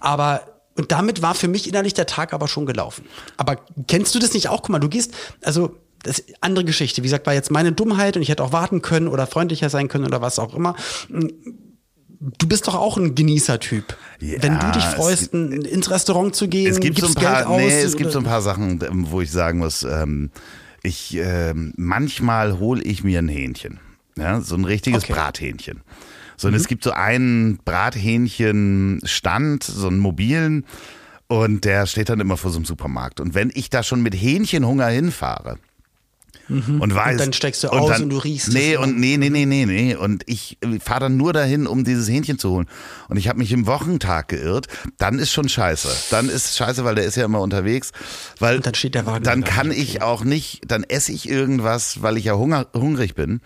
Aber 0.00 0.40
und 0.80 0.90
damit 0.92 1.22
war 1.22 1.34
für 1.34 1.48
mich 1.48 1.68
innerlich 1.68 1.94
der 1.94 2.06
Tag 2.06 2.32
aber 2.32 2.48
schon 2.48 2.66
gelaufen. 2.66 3.04
Aber 3.36 3.56
kennst 3.86 4.14
du 4.14 4.18
das 4.18 4.34
nicht 4.34 4.48
auch? 4.48 4.62
Guck 4.62 4.70
mal, 4.70 4.78
du 4.80 4.88
gehst, 4.88 5.14
also 5.44 5.76
das 6.02 6.18
ist 6.20 6.34
andere 6.40 6.64
Geschichte. 6.64 7.02
Wie 7.02 7.06
gesagt, 7.06 7.26
war 7.26 7.34
jetzt 7.34 7.50
meine 7.50 7.72
Dummheit 7.72 8.16
und 8.16 8.22
ich 8.22 8.28
hätte 8.30 8.42
auch 8.42 8.52
warten 8.52 8.80
können 8.82 9.06
oder 9.08 9.26
freundlicher 9.26 9.68
sein 9.70 9.88
können 9.88 10.06
oder 10.06 10.20
was 10.20 10.38
auch 10.38 10.54
immer. 10.54 10.74
Du 12.38 12.46
bist 12.46 12.66
doch 12.68 12.74
auch 12.74 12.96
ein 12.98 13.14
Genießertyp. 13.14 13.96
Ja, 14.20 14.42
Wenn 14.42 14.58
du 14.58 14.70
dich 14.72 14.84
freust, 14.84 15.32
n- 15.32 15.52
ins 15.62 15.90
Restaurant 15.90 16.34
zu 16.34 16.48
gehen, 16.48 16.70
Es 16.70 16.80
gibt 16.80 16.98
so 16.98 17.06
ein 17.06 17.14
paar, 17.14 17.34
Geld 17.36 17.46
aus. 17.46 17.56
nee, 17.58 17.80
es 17.80 17.96
gibt 17.96 18.12
so 18.12 18.18
ein 18.18 18.24
paar 18.24 18.42
Sachen, 18.42 18.80
wo 19.10 19.20
ich 19.22 19.30
sagen 19.30 19.58
muss, 19.58 19.82
ähm, 19.84 20.30
ich 20.82 21.16
ähm, 21.16 21.72
manchmal 21.76 22.58
hole 22.58 22.82
ich 22.82 23.04
mir 23.04 23.18
ein 23.20 23.28
Hähnchen, 23.28 23.80
ja, 24.18 24.40
so 24.42 24.54
ein 24.54 24.64
richtiges 24.64 25.04
Okay. 25.04 25.12
Brathähnchen. 25.14 25.80
So, 26.40 26.48
und 26.48 26.54
es 26.54 26.68
gibt 26.68 26.84
so 26.84 26.92
einen 26.92 27.58
Brathähnchenstand, 27.58 29.62
so 29.62 29.88
einen 29.88 29.98
mobilen, 29.98 30.64
und 31.28 31.66
der 31.66 31.86
steht 31.86 32.08
dann 32.08 32.18
immer 32.18 32.38
vor 32.38 32.50
so 32.50 32.56
einem 32.56 32.64
Supermarkt. 32.64 33.20
Und 33.20 33.34
wenn 33.34 33.52
ich 33.54 33.68
da 33.68 33.82
schon 33.82 34.02
mit 34.02 34.14
Hähnchenhunger 34.14 34.86
hinfahre, 34.86 35.58
und 36.48 36.94
weiß. 36.94 37.14
Mhm. 37.14 37.18
dann 37.18 37.32
steckst 37.32 37.62
du 37.62 37.68
aus 37.68 38.00
und 38.00 38.10
du 38.10 38.18
riechst 38.18 38.52
Nee, 38.52 38.76
und 38.76 38.98
nee, 38.98 39.16
nee, 39.16 39.30
nee, 39.30 39.46
nee, 39.46 39.66
nee. 39.66 39.94
Und 39.94 40.24
ich 40.26 40.58
fahre 40.82 41.00
dann 41.00 41.16
nur 41.16 41.32
dahin, 41.32 41.68
um 41.68 41.84
dieses 41.84 42.08
Hähnchen 42.08 42.40
zu 42.40 42.50
holen. 42.50 42.66
Und 43.08 43.18
ich 43.18 43.28
habe 43.28 43.38
mich 43.38 43.52
im 43.52 43.68
Wochentag 43.68 44.28
geirrt. 44.28 44.66
Dann 44.98 45.20
ist 45.20 45.30
schon 45.30 45.48
scheiße. 45.48 45.88
Dann 46.10 46.28
ist 46.28 46.56
scheiße, 46.56 46.84
weil 46.84 46.96
der 46.96 47.04
ist 47.04 47.16
ja 47.16 47.24
immer 47.24 47.40
unterwegs. 47.40 47.92
Weil 48.40 48.56
Und 48.56 48.66
dann 48.66 48.74
steht 48.74 48.96
der 48.96 49.06
Wagen 49.06 49.22
Dann 49.22 49.44
kann 49.44 49.70
ich 49.70 50.02
auch 50.02 50.24
nicht, 50.24 50.62
dann 50.66 50.82
esse 50.82 51.12
ich 51.12 51.28
irgendwas, 51.28 52.02
weil 52.02 52.16
ich 52.16 52.24
ja 52.24 52.34
hunger, 52.34 52.66
hungrig 52.74 53.14
bin. 53.14 53.40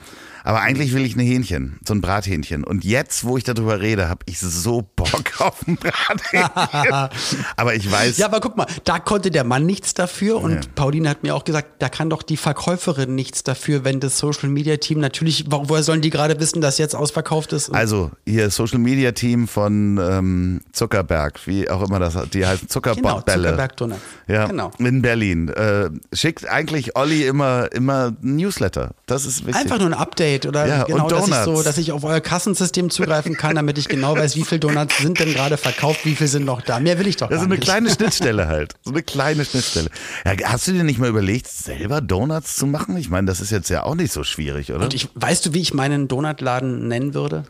Aber 0.44 0.61
eigentlich 0.61 0.92
will 0.92 1.04
ich 1.04 1.16
ein 1.16 1.20
Hähnchen, 1.20 1.78
so 1.87 1.94
ein 1.94 2.00
Brathähnchen. 2.02 2.64
Und 2.64 2.85
jetzt, 2.85 3.24
wo 3.24 3.37
ich 3.38 3.44
darüber 3.44 3.80
rede, 3.80 4.09
habe 4.09 4.20
ich 4.26 4.38
so 4.38 4.83
Bock 4.94 5.11
auf 5.40 5.66
ein 5.66 5.76
Brathähnchen. 5.76 6.50
aber 7.57 7.74
ich 7.74 7.90
weiß, 7.90 8.18
Ja, 8.18 8.26
aber 8.26 8.40
guck 8.40 8.57
mal, 8.57 8.66
da 8.85 8.98
konnte 8.98 9.30
der 9.30 9.44
Mann 9.44 9.64
nichts 9.66 9.94
dafür 9.94 10.40
und 10.42 10.52
Ja. 10.52 10.61
Pauline 10.74 11.09
hat 11.09 11.22
mir 11.22 11.35
auch 11.35 11.44
gesagt, 11.44 11.80
da 11.83 11.88
kann 11.88 12.11
doch 12.11 12.22
die 12.22 12.37
Verkäuferin 12.37 13.14
nichts 13.14 13.42
dafür, 13.42 13.85
wenn 13.85 14.00
das 14.00 14.18
Social 14.18 14.48
Media 14.50 14.76
Team 14.76 15.00
natürlich, 15.00 15.46
wo- 15.50 15.68
woher 15.68 15.83
sollen 15.83 16.02
die 16.02 16.11
gerade 16.11 16.38
wissen, 16.40 16.61
dass 16.61 16.78
jetzt 16.78 16.94
ausverkauft 16.94 17.52
ist? 17.52 17.70
Also, 17.74 18.11
hier 18.26 18.50
Social 18.50 18.78
Media 18.78 19.12
Team 19.12 19.48
von 19.48 19.98
ähm, 19.98 20.61
Zuckerberg, 20.72 21.46
wie 21.46 21.70
auch 21.70 21.83
immer 21.87 21.98
das 21.98 22.14
die 22.33 22.44
heißen 22.46 22.68
genau, 22.68 22.72
Zuckerbottbälle. 22.72 23.48
Zuckerberg. 23.76 24.00
Ja, 24.28 24.46
Genau. 24.46 24.70
in 24.78 25.02
Berlin. 25.02 25.48
Äh, 25.48 25.90
schickt 26.12 26.48
eigentlich 26.48 26.96
Olli 26.96 27.26
immer, 27.26 27.72
immer 27.72 28.12
ein 28.22 28.37
Newsletter. 28.37 28.90
Das 29.07 29.27
ist 29.27 29.45
wichtig. 29.47 29.57
Einfach 29.61 29.79
nur 29.79 29.88
ein 29.88 29.95
Update 29.95 30.47
oder 30.47 30.67
Ja, 30.67 30.85
genau, 30.85 31.09
dass 31.09 31.29
ich 31.29 31.35
so, 31.35 31.62
dass 31.62 31.77
ich 31.77 31.93
auf 31.93 32.05
euer 32.05 32.21
Kassensystem 32.21 32.88
zugreifen 32.88 33.37
kann, 33.37 33.55
damit 33.55 33.77
ich 33.77 33.88
genau 33.88 34.17
weiß, 34.17 34.35
wie 34.37 34.45
viele 34.45 34.61
Donuts 34.61 34.97
sind 34.97 35.19
denn 35.21 35.35
gerade 35.35 35.59
verkauft, 35.59 36.07
wie 36.07 36.14
viele 36.14 36.29
sind 36.29 36.47
noch 36.47 36.62
da. 36.62 36.81
Mehr 36.81 36.99
will 36.99 37.07
ich 37.07 37.17
doch 37.17 37.29
Das 37.29 37.37
ist 37.37 37.40
gar 37.43 37.45
eine 37.47 37.55
nicht. 37.57 37.64
kleine 37.64 37.90
Schnittstelle 37.90 38.49
halt. 38.49 38.75
So 38.83 38.93
eine 38.93 39.03
kleine 39.03 39.45
Schnittstelle. 39.45 39.90
Ja, 40.25 40.33
hast 40.51 40.67
du 40.69 40.73
dir 40.73 40.85
nicht 40.85 40.99
mal 40.99 41.11
überlegt, 41.11 41.49
selber 41.49 42.01
Donuts 42.01 42.57
zu 42.57 42.67
machen? 42.67 42.97
Ich 42.97 43.11
meine, 43.11 43.27
das 43.27 43.40
ist 43.40 43.51
jetzt 43.51 43.69
ja 43.69 43.83
auch 43.83 43.95
nicht 43.95 44.11
so 44.12 44.25
schwierig, 44.25 44.73
oder? 44.73 44.85
Und 44.85 44.95
ich, 44.95 45.09
weißt 45.14 45.45
du, 45.45 45.53
wie 45.53 45.61
ich 45.61 45.75
meinen 45.75 46.09
Donutladen 46.09 46.88
nennen 46.88 47.12
würde? 47.12 47.45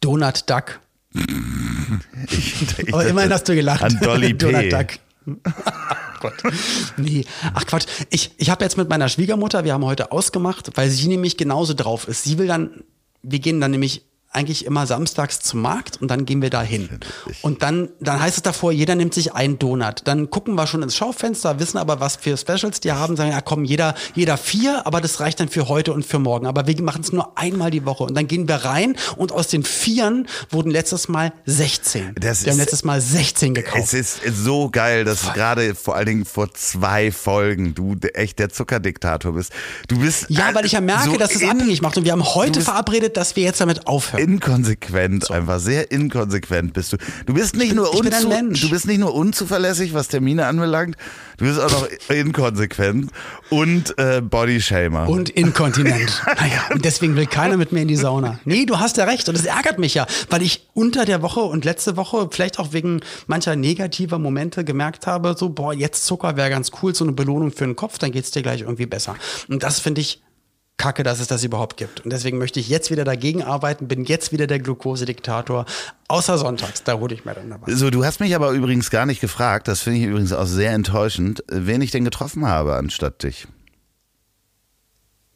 Donut 0.00 0.48
Duck. 0.50 0.80
Ich, 2.28 2.54
ich, 2.78 2.92
Aber 2.92 3.06
immerhin 3.06 3.32
hast 3.32 3.48
du 3.48 3.54
gelacht. 3.54 3.82
An 3.84 3.98
Dolly 4.02 4.34
P. 4.34 4.38
Donald 4.38 4.72
Duck. 4.72 4.86
Ach 5.44 6.20
Gott. 6.20 6.34
Nee, 6.96 7.24
ach 7.54 7.66
Quatsch. 7.66 7.86
Ich, 8.10 8.32
ich 8.36 8.50
habe 8.50 8.64
jetzt 8.64 8.76
mit 8.76 8.88
meiner 8.88 9.08
Schwiegermutter, 9.08 9.64
wir 9.64 9.72
haben 9.72 9.84
heute 9.84 10.12
ausgemacht, 10.12 10.70
weil 10.76 10.90
sie 10.90 11.08
nämlich 11.08 11.36
genauso 11.36 11.74
drauf 11.74 12.08
ist. 12.08 12.24
Sie 12.24 12.38
will 12.38 12.46
dann, 12.46 12.84
wir 13.22 13.38
gehen 13.38 13.60
dann 13.60 13.70
nämlich 13.70 14.04
eigentlich 14.32 14.64
immer 14.64 14.86
samstags 14.86 15.40
zum 15.40 15.60
Markt 15.60 16.00
und 16.00 16.08
dann 16.08 16.24
gehen 16.24 16.40
wir 16.40 16.50
da 16.50 16.62
hin. 16.62 16.88
Und 17.42 17.62
dann, 17.62 17.88
dann 17.98 18.20
heißt 18.20 18.36
es 18.36 18.42
davor, 18.42 18.70
jeder 18.70 18.94
nimmt 18.94 19.12
sich 19.12 19.34
einen 19.34 19.58
Donut. 19.58 20.02
Dann 20.04 20.30
gucken 20.30 20.54
wir 20.54 20.68
schon 20.68 20.82
ins 20.82 20.94
Schaufenster, 20.94 21.58
wissen 21.58 21.78
aber, 21.78 21.98
was 21.98 22.14
für 22.14 22.36
Specials 22.36 22.78
die 22.78 22.92
haben, 22.92 23.16
sagen, 23.16 23.32
ja 23.32 23.40
komm, 23.40 23.64
jeder, 23.64 23.94
jeder 24.14 24.36
vier, 24.36 24.86
aber 24.86 25.00
das 25.00 25.18
reicht 25.18 25.40
dann 25.40 25.48
für 25.48 25.68
heute 25.68 25.92
und 25.92 26.06
für 26.06 26.20
morgen. 26.20 26.46
Aber 26.46 26.68
wir 26.68 26.80
machen 26.80 27.02
es 27.02 27.12
nur 27.12 27.36
einmal 27.36 27.72
die 27.72 27.84
Woche. 27.84 28.04
Und 28.04 28.14
dann 28.14 28.28
gehen 28.28 28.46
wir 28.46 28.56
rein 28.56 28.96
und 29.16 29.32
aus 29.32 29.48
den 29.48 29.64
Vieren 29.64 30.28
wurden 30.50 30.70
letztes 30.70 31.08
Mal 31.08 31.32
16. 31.46 32.14
Das 32.20 32.44
wir 32.44 32.52
haben 32.52 32.58
letztes 32.58 32.84
Mal 32.84 33.00
16 33.00 33.54
gekauft. 33.54 33.82
Es 33.82 33.94
ist 33.94 34.20
so 34.32 34.70
geil, 34.70 35.04
dass 35.04 35.22
du 35.22 35.32
gerade 35.32 35.74
vor 35.74 35.96
allen 35.96 36.06
Dingen 36.06 36.24
vor 36.24 36.54
zwei 36.54 37.10
Folgen 37.10 37.74
du 37.74 37.96
echt 38.14 38.38
der 38.38 38.48
Zuckerdiktator 38.48 39.32
bist. 39.32 39.52
Du 39.88 39.98
bist 39.98 40.26
Ja, 40.28 40.54
weil 40.54 40.66
ich 40.66 40.72
ja 40.72 40.80
merke, 40.80 41.10
so 41.10 41.16
dass 41.16 41.34
es 41.34 41.42
abhängig 41.42 41.82
macht. 41.82 41.98
Und 41.98 42.04
wir 42.04 42.12
haben 42.12 42.24
heute 42.24 42.60
verabredet, 42.60 43.16
dass 43.16 43.34
wir 43.34 43.42
jetzt 43.42 43.60
damit 43.60 43.88
aufhören. 43.88 44.19
Inkonsequent, 44.20 45.24
so. 45.24 45.34
einfach 45.34 45.58
sehr 45.58 45.90
inkonsequent 45.90 46.72
bist 46.72 46.92
du. 46.92 46.96
Du 47.26 47.34
bist 47.34 47.56
nicht 47.56 47.74
nur 47.74 47.90
Mensch. 48.28 48.60
du 48.60 48.70
bist 48.70 48.86
nicht 48.86 49.00
nur 49.00 49.14
unzuverlässig, 49.14 49.94
was 49.94 50.08
Termine 50.08 50.46
anbelangt, 50.46 50.96
du 51.38 51.46
bist 51.46 51.58
auch 51.58 51.70
noch 51.70 51.88
inkonsequent 52.08 53.10
und 53.48 53.98
äh, 53.98 54.20
Bodyshamer. 54.20 55.08
Und 55.08 55.30
inkontinent. 55.30 56.22
naja, 56.26 56.64
und 56.72 56.84
deswegen 56.84 57.16
will 57.16 57.26
keiner 57.26 57.56
mit 57.56 57.72
mir 57.72 57.82
in 57.82 57.88
die 57.88 57.96
Sauna. 57.96 58.38
Nee, 58.44 58.66
du 58.66 58.78
hast 58.78 58.96
ja 58.96 59.04
recht 59.04 59.28
und 59.28 59.36
das 59.36 59.46
ärgert 59.46 59.78
mich 59.78 59.94
ja, 59.94 60.06
weil 60.28 60.42
ich 60.42 60.68
unter 60.74 61.04
der 61.04 61.22
Woche 61.22 61.40
und 61.40 61.64
letzte 61.64 61.96
Woche 61.96 62.28
vielleicht 62.30 62.58
auch 62.58 62.72
wegen 62.72 63.00
mancher 63.26 63.56
negativer 63.56 64.18
Momente 64.18 64.64
gemerkt 64.64 65.06
habe, 65.06 65.34
so 65.38 65.48
boah, 65.48 65.72
jetzt 65.72 66.04
Zucker 66.06 66.36
wäre 66.36 66.50
ganz 66.50 66.70
cool, 66.82 66.94
so 66.94 67.04
eine 67.04 67.12
Belohnung 67.12 67.52
für 67.52 67.64
den 67.64 67.76
Kopf, 67.76 67.98
dann 67.98 68.12
geht's 68.12 68.30
dir 68.30 68.42
gleich 68.42 68.62
irgendwie 68.62 68.86
besser. 68.86 69.16
Und 69.48 69.62
das 69.62 69.80
finde 69.80 70.00
ich 70.00 70.22
kacke, 70.80 71.02
dass 71.02 71.20
es 71.20 71.26
das 71.26 71.44
überhaupt 71.44 71.76
gibt. 71.76 72.00
Und 72.00 72.10
deswegen 72.10 72.38
möchte 72.38 72.58
ich 72.58 72.68
jetzt 72.70 72.90
wieder 72.90 73.04
dagegen 73.04 73.42
arbeiten, 73.42 73.86
bin 73.86 74.04
jetzt 74.04 74.32
wieder 74.32 74.46
der 74.46 74.58
Glukosediktator. 74.60 75.66
Außer 76.08 76.38
sonntags, 76.38 76.82
da 76.82 76.94
hole 76.94 77.14
ich 77.14 77.26
mir 77.26 77.34
dann 77.34 77.50
dabei. 77.50 77.70
So, 77.72 77.90
du 77.90 78.02
hast 78.02 78.18
mich 78.18 78.34
aber 78.34 78.52
übrigens 78.52 78.90
gar 78.90 79.04
nicht 79.04 79.20
gefragt, 79.20 79.68
das 79.68 79.80
finde 79.82 79.98
ich 79.98 80.06
übrigens 80.06 80.32
auch 80.32 80.46
sehr 80.46 80.72
enttäuschend, 80.72 81.44
wen 81.48 81.82
ich 81.82 81.90
denn 81.90 82.04
getroffen 82.04 82.46
habe 82.46 82.76
anstatt 82.76 83.22
dich. 83.22 83.46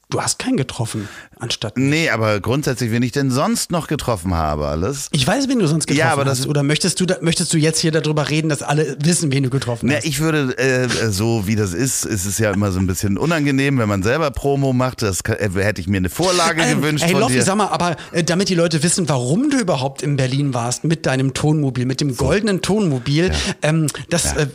Du 0.08 0.22
hast 0.22 0.38
keinen 0.38 0.56
getroffen, 0.56 1.08
anstatt. 1.44 1.76
Nee, 1.76 2.10
aber 2.10 2.40
grundsätzlich, 2.40 2.90
wen 2.90 3.02
ich 3.02 3.12
denn 3.12 3.30
sonst 3.30 3.70
noch 3.70 3.86
getroffen 3.86 4.34
habe, 4.34 4.66
alles. 4.66 5.08
Ich 5.12 5.26
weiß, 5.26 5.48
wen 5.48 5.60
du 5.60 5.66
sonst 5.66 5.86
getroffen 5.86 6.06
ja, 6.06 6.12
aber 6.12 6.24
hast. 6.24 6.40
Das, 6.40 6.48
Oder 6.48 6.62
möchtest 6.62 7.00
du, 7.00 7.06
da, 7.06 7.16
möchtest 7.20 7.52
du 7.52 7.58
jetzt 7.58 7.78
hier 7.78 7.92
darüber 7.92 8.28
reden, 8.28 8.48
dass 8.48 8.62
alle 8.62 8.96
wissen, 9.00 9.30
wen 9.32 9.44
du 9.44 9.50
getroffen 9.50 9.88
na, 9.88 9.96
hast? 9.96 10.06
Ich 10.06 10.20
würde, 10.20 10.58
äh, 10.58 10.88
so 11.10 11.46
wie 11.46 11.54
das 11.54 11.72
ist, 11.72 12.04
ist 12.04 12.24
es 12.24 12.38
ja 12.38 12.50
immer 12.50 12.72
so 12.72 12.80
ein 12.80 12.86
bisschen 12.86 13.16
unangenehm, 13.18 13.78
wenn 13.78 13.88
man 13.88 14.02
selber 14.02 14.30
Promo 14.30 14.72
macht. 14.72 15.02
Das 15.02 15.22
kann, 15.22 15.36
äh, 15.36 15.50
hätte 15.62 15.80
ich 15.80 15.86
mir 15.86 15.98
eine 15.98 16.08
Vorlage 16.08 16.62
ähm, 16.62 16.80
gewünscht. 16.80 17.04
Hey, 17.04 17.12
Loffi, 17.14 17.40
sag 17.42 17.56
mal, 17.56 17.68
aber 17.68 17.96
äh, 18.12 18.24
damit 18.24 18.48
die 18.48 18.54
Leute 18.54 18.82
wissen, 18.82 19.08
warum 19.08 19.50
du 19.50 19.58
überhaupt 19.58 20.02
in 20.02 20.16
Berlin 20.16 20.54
warst 20.54 20.84
mit 20.84 21.06
deinem 21.06 21.34
Tonmobil, 21.34 21.86
mit 21.86 22.00
dem 22.00 22.16
goldenen 22.16 22.62
Tonmobil, 22.62 23.28
ja. 23.28 23.32
ähm, 23.62 23.86
das 24.08 24.34
ja. 24.34 24.42
äh, 24.42 24.46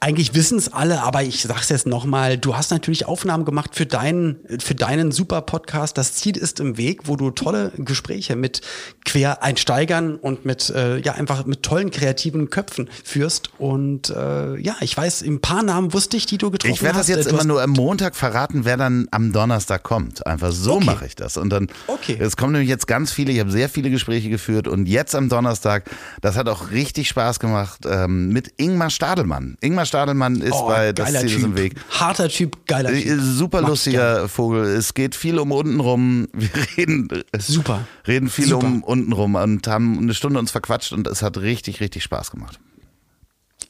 eigentlich 0.00 0.34
wissen 0.34 0.58
es 0.58 0.72
alle, 0.72 1.02
aber 1.02 1.22
ich 1.22 1.42
sag's 1.42 1.68
jetzt 1.68 1.86
nochmal, 1.86 2.38
du 2.38 2.56
hast 2.56 2.70
natürlich 2.70 3.06
Aufnahmen 3.06 3.44
gemacht 3.44 3.70
für 3.74 3.86
deinen, 3.86 4.36
für 4.58 4.74
deinen 4.74 5.12
super 5.12 5.42
Podcast 5.42 5.58
Podcast 5.58 5.98
Das 5.98 6.14
Ziel 6.14 6.37
ist 6.38 6.60
im 6.60 6.76
Weg, 6.76 7.02
wo 7.04 7.16
du 7.16 7.30
tolle 7.30 7.72
Gespräche 7.76 8.36
mit 8.36 8.60
Quereinsteigern 9.04 10.16
und 10.16 10.44
mit 10.44 10.70
äh, 10.70 10.98
ja 10.98 11.12
einfach 11.12 11.44
mit 11.46 11.62
tollen 11.62 11.90
kreativen 11.90 12.50
Köpfen 12.50 12.88
führst. 13.04 13.50
Und 13.58 14.10
äh, 14.10 14.56
ja, 14.58 14.76
ich 14.80 14.96
weiß, 14.96 15.22
ein 15.22 15.40
paar 15.40 15.62
Namen 15.62 15.92
wusste 15.92 16.16
ich, 16.16 16.26
die 16.26 16.38
du 16.38 16.50
getroffen 16.50 16.72
hast. 16.72 16.78
Ich 16.78 16.82
werde 16.82 16.98
das 16.98 17.08
jetzt 17.08 17.26
immer 17.26 17.44
nur 17.44 17.62
am 17.62 17.70
Montag 17.70 18.16
verraten, 18.16 18.64
wer 18.64 18.76
dann 18.76 19.08
am 19.10 19.32
Donnerstag 19.32 19.82
kommt. 19.82 20.26
Einfach 20.26 20.52
so 20.52 20.76
okay. 20.76 20.84
mache 20.84 21.06
ich 21.06 21.16
das. 21.16 21.36
Und 21.36 21.50
dann 21.50 21.68
okay. 21.86 22.16
es 22.18 22.36
kommen 22.36 22.52
nämlich 22.52 22.68
jetzt 22.68 22.86
ganz 22.86 23.12
viele, 23.12 23.32
ich 23.32 23.40
habe 23.40 23.50
sehr 23.50 23.68
viele 23.68 23.90
Gespräche 23.90 24.28
geführt 24.28 24.68
und 24.68 24.86
jetzt 24.86 25.14
am 25.14 25.28
Donnerstag, 25.28 25.90
das 26.20 26.36
hat 26.36 26.48
auch 26.48 26.70
richtig 26.70 27.08
Spaß 27.08 27.40
gemacht, 27.40 27.80
ähm, 27.86 28.28
mit 28.28 28.52
Ingmar 28.56 28.90
Stadelmann. 28.90 29.56
Ingmar 29.60 29.86
Stadelmann 29.86 30.40
ist 30.40 30.52
oh, 30.52 30.68
bei 30.68 30.92
Das 30.92 31.12
Ziel 31.12 31.20
typ. 31.20 31.38
ist 31.38 31.44
im 31.44 31.56
Weg. 31.56 31.74
Harter 31.90 32.28
Typ, 32.28 32.66
geiler 32.66 32.90
äh, 32.90 33.02
Typ. 33.02 33.20
Super 33.20 33.62
lustiger 33.62 34.28
Vogel. 34.28 34.64
Es 34.64 34.94
geht 34.94 35.14
viel 35.14 35.38
um 35.38 35.52
unten 35.52 35.80
Wir 36.32 36.50
reden 36.76 37.08
super. 37.38 37.86
Reden 38.06 38.28
viel 38.28 38.46
super. 38.46 38.66
um 38.66 38.82
untenrum 38.82 39.34
und 39.36 39.66
haben 39.68 39.98
eine 39.98 40.14
Stunde 40.14 40.38
uns 40.40 40.50
verquatscht 40.50 40.92
und 40.92 41.06
es 41.06 41.22
hat 41.22 41.38
richtig, 41.38 41.80
richtig 41.80 42.02
Spaß 42.02 42.30
gemacht. 42.30 42.58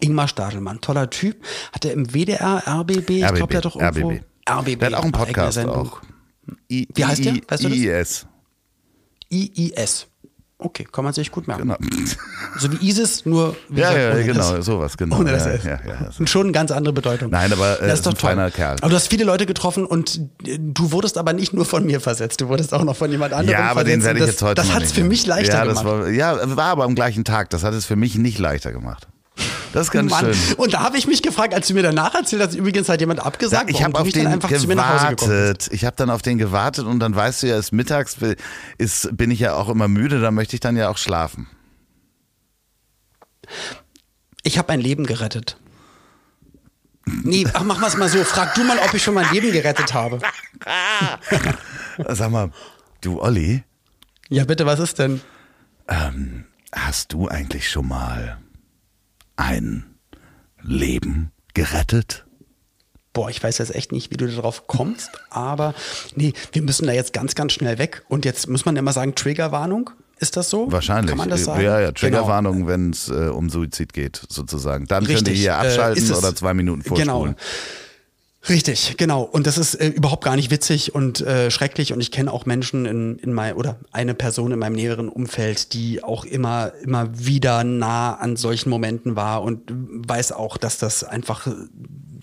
Ingmar 0.01 0.29
Stadelmann, 0.29 0.81
toller 0.81 1.11
Typ. 1.11 1.45
Hat 1.73 1.85
er 1.85 1.93
im 1.93 2.15
WDR, 2.15 2.63
RBB, 2.67 3.11
ich 3.11 3.27
glaube, 3.27 3.49
der 3.49 3.59
hat 3.59 3.65
doch 3.65 3.77
irgendwo. 3.77 4.11
RBB. 4.11 4.25
RBB. 4.49 4.79
Der 4.79 4.87
hat 4.91 4.95
auch 4.95 5.03
einen 5.03 5.13
Podcast 5.13 5.59
auch. 5.59 6.01
Wie 6.69 6.87
heißt 7.05 7.25
der? 7.25 7.35
Weißt 7.49 7.65
du 7.65 7.69
das? 7.69 7.79
IIS. 7.79 8.27
IIS. 9.31 10.07
Okay, 10.61 10.85
kann 10.91 11.05
man 11.05 11.13
sich 11.13 11.31
gut 11.31 11.47
merken. 11.47 11.69
Genau. 11.69 11.77
So 12.59 12.73
wie 12.73 12.89
ISIS, 12.89 13.25
nur 13.25 13.55
wie 13.69 13.81
ja, 13.81 13.93
gesagt, 13.93 14.17
ja, 14.19 14.33
genau, 14.33 14.53
das, 14.57 14.67
sowas, 14.67 14.97
genau. 14.97 15.19
Ohne 15.21 15.31
das 15.31 15.45
ja. 15.45 15.53
Ja, 15.55 15.79
ja, 15.87 16.11
und 16.19 16.29
schon 16.29 16.47
eine 16.47 16.53
ganz 16.53 16.73
andere 16.73 16.93
Bedeutung. 16.93 17.31
Nein, 17.31 17.53
aber 17.53 17.81
äh, 17.81 17.87
das 17.87 18.01
ist 18.01 18.07
doch 18.07 18.13
ein 18.13 18.19
toll. 18.19 18.31
feiner 18.31 18.51
Kerl. 18.51 18.77
Aber 18.81 18.91
du 18.91 18.97
hast 18.97 19.07
viele 19.09 19.23
Leute 19.23 19.47
getroffen 19.47 19.85
und 19.85 20.21
du 20.43 20.91
wurdest 20.91 21.17
aber 21.17 21.33
nicht 21.33 21.55
nur 21.55 21.65
von 21.65 21.87
mir 21.87 22.01
versetzt, 22.01 22.41
du 22.41 22.49
wurdest 22.49 22.75
auch 22.75 22.83
noch 22.83 22.97
von 22.97 23.09
jemand 23.09 23.35
anderem 23.35 23.57
Ja, 23.57 23.67
aber 23.67 23.83
versetzt. 23.83 23.95
den 23.95 24.05
werde 24.05 24.19
ich 24.19 24.27
jetzt 24.27 24.43
heute 24.43 24.55
Das 24.57 24.75
hat 24.75 24.83
es 24.83 24.91
für 24.91 25.05
mich 25.05 25.27
leichter 25.27 25.59
ja, 25.59 25.65
gemacht. 25.65 25.85
War, 25.85 26.09
ja, 26.09 26.57
war 26.57 26.67
aber 26.67 26.85
am 26.85 26.97
gleichen 26.97 27.25
Tag. 27.25 27.51
Das 27.51 27.63
hat 27.63 27.75
es 27.75 27.87
für 27.87 27.97
mich 27.97 28.17
nicht 28.17 28.41
leichter 28.41 28.73
gemacht. 28.73 29.07
Das 29.73 29.87
ist 29.87 29.91
ganz 29.91 30.11
Mann. 30.11 30.33
schön. 30.33 30.55
Und 30.57 30.75
da 30.75 30.81
habe 30.81 30.97
ich 30.97 31.07
mich 31.07 31.23
gefragt, 31.23 31.55
als 31.55 31.69
du 31.69 31.75
mir 31.75 31.83
danach 31.83 32.15
erzählt 32.15 32.43
hast, 32.43 32.55
übrigens 32.55 32.89
hat 32.89 33.01
jemand 33.01 33.21
abgesagt, 33.21 33.71
ja, 33.71 33.77
ich 33.77 33.85
habe 33.85 33.99
auf 33.99 34.09
den 34.09 34.27
einfach 34.27 34.51
zu 34.53 34.67
mir 34.67 34.77
nach 34.77 34.95
Hause 34.95 35.09
gekommen 35.11 35.31
gewartet. 35.31 35.69
Ich 35.73 35.85
habe 35.85 35.97
dann 35.97 36.11
auf 36.11 36.23
den 36.23 36.39
gewartet 36.39 36.87
und 36.87 37.01
dann 37.01 37.15
weißt 37.15 37.43
du 37.43 37.49
ja, 37.49 37.57
es 37.57 37.73
mittags 37.73 38.17
ist, 38.79 39.17
bin 39.17 39.31
ich 39.31 39.41
ja 39.41 39.55
auch 39.55 39.69
immer 39.69 39.89
müde, 39.89 40.21
da 40.21 40.31
möchte 40.31 40.57
ich 40.57 40.61
dann 40.61 40.77
ja 40.77 40.89
auch 40.89 40.99
schlafen. 40.99 41.49
Ich 44.43 44.59
habe 44.59 44.73
ein 44.73 44.81
Leben 44.81 45.07
gerettet. 45.07 45.57
Nee, 47.23 47.47
ach, 47.53 47.65
wir 47.65 47.87
es 47.87 47.97
mal 47.97 48.09
so. 48.09 48.23
Frag 48.25 48.55
du 48.55 48.65
mal, 48.65 48.79
ob 48.79 48.93
ich 48.93 49.03
schon 49.03 49.15
mein 49.15 49.31
Leben 49.33 49.51
gerettet 49.51 49.95
habe. 49.95 50.19
Sag 52.09 52.31
mal, 52.31 52.51
du 53.01 53.21
Olli. 53.21 53.65
Ja, 54.29 54.45
bitte, 54.45 54.67
was 54.67 54.79
ist 54.79 54.99
denn? 54.99 55.23
Ähm, 55.89 56.45
hast 56.73 57.13
du 57.15 57.29
eigentlich 57.29 57.71
schon 57.71 57.89
mal 57.89 58.39
ein 59.39 59.85
Leben 60.63 61.31
gerettet? 61.55 62.27
Boah, 63.13 63.31
ich 63.31 63.43
weiß 63.43 63.59
jetzt 63.59 63.75
echt 63.75 63.91
nicht, 63.91 64.11
wie 64.11 64.17
du 64.17 64.29
darauf 64.29 64.67
kommst, 64.67 65.11
aber 65.31 65.75
nee, 66.15 66.35
wir 66.53 66.63
müssen 66.63 66.87
da 66.87 66.93
jetzt 66.93 67.13
ganz, 67.13 67.35
ganz 67.35 67.53
schnell 67.53 67.79
weg. 67.79 68.05
Und 68.09 68.25
jetzt 68.25 68.49
muss 68.49 68.67
man 68.67 68.77
immer 68.77 68.93
sagen, 68.93 69.15
Triggerwarnung. 69.15 69.91
Ist 70.21 70.37
das 70.37 70.51
so? 70.51 70.71
Wahrscheinlich. 70.71 71.11
Kann 71.11 71.19
man 71.19 71.31
das 71.31 71.45
sagen? 71.45 71.63
Ja, 71.63 71.81
ja, 71.81 71.93
Triggerwarnung, 71.93 72.57
genau. 72.57 72.69
wenn 72.69 72.91
es 72.91 73.09
äh, 73.09 73.29
um 73.29 73.49
Suizid 73.51 73.93
geht, 73.93 74.21
sozusagen. 74.29 74.87
Dann 74.87 75.07
Richtig. 75.07 75.17
könnt 75.17 75.29
ihr 75.29 75.35
hier 75.35 75.57
abschalten 75.57 76.11
äh, 76.11 76.13
oder 76.13 76.35
zwei 76.35 76.55
Minuten 76.55 76.83
vorspulen. 76.83 77.35
Genau. 77.35 77.37
Richtig, 78.47 78.97
genau. 78.97 79.23
Und 79.23 79.47
das 79.47 79.59
ist 79.59 79.75
äh, 79.75 79.89
überhaupt 79.89 80.25
gar 80.25 80.37
nicht 80.37 80.51
witzig 80.51 80.95
und 80.95 81.21
äh, 81.21 81.51
schrecklich. 81.51 81.93
Und 81.93 82.01
ich 82.01 82.13
kenne 82.13 82.33
auch 82.33 82.47
Menschen 82.47 82.87
in, 82.87 83.19
in 83.19 83.33
mein, 83.33 83.55
oder 83.55 83.81
eine 83.91 84.15
Person 84.15 84.53
in 84.53 84.59
meinem 84.59 84.77
näheren 84.77 85.09
Umfeld, 85.09 85.73
die 85.73 86.05
auch 86.05 86.25
immer, 86.25 86.73
immer 86.83 87.09
wieder 87.19 87.65
nah 87.65 88.15
an 88.15 88.37
solchen 88.37 88.71
Momenten 88.71 89.17
war 89.17 89.43
und 89.43 89.63
weiß 89.69 90.33
auch, 90.33 90.57
dass 90.57 90.79
das 90.79 91.03
einfach 91.05 91.49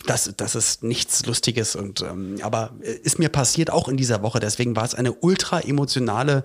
das, 0.05 0.33
das 0.37 0.55
ist 0.55 0.83
nichts 0.83 1.25
Lustiges 1.25 1.75
und 1.75 2.01
ähm, 2.01 2.37
aber 2.41 2.73
äh, 2.81 2.91
ist 2.91 3.19
mir 3.19 3.29
passiert 3.29 3.71
auch 3.71 3.87
in 3.87 3.97
dieser 3.97 4.21
Woche. 4.21 4.39
Deswegen 4.39 4.75
war 4.75 4.85
es 4.85 4.95
eine 4.95 5.13
ultra 5.13 5.59
emotionale 5.59 6.43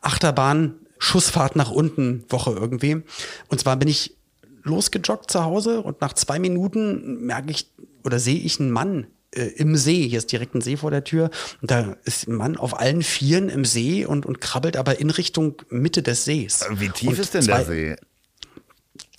Achterbahn, 0.00 0.74
Schussfahrt 0.98 1.54
nach 1.54 1.70
unten 1.70 2.24
Woche 2.30 2.52
irgendwie. 2.52 3.02
Und 3.48 3.60
zwar 3.60 3.76
bin 3.76 3.88
ich 3.88 4.16
losgejoggt 4.62 5.30
zu 5.30 5.44
Hause 5.44 5.82
und 5.82 6.00
nach 6.00 6.14
zwei 6.14 6.38
Minuten 6.38 7.24
merke 7.26 7.50
ich 7.50 7.70
oder 8.04 8.18
sehe 8.18 8.38
ich 8.38 8.60
einen 8.60 8.70
Mann 8.70 9.06
äh, 9.34 9.46
im 9.56 9.76
See. 9.76 10.08
Hier 10.08 10.18
ist 10.18 10.30
direkt 10.30 10.54
ein 10.54 10.60
See 10.60 10.76
vor 10.76 10.90
der 10.90 11.04
Tür. 11.04 11.30
Und 11.60 11.70
da 11.70 11.96
ist 12.04 12.28
ein 12.28 12.34
Mann 12.34 12.56
auf 12.56 12.78
allen 12.78 13.02
Vieren 13.02 13.48
im 13.48 13.64
See 13.64 14.04
und, 14.04 14.26
und 14.26 14.40
krabbelt 14.40 14.76
aber 14.76 15.00
in 15.00 15.10
Richtung 15.10 15.62
Mitte 15.70 16.02
des 16.02 16.24
Sees. 16.24 16.64
Wie 16.70 16.88
tief 16.90 17.10
und 17.10 17.18
ist 17.18 17.34
denn 17.34 17.42
zwei, 17.42 17.56
der 17.58 17.64
See? 17.64 17.96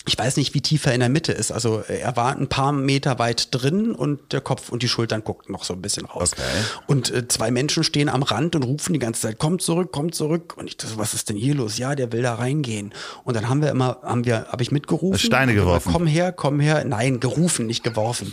Ich 0.06 0.16
weiß 0.16 0.36
nicht, 0.36 0.54
wie 0.54 0.60
tief 0.60 0.86
er 0.86 0.94
in 0.94 1.00
der 1.00 1.08
Mitte 1.08 1.32
ist. 1.32 1.50
Also 1.50 1.80
er 1.80 2.16
war 2.16 2.36
ein 2.36 2.48
paar 2.48 2.70
Meter 2.72 3.18
weit 3.18 3.48
drin 3.50 3.92
und 3.92 4.32
der 4.32 4.40
Kopf 4.40 4.68
und 4.68 4.82
die 4.82 4.88
Schultern 4.88 5.24
guckten 5.24 5.52
noch 5.52 5.64
so 5.64 5.74
ein 5.74 5.82
bisschen 5.82 6.06
raus. 6.06 6.32
Okay. 6.32 6.42
Und 6.86 7.10
äh, 7.12 7.26
zwei 7.26 7.50
Menschen 7.50 7.82
stehen 7.82 8.08
am 8.08 8.22
Rand 8.22 8.54
und 8.54 8.62
rufen 8.62 8.92
die 8.92 9.00
ganze 9.00 9.22
Zeit, 9.22 9.38
kommt 9.38 9.62
zurück, 9.62 9.90
kommt 9.90 10.14
zurück. 10.14 10.54
Und 10.56 10.68
ich 10.68 10.76
dachte, 10.76 10.96
was 10.96 11.12
ist 11.12 11.28
denn 11.28 11.36
hier 11.36 11.54
los? 11.54 11.76
Ja, 11.78 11.96
der 11.96 12.12
will 12.12 12.22
da 12.22 12.34
reingehen. 12.34 12.94
Und 13.24 13.34
dann 13.34 13.48
haben 13.48 13.62
wir 13.62 13.70
immer, 13.70 13.98
haben 14.02 14.24
wir, 14.24 14.46
habe 14.46 14.62
ich 14.62 14.70
mitgerufen. 14.70 15.18
Steine 15.18 15.54
geworfen. 15.54 15.92
Komm 15.92 16.06
her, 16.06 16.30
komm 16.30 16.60
her. 16.60 16.84
Nein, 16.84 17.18
gerufen, 17.18 17.66
nicht 17.66 17.82
geworfen. 17.82 18.32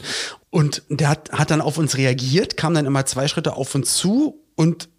Und 0.52 0.84
der 0.90 1.10
hat, 1.10 1.32
hat 1.32 1.50
dann 1.50 1.62
auf 1.62 1.80
uns 1.80 1.98
reagiert, 1.98 2.56
kam 2.56 2.76
dann 2.76 2.86
immer 2.86 3.08
zwei 3.08 3.28
Schritte 3.28 3.56
auf 3.56 3.74
uns 3.74 3.96
zu 3.96 4.40
und 4.56 4.90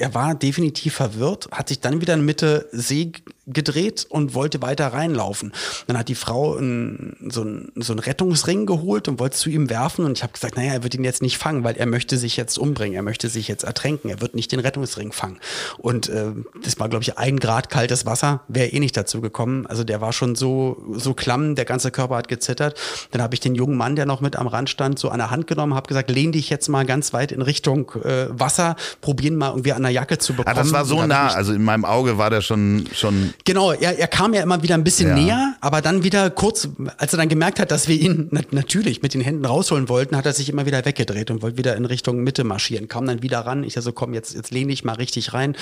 er 0.00 0.14
war 0.14 0.34
definitiv 0.34 0.94
verwirrt, 0.94 1.48
hat 1.52 1.68
sich 1.68 1.80
dann 1.80 2.00
wieder 2.00 2.14
in 2.14 2.24
Mitte 2.24 2.68
See 2.72 3.12
gedreht 3.46 4.06
und 4.08 4.34
wollte 4.34 4.62
weiter 4.62 4.88
reinlaufen. 4.88 5.52
Dann 5.86 5.98
hat 5.98 6.08
die 6.08 6.14
Frau 6.14 6.56
ein, 6.56 7.16
so, 7.28 7.42
einen, 7.42 7.72
so 7.76 7.92
einen 7.92 8.00
Rettungsring 8.00 8.66
geholt 8.66 9.08
und 9.08 9.18
wollte 9.18 9.36
zu 9.36 9.50
ihm 9.50 9.70
werfen. 9.70 10.04
Und 10.04 10.16
ich 10.18 10.22
habe 10.22 10.32
gesagt, 10.32 10.56
naja, 10.56 10.72
er 10.72 10.82
wird 10.82 10.94
ihn 10.94 11.04
jetzt 11.04 11.22
nicht 11.22 11.38
fangen, 11.38 11.64
weil 11.64 11.76
er 11.76 11.86
möchte 11.86 12.16
sich 12.16 12.36
jetzt 12.36 12.58
umbringen, 12.58 12.94
er 12.94 13.02
möchte 13.02 13.28
sich 13.28 13.48
jetzt 13.48 13.64
ertränken, 13.64 14.10
er 14.10 14.20
wird 14.20 14.34
nicht 14.34 14.52
den 14.52 14.60
Rettungsring 14.60 15.12
fangen. 15.12 15.38
Und 15.78 16.08
äh, 16.08 16.32
das 16.62 16.78
war, 16.78 16.88
glaube 16.88 17.02
ich, 17.02 17.18
ein 17.18 17.38
Grad 17.38 17.70
kaltes 17.70 18.06
Wasser, 18.06 18.40
wäre 18.48 18.68
eh 18.68 18.80
nicht 18.80 18.96
dazu 18.96 19.20
gekommen. 19.20 19.66
Also 19.66 19.84
der 19.84 20.00
war 20.00 20.12
schon 20.12 20.34
so, 20.34 20.82
so 20.92 21.14
klamm, 21.14 21.54
der 21.54 21.64
ganze 21.64 21.90
Körper 21.90 22.16
hat 22.16 22.28
gezittert. 22.28 22.78
Dann 23.10 23.22
habe 23.22 23.34
ich 23.34 23.40
den 23.40 23.54
jungen 23.54 23.76
Mann, 23.76 23.96
der 23.96 24.06
noch 24.06 24.20
mit 24.20 24.36
am 24.36 24.46
Rand 24.46 24.70
stand, 24.70 24.98
so 24.98 25.08
an 25.08 25.18
der 25.18 25.30
Hand 25.30 25.46
genommen, 25.46 25.74
habe 25.74 25.88
gesagt, 25.88 26.10
lehn 26.10 26.32
dich 26.32 26.50
jetzt 26.50 26.68
mal 26.68 26.84
ganz 26.84 27.12
weit 27.12 27.32
in 27.32 27.42
Richtung 27.42 27.92
äh, 28.04 28.26
Wasser, 28.30 28.76
probieren 29.00 29.36
mal 29.36 29.50
irgendwie 29.50 29.72
an 29.72 29.82
der 29.82 29.92
Jacke 29.92 30.18
zu 30.18 30.34
bekommen. 30.34 30.56
Ah, 30.56 30.60
das 30.60 30.72
war 30.72 30.84
so 30.84 31.04
nah, 31.06 31.28
also 31.28 31.52
in 31.52 31.64
meinem 31.64 31.84
Auge 31.84 32.18
war 32.18 32.30
der 32.30 32.42
schon, 32.42 32.86
schon 32.92 33.29
Genau, 33.44 33.72
er, 33.72 33.98
er 33.98 34.08
kam 34.08 34.34
ja 34.34 34.42
immer 34.42 34.62
wieder 34.62 34.74
ein 34.74 34.84
bisschen 34.84 35.08
Ja. 35.08 35.14
näher, 35.14 35.56
aber 35.60 35.80
dann 35.82 36.02
wieder 36.04 36.30
kurz, 36.30 36.68
als 36.98 37.12
er 37.12 37.18
dann 37.18 37.28
gemerkt 37.28 37.58
hat, 37.60 37.70
dass 37.70 37.88
wir 37.88 37.96
ihn 38.00 38.28
na 38.30 38.40
natürlich 38.50 39.02
mit 39.02 39.14
den 39.14 39.20
Händen 39.20 39.44
rausholen 39.44 39.88
wollten, 39.88 40.16
hat 40.16 40.26
er 40.26 40.32
sich 40.32 40.48
immer 40.48 40.66
wieder 40.66 40.84
weggedreht 40.84 41.30
und 41.30 41.42
wollte 41.42 41.58
wieder 41.58 41.76
in 41.76 41.84
Richtung 41.84 42.22
Mitte 42.22 42.44
marschieren. 42.44 42.88
Kam 42.88 43.06
dann 43.06 43.22
wieder 43.22 43.40
ran. 43.40 43.64
Ich 43.64 43.74
so, 43.74 43.92
komm, 43.92 44.14
jetzt, 44.14 44.34
jetzt 44.34 44.50
lehne 44.50 44.72
ich 44.72 44.84
mal 44.84 44.94
richtig 44.94 45.32
rein. 45.32 45.56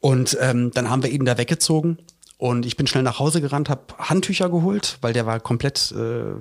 Und 0.00 0.36
ähm, 0.40 0.70
dann 0.74 0.90
haben 0.90 1.02
wir 1.02 1.10
ihn 1.10 1.24
da 1.24 1.38
weggezogen. 1.38 1.98
Und 2.42 2.66
ich 2.66 2.76
bin 2.76 2.88
schnell 2.88 3.04
nach 3.04 3.20
Hause 3.20 3.40
gerannt, 3.40 3.68
habe 3.68 3.82
Handtücher 3.98 4.50
geholt, 4.50 4.98
weil 5.00 5.12
der 5.12 5.26
war 5.26 5.38
komplett 5.38 5.92
äh, 5.92 6.34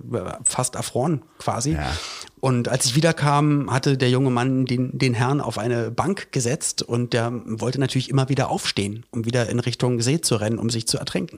fast 0.44 0.74
erfroren 0.74 1.22
quasi. 1.38 1.74
Ja. 1.74 1.92
Und 2.40 2.70
als 2.70 2.88
ich 2.88 2.96
wiederkam, 2.96 3.72
hatte 3.72 4.00
der 4.00 4.10
junge 4.10 4.32
Mann 4.32 4.66
den, 4.66 4.98
den 4.98 5.14
Herrn 5.14 5.42
auf 5.42 5.60
eine 5.60 5.92
Bank 5.92 6.32
gesetzt 6.32 6.82
und 6.82 7.14
der 7.14 7.32
wollte 7.46 7.80
natürlich 7.80 8.10
immer 8.10 8.30
wieder 8.30 8.50
aufstehen, 8.50 9.06
um 9.12 9.26
wieder 9.26 9.48
in 9.48 9.60
Richtung 9.60 10.02
See 10.02 10.20
zu 10.22 10.38
rennen, 10.38 10.58
um 10.58 10.72
sich 10.72 10.88
zu 10.88 10.98
ertränken. 10.98 11.38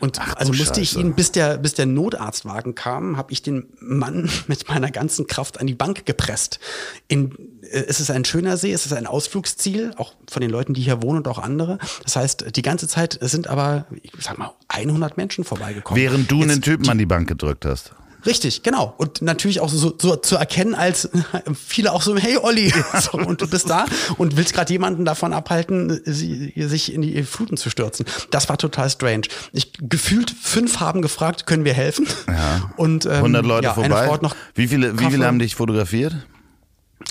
Und 0.00 0.18
Ach 0.18 0.36
also 0.36 0.54
musste 0.54 0.80
ich 0.80 0.92
Scheiße. 0.92 1.00
ihn, 1.00 1.14
bis 1.14 1.32
der, 1.32 1.58
bis 1.58 1.74
der 1.74 1.84
Notarztwagen 1.84 2.74
kam, 2.74 3.18
habe 3.18 3.30
ich 3.32 3.42
den 3.42 3.66
Mann 3.78 4.30
mit 4.46 4.70
meiner 4.70 4.90
ganzen 4.90 5.26
Kraft 5.26 5.60
an 5.60 5.66
die 5.66 5.74
Bank 5.74 6.06
gepresst. 6.06 6.60
In, 7.08 7.57
es 7.70 8.00
ist 8.00 8.10
ein 8.10 8.24
schöner 8.24 8.56
See, 8.56 8.72
es 8.72 8.86
ist 8.86 8.92
ein 8.92 9.06
Ausflugsziel, 9.06 9.92
auch 9.96 10.14
von 10.30 10.40
den 10.40 10.50
Leuten, 10.50 10.74
die 10.74 10.82
hier 10.82 11.02
wohnen 11.02 11.18
und 11.18 11.28
auch 11.28 11.38
andere. 11.38 11.78
Das 12.04 12.16
heißt, 12.16 12.56
die 12.56 12.62
ganze 12.62 12.88
Zeit 12.88 13.18
sind 13.20 13.48
aber, 13.48 13.86
ich 14.02 14.12
sag 14.20 14.38
mal, 14.38 14.52
100 14.68 15.16
Menschen 15.16 15.44
vorbeigekommen. 15.44 16.00
Während 16.00 16.30
du 16.30 16.40
Jetzt 16.40 16.50
einen 16.50 16.62
Typen 16.62 16.88
an 16.88 16.98
die 16.98 17.06
Bank 17.06 17.28
gedrückt 17.28 17.64
hast. 17.64 17.92
Richtig, 18.26 18.62
genau. 18.62 18.94
Und 18.98 19.22
natürlich 19.22 19.60
auch 19.60 19.68
so, 19.68 19.94
so 19.96 20.16
zu 20.16 20.36
erkennen, 20.36 20.74
als 20.74 21.08
viele 21.66 21.92
auch 21.92 22.02
so, 22.02 22.16
hey 22.16 22.36
Olli, 22.36 22.72
so, 23.00 23.18
und 23.18 23.40
du 23.40 23.48
bist 23.48 23.70
da 23.70 23.86
und 24.16 24.36
willst 24.36 24.54
gerade 24.54 24.72
jemanden 24.72 25.04
davon 25.04 25.32
abhalten, 25.32 26.00
sie, 26.04 26.52
sich 26.56 26.92
in 26.92 27.02
die 27.02 27.22
Fluten 27.22 27.56
zu 27.56 27.70
stürzen. 27.70 28.06
Das 28.30 28.48
war 28.48 28.58
total 28.58 28.90
strange. 28.90 29.22
Ich 29.52 29.72
gefühlt 29.80 30.30
fünf 30.30 30.80
haben 30.80 31.00
gefragt, 31.00 31.46
können 31.46 31.64
wir 31.64 31.74
helfen? 31.74 32.06
Ja. 32.26 32.70
Und 32.76 33.06
ähm, 33.06 33.12
100 33.12 33.46
Leute 33.46 33.64
ja, 33.64 33.74
vorbei. 33.74 34.18
Wie 34.54 34.68
viele, 34.68 34.98
wie 34.98 35.10
viele 35.10 35.26
haben 35.26 35.38
dich 35.38 35.54
fotografiert? 35.54 36.16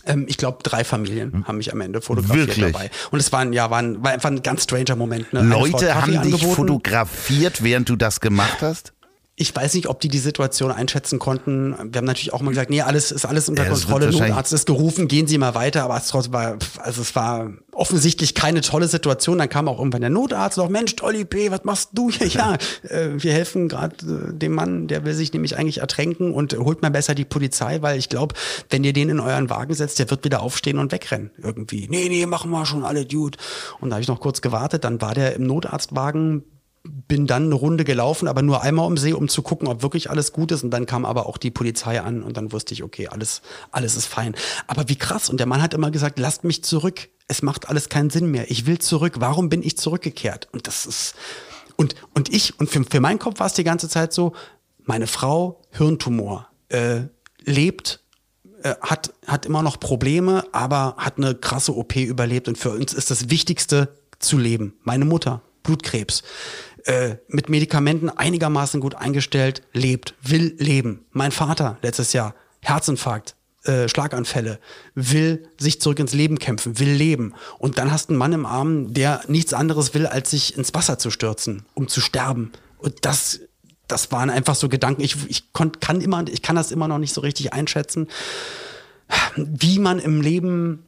Ähm, 0.07 0.25
ich 0.27 0.37
glaube, 0.37 0.59
drei 0.63 0.83
Familien 0.83 1.45
haben 1.47 1.57
mich 1.57 1.71
am 1.71 1.81
Ende 1.81 2.01
fotografiert 2.01 2.47
Wirklich? 2.47 2.71
dabei. 2.71 2.89
Und 3.11 3.19
es 3.19 3.31
war 3.31 3.39
ein, 3.39 3.53
ja, 3.53 3.69
war 3.69 3.79
ein, 3.79 4.03
war 4.03 4.11
einfach 4.11 4.29
ein 4.29 4.41
ganz 4.41 4.63
stranger 4.63 4.95
Moment. 4.95 5.33
Ne? 5.33 5.41
Leute 5.41 5.95
haben 5.95 6.21
dich 6.21 6.45
fotografiert, 6.45 7.63
während 7.63 7.89
du 7.89 7.95
das 7.95 8.19
gemacht 8.19 8.61
hast? 8.61 8.93
Ich 9.39 9.55
weiß 9.55 9.75
nicht, 9.75 9.87
ob 9.87 9.99
die 9.99 10.07
die 10.07 10.17
Situation 10.17 10.71
einschätzen 10.71 11.19
konnten. 11.19 11.75
Wir 11.91 11.99
haben 11.99 12.05
natürlich 12.05 12.33
auch 12.33 12.41
mal 12.41 12.49
gesagt, 12.49 12.71
nee, 12.71 12.81
alles 12.81 13.11
ist 13.11 13.23
alles 13.23 13.47
unter 13.47 13.65
Ja, 13.65 13.69
Kontrolle. 13.69 14.09
Notarzt 14.09 14.51
ist 14.51 14.65
gerufen, 14.65 15.07
gehen 15.07 15.27
Sie 15.27 15.37
mal 15.37 15.53
weiter. 15.53 15.83
Aber 15.83 15.95
es 15.95 16.11
war, 16.33 16.57
also 16.79 17.03
es 17.03 17.15
war 17.15 17.51
offensichtlich 17.71 18.33
keine 18.33 18.61
tolle 18.61 18.87
Situation. 18.87 19.37
Dann 19.37 19.47
kam 19.47 19.67
auch 19.67 19.77
irgendwann 19.77 20.01
der 20.01 20.09
Notarzt 20.09 20.57
noch, 20.57 20.69
Mensch, 20.69 20.95
Tolli 20.95 21.23
P., 21.23 21.51
was 21.51 21.63
machst 21.65 21.91
du 21.93 22.09
hier? 22.09 22.27
Ja, 22.37 22.55
äh, 22.89 23.09
wir 23.15 23.31
helfen 23.31 23.67
gerade 23.69 23.95
äh, 24.05 24.33
dem 24.33 24.53
Mann, 24.53 24.87
der 24.87 25.05
will 25.05 25.13
sich 25.13 25.31
nämlich 25.33 25.55
eigentlich 25.55 25.81
ertränken 25.81 26.33
und 26.33 26.57
holt 26.57 26.81
mal 26.81 26.89
besser 26.89 27.13
die 27.13 27.25
Polizei, 27.25 27.83
weil 27.83 27.99
ich 27.99 28.09
glaube, 28.09 28.33
wenn 28.71 28.83
ihr 28.83 28.93
den 28.93 29.09
in 29.09 29.19
euren 29.19 29.51
Wagen 29.51 29.75
setzt, 29.75 29.99
der 29.99 30.09
wird 30.09 30.25
wieder 30.25 30.41
aufstehen 30.41 30.79
und 30.79 30.91
wegrennen 30.91 31.29
irgendwie. 31.37 31.87
Nee, 31.91 32.09
nee, 32.09 32.25
machen 32.25 32.49
wir 32.49 32.65
schon 32.65 32.83
alle, 32.83 33.05
Dude. 33.05 33.37
Und 33.79 33.91
da 33.91 33.97
habe 33.97 34.01
ich 34.01 34.07
noch 34.07 34.19
kurz 34.19 34.41
gewartet, 34.41 34.83
dann 34.83 34.99
war 34.99 35.13
der 35.13 35.35
im 35.35 35.43
Notarztwagen, 35.43 36.43
bin 36.83 37.27
dann 37.27 37.45
eine 37.45 37.55
Runde 37.55 37.83
gelaufen, 37.83 38.27
aber 38.27 38.41
nur 38.41 38.61
einmal 38.61 38.85
um 38.85 38.97
See, 38.97 39.13
um 39.13 39.27
zu 39.27 39.41
gucken, 39.41 39.67
ob 39.67 39.81
wirklich 39.81 40.09
alles 40.09 40.31
gut 40.31 40.51
ist. 40.51 40.63
Und 40.63 40.71
dann 40.71 40.85
kam 40.85 41.05
aber 41.05 41.25
auch 41.25 41.37
die 41.37 41.51
Polizei 41.51 42.01
an 42.01 42.23
und 42.23 42.37
dann 42.37 42.51
wusste 42.51 42.73
ich, 42.73 42.83
okay, 42.83 43.07
alles, 43.07 43.41
alles 43.71 43.95
ist 43.95 44.05
fein. 44.05 44.35
Aber 44.67 44.87
wie 44.89 44.95
krass. 44.95 45.29
Und 45.29 45.39
der 45.39 45.47
Mann 45.47 45.61
hat 45.61 45.73
immer 45.73 45.91
gesagt, 45.91 46.19
lasst 46.19 46.43
mich 46.43 46.63
zurück. 46.63 47.09
Es 47.27 47.41
macht 47.41 47.69
alles 47.69 47.89
keinen 47.89 48.09
Sinn 48.09 48.31
mehr. 48.31 48.49
Ich 48.49 48.65
will 48.65 48.79
zurück. 48.79 49.15
Warum 49.19 49.49
bin 49.49 49.63
ich 49.63 49.77
zurückgekehrt? 49.77 50.47
Und 50.53 50.67
das 50.67 50.85
ist, 50.85 51.15
und, 51.75 51.95
und 52.13 52.33
ich, 52.33 52.59
und 52.59 52.69
für, 52.69 52.83
für 52.83 52.99
meinen 53.01 53.19
Kopf 53.19 53.39
war 53.39 53.47
es 53.47 53.53
die 53.53 53.63
ganze 53.63 53.89
Zeit 53.89 54.13
so, 54.13 54.33
meine 54.85 55.07
Frau, 55.07 55.61
Hirntumor, 55.71 56.47
äh, 56.69 57.01
lebt 57.43 58.01
äh, 58.63 58.75
hat, 58.81 59.13
hat 59.25 59.45
immer 59.45 59.61
noch 59.61 59.79
Probleme, 59.79 60.43
aber 60.51 60.95
hat 60.97 61.17
eine 61.17 61.35
krasse 61.35 61.75
OP 61.75 61.95
überlebt. 61.95 62.47
Und 62.47 62.57
für 62.57 62.71
uns 62.71 62.93
ist 62.93 63.11
das 63.11 63.29
Wichtigste 63.29 63.95
zu 64.19 64.37
leben. 64.37 64.73
Meine 64.83 65.05
Mutter, 65.05 65.41
Blutkrebs, 65.63 66.23
äh, 66.87 67.17
mit 67.27 67.49
Medikamenten 67.49 68.09
einigermaßen 68.09 68.79
gut 68.79 68.95
eingestellt, 68.95 69.61
lebt, 69.73 70.15
will 70.21 70.55
leben. 70.57 71.05
Mein 71.11 71.33
Vater 71.33 71.77
letztes 71.81 72.13
Jahr, 72.13 72.33
Herzinfarkt, 72.61 73.35
äh, 73.63 73.89
Schlaganfälle, 73.89 74.59
will 74.95 75.49
sich 75.59 75.81
zurück 75.81 75.99
ins 75.99 76.13
Leben 76.13 76.39
kämpfen, 76.39 76.79
will 76.79 76.91
leben. 76.91 77.33
Und 77.59 77.77
dann 77.77 77.91
hast 77.91 78.07
du 78.07 78.13
einen 78.13 78.19
Mann 78.19 78.31
im 78.31 78.45
Arm, 78.45 78.93
der 78.93 79.21
nichts 79.27 79.53
anderes 79.53 79.93
will, 79.93 80.07
als 80.07 80.31
sich 80.31 80.57
ins 80.57 80.73
Wasser 80.73 80.97
zu 80.97 81.11
stürzen, 81.11 81.65
um 81.73 81.89
zu 81.89 81.99
sterben. 81.99 82.53
Und 82.77 83.05
das, 83.05 83.41
das 83.89 84.11
waren 84.13 84.29
einfach 84.29 84.55
so 84.55 84.69
Gedanken. 84.69 85.01
Ich, 85.01 85.17
ich 85.27 85.51
kon, 85.51 85.73
kann 85.81 85.99
immer, 85.99 86.25
ich 86.29 86.41
kann 86.41 86.55
das 86.55 86.71
immer 86.71 86.87
noch 86.87 86.99
nicht 86.99 87.13
so 87.13 87.19
richtig 87.19 87.51
einschätzen, 87.51 88.07
wie 89.35 89.79
man 89.79 89.99
im 89.99 90.21
Leben 90.21 90.85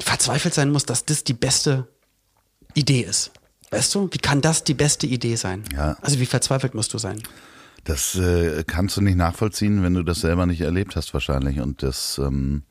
verzweifelt 0.00 0.54
sein 0.54 0.72
muss, 0.72 0.84
dass 0.84 1.04
das 1.04 1.22
die 1.22 1.34
beste 1.34 1.86
Idee 2.74 3.02
ist. 3.02 3.30
Weißt 3.70 3.94
du, 3.94 4.08
wie 4.10 4.18
kann 4.18 4.40
das 4.40 4.64
die 4.64 4.74
beste 4.74 5.06
Idee 5.06 5.36
sein? 5.36 5.64
Ja. 5.74 5.96
Also 6.00 6.20
wie 6.20 6.26
verzweifelt 6.26 6.74
musst 6.74 6.94
du 6.94 6.98
sein? 6.98 7.22
Das 7.84 8.14
äh, 8.16 8.64
kannst 8.66 8.96
du 8.96 9.00
nicht 9.00 9.16
nachvollziehen, 9.16 9.82
wenn 9.82 9.94
du 9.94 10.02
das 10.02 10.20
selber 10.20 10.46
nicht 10.46 10.60
erlebt 10.60 10.96
hast 10.96 11.14
wahrscheinlich. 11.14 11.60
Und 11.60 11.82
das 11.82 12.18
ähm, 12.18 12.62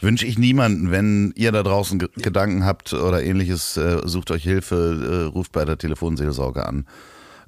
wünsche 0.00 0.26
ich 0.26 0.38
niemanden. 0.38 0.90
Wenn 0.90 1.32
ihr 1.36 1.52
da 1.52 1.62
draußen 1.62 1.98
Ge 1.98 2.08
Gedanken 2.16 2.64
habt 2.64 2.92
oder 2.92 3.22
ähnliches, 3.22 3.76
äh, 3.76 4.00
sucht 4.04 4.30
euch 4.30 4.42
Hilfe, 4.42 5.28
äh, 5.28 5.32
ruft 5.32 5.52
bei 5.52 5.64
der 5.64 5.78
Telefonseelsorge 5.78 6.66
an 6.66 6.86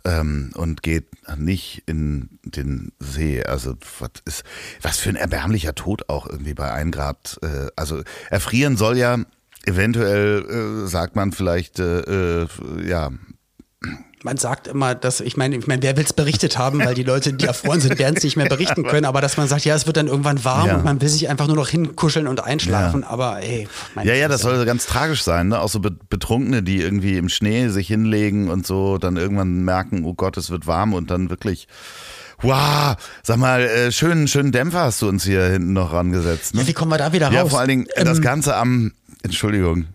ähm, 0.04 0.50
und 0.54 0.82
geht 0.82 1.06
nicht 1.36 1.82
in 1.86 2.38
den 2.44 2.92
See. 2.98 3.42
Also 3.44 3.74
was 3.98 4.10
ist, 4.24 4.44
was 4.80 4.98
für 4.98 5.10
ein 5.10 5.16
erbärmlicher 5.16 5.74
Tod 5.74 6.08
auch 6.08 6.26
irgendwie 6.26 6.54
bei 6.54 6.72
1 6.72 6.94
Grad. 6.94 7.38
Äh, 7.42 7.68
also 7.76 8.02
erfrieren 8.30 8.76
soll 8.76 8.98
ja 8.98 9.18
eventuell, 9.66 10.84
äh, 10.84 10.88
sagt 10.88 11.16
man 11.16 11.32
vielleicht, 11.32 11.78
äh, 11.78 12.42
äh, 12.42 12.46
ja, 12.86 13.10
Man 14.24 14.36
sagt 14.36 14.68
immer, 14.68 14.94
dass, 14.94 15.20
ich 15.20 15.36
meine, 15.36 15.56
ich 15.56 15.66
meine, 15.66 15.82
wer 15.82 15.96
will 15.96 16.04
es 16.04 16.12
berichtet 16.12 16.56
haben, 16.56 16.78
weil 16.78 16.94
die 16.94 17.02
Leute, 17.02 17.32
die 17.32 17.44
erfroren 17.44 17.80
sind, 17.80 17.98
werden 17.98 18.14
es 18.16 18.22
nicht 18.22 18.36
mehr 18.36 18.46
berichten 18.48 18.84
können, 18.84 19.04
aber 19.04 19.20
dass 19.20 19.36
man 19.36 19.48
sagt, 19.48 19.64
ja, 19.64 19.74
es 19.74 19.86
wird 19.86 19.96
dann 19.96 20.06
irgendwann 20.06 20.44
warm 20.44 20.68
Ja. 20.68 20.76
und 20.76 20.84
man 20.84 21.00
will 21.00 21.08
sich 21.08 21.28
einfach 21.28 21.48
nur 21.48 21.56
noch 21.56 21.66
hinkuscheln 21.68 22.28
und 22.28 22.38
einschlafen, 22.44 23.02
aber 23.02 23.42
ey, 23.42 23.66
mein 23.96 24.06
Ja, 24.06 24.14
ja, 24.14 24.28
das 24.28 24.42
soll 24.42 24.64
ganz 24.64 24.86
tragisch 24.86 25.24
sein, 25.24 25.48
ne? 25.48 25.58
Auch 25.60 25.68
so 25.68 25.80
Be 25.80 25.90
Betrunkene, 25.90 26.62
die 26.62 26.80
irgendwie 26.80 27.16
im 27.18 27.28
Schnee 27.28 27.66
sich 27.68 27.88
hinlegen 27.88 28.48
und 28.48 28.64
so, 28.64 28.96
dann 28.98 29.16
irgendwann 29.16 29.64
merken, 29.64 30.04
oh 30.04 30.14
Gott, 30.14 30.36
es 30.36 30.50
wird 30.50 30.68
warm 30.68 30.94
und 30.94 31.10
dann 31.10 31.28
wirklich, 31.28 31.66
wow, 32.42 32.94
sag 33.24 33.38
mal, 33.38 33.62
äh, 33.62 33.90
schönen, 33.90 34.28
schönen 34.28 34.52
Dämpfer 34.52 34.82
hast 34.82 35.02
du 35.02 35.08
uns 35.08 35.24
hier 35.24 35.44
hinten 35.46 35.72
noch 35.72 35.92
rangesetzt. 35.92 36.54
Ne? 36.54 36.60
Ja, 36.62 36.68
wie 36.68 36.72
kommen 36.74 36.92
wir 36.92 36.98
da 36.98 37.12
wieder 37.12 37.26
raus? 37.26 37.34
Ja, 37.34 37.46
vor 37.46 37.58
allen 37.58 37.68
Dingen 37.68 37.86
äh, 37.96 38.04
das 38.04 38.18
Ähm, 38.18 38.22
Ganze 38.24 38.54
am, 38.56 38.92
Entschuldigung, 39.22 39.86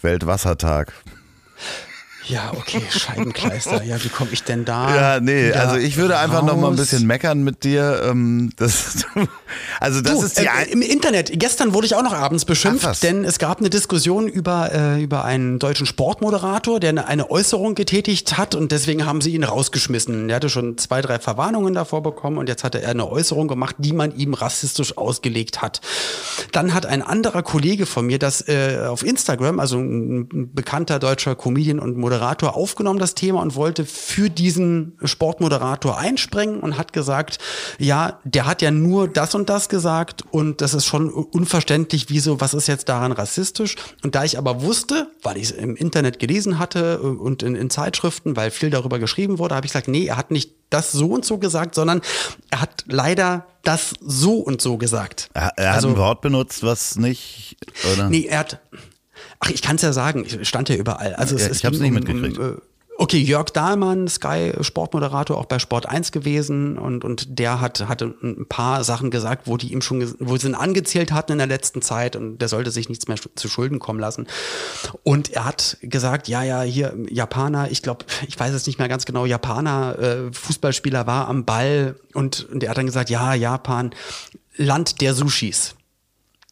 Weltwassertag. 0.00 0.92
Ja, 2.30 2.52
okay, 2.56 2.80
Scheibenkleister. 2.88 3.82
Ja, 3.82 4.02
wie 4.04 4.08
komme 4.08 4.30
ich 4.32 4.44
denn 4.44 4.64
da? 4.64 4.80
Ja, 5.00 5.20
nee, 5.20 5.52
also 5.52 5.76
ich 5.76 5.96
würde 5.96 6.18
einfach 6.18 6.42
noch 6.42 6.56
mal 6.56 6.68
ein 6.68 6.74
raus? 6.74 6.76
bisschen 6.76 7.06
meckern 7.06 7.42
mit 7.42 7.64
dir. 7.64 8.02
Ähm, 8.08 8.52
das, 8.56 9.04
also 9.80 10.00
das 10.00 10.18
du, 10.18 10.24
ist 10.24 10.38
die 10.38 10.46
äh, 10.46 10.70
Im 10.70 10.82
Internet, 10.82 11.32
gestern 11.34 11.74
wurde 11.74 11.86
ich 11.86 11.94
auch 11.94 12.02
noch 12.02 12.12
abends 12.12 12.44
beschimpft, 12.44 12.86
Ach, 12.86 12.96
denn 12.96 13.24
es 13.24 13.38
gab 13.38 13.58
eine 13.58 13.70
Diskussion 13.70 14.28
über, 14.28 14.70
äh, 14.72 15.02
über 15.02 15.24
einen 15.24 15.58
deutschen 15.58 15.86
Sportmoderator, 15.86 16.80
der 16.80 16.90
eine, 16.90 17.06
eine 17.08 17.30
Äußerung 17.30 17.74
getätigt 17.74 18.38
hat 18.38 18.54
und 18.54 18.72
deswegen 18.72 19.06
haben 19.06 19.20
sie 19.20 19.34
ihn 19.34 19.44
rausgeschmissen. 19.44 20.28
Er 20.28 20.36
hatte 20.36 20.50
schon 20.50 20.78
zwei, 20.78 21.00
drei 21.02 21.18
Verwarnungen 21.18 21.74
davor 21.74 22.02
bekommen 22.02 22.38
und 22.38 22.48
jetzt 22.48 22.62
hatte 22.62 22.82
er 22.82 22.90
eine 22.90 23.10
Äußerung 23.10 23.48
gemacht, 23.48 23.76
die 23.78 23.92
man 23.92 24.14
ihm 24.16 24.34
rassistisch 24.34 24.96
ausgelegt 24.96 25.62
hat. 25.62 25.80
Dann 26.52 26.74
hat 26.74 26.86
ein 26.86 27.02
anderer 27.02 27.42
Kollege 27.42 27.86
von 27.86 28.06
mir 28.06 28.18
das 28.18 28.46
äh, 28.48 28.78
auf 28.86 29.04
Instagram, 29.04 29.58
also 29.60 29.78
ein, 29.78 30.28
ein 30.32 30.54
bekannter 30.54 30.98
deutscher 30.98 31.34
Comedian 31.34 31.78
und 31.78 31.96
Moderator, 31.96 32.19
aufgenommen, 32.20 32.98
das 32.98 33.14
Thema, 33.14 33.40
und 33.42 33.54
wollte 33.56 33.84
für 33.86 34.28
diesen 34.30 34.98
Sportmoderator 35.02 35.98
einspringen 35.98 36.60
und 36.60 36.76
hat 36.78 36.92
gesagt, 36.92 37.38
ja, 37.78 38.20
der 38.24 38.46
hat 38.46 38.62
ja 38.62 38.70
nur 38.70 39.08
das 39.08 39.34
und 39.34 39.48
das 39.48 39.68
gesagt 39.68 40.24
und 40.30 40.60
das 40.60 40.74
ist 40.74 40.84
schon 40.86 41.10
unverständlich, 41.10 42.10
wieso, 42.10 42.40
was 42.40 42.54
ist 42.54 42.66
jetzt 42.68 42.88
daran 42.88 43.12
rassistisch? 43.12 43.76
Und 44.02 44.14
da 44.14 44.24
ich 44.24 44.38
aber 44.38 44.62
wusste, 44.62 45.08
weil 45.22 45.36
ich 45.36 45.44
es 45.44 45.50
im 45.52 45.76
Internet 45.76 46.18
gelesen 46.18 46.58
hatte 46.58 47.00
und 47.00 47.42
in, 47.42 47.54
in 47.54 47.70
Zeitschriften, 47.70 48.36
weil 48.36 48.50
viel 48.50 48.70
darüber 48.70 48.98
geschrieben 48.98 49.38
wurde, 49.38 49.54
habe 49.54 49.66
ich 49.66 49.72
gesagt, 49.72 49.88
nee, 49.88 50.06
er 50.06 50.16
hat 50.16 50.30
nicht 50.30 50.52
das 50.70 50.92
so 50.92 51.08
und 51.08 51.24
so 51.24 51.38
gesagt, 51.38 51.74
sondern 51.74 52.00
er 52.50 52.60
hat 52.60 52.84
leider 52.86 53.46
das 53.62 53.92
so 54.00 54.34
und 54.34 54.62
so 54.62 54.76
gesagt. 54.78 55.28
er, 55.34 55.52
er 55.56 55.68
hat 55.70 55.76
Also- 55.76 55.88
ein 55.88 55.96
Wort 55.96 56.20
benutzt, 56.20 56.62
was 56.62 56.96
nicht, 56.96 57.56
oder? 57.92 58.08
Nee, 58.08 58.26
er 58.26 58.38
hat. 58.40 58.60
Ach, 59.40 59.50
ich 59.50 59.62
kann 59.62 59.76
es 59.76 59.82
ja 59.82 59.92
sagen, 59.92 60.24
ich 60.24 60.46
stand 60.48 60.68
ja 60.68 60.76
überall. 60.76 61.14
Also 61.14 61.34
es, 61.34 61.42
Ja, 61.42 61.48
es 61.48 61.58
ich 61.58 61.64
hab's 61.64 61.78
ging 61.78 61.92
nicht 61.92 62.06
mitgekriegt. 62.06 62.38
Um, 62.38 62.54
äh, 62.54 62.56
Okay, 63.00 63.16
Jörg 63.16 63.46
Dahlmann, 63.46 64.08
Sky 64.08 64.52
Sportmoderator, 64.60 65.38
auch 65.38 65.46
bei 65.46 65.58
Sport 65.58 65.86
1 65.86 66.12
gewesen 66.12 66.76
und, 66.76 67.02
und 67.02 67.38
der 67.38 67.58
hat, 67.58 67.88
hatte 67.88 68.14
ein 68.22 68.44
paar 68.46 68.84
Sachen 68.84 69.10
gesagt, 69.10 69.46
wo 69.46 69.56
die 69.56 69.72
ihm 69.72 69.80
schon, 69.80 70.14
wo 70.18 70.36
sie 70.36 70.48
ihn 70.48 70.54
angezählt 70.54 71.10
hatten 71.10 71.32
in 71.32 71.38
der 71.38 71.46
letzten 71.46 71.80
Zeit 71.80 72.14
und 72.14 72.36
der 72.36 72.48
sollte 72.48 72.70
sich 72.70 72.90
nichts 72.90 73.08
mehr 73.08 73.16
zu 73.16 73.48
Schulden 73.48 73.78
kommen 73.78 74.00
lassen. 74.00 74.26
Und 75.02 75.30
er 75.30 75.46
hat 75.46 75.78
gesagt, 75.80 76.28
ja, 76.28 76.42
ja, 76.42 76.60
hier 76.60 76.94
Japaner, 77.08 77.70
ich 77.70 77.80
glaube, 77.80 78.04
ich 78.28 78.38
weiß 78.38 78.52
es 78.52 78.66
nicht 78.66 78.78
mehr 78.78 78.88
ganz 78.88 79.06
genau, 79.06 79.24
Japaner, 79.24 79.98
äh, 79.98 80.32
Fußballspieler 80.34 81.06
war 81.06 81.26
am 81.28 81.46
Ball 81.46 81.96
und, 82.12 82.50
und 82.52 82.62
er 82.62 82.68
hat 82.68 82.76
dann 82.76 82.84
gesagt, 82.84 83.08
ja, 83.08 83.32
Japan, 83.32 83.92
Land 84.56 85.00
der 85.00 85.14
Sushis. 85.14 85.74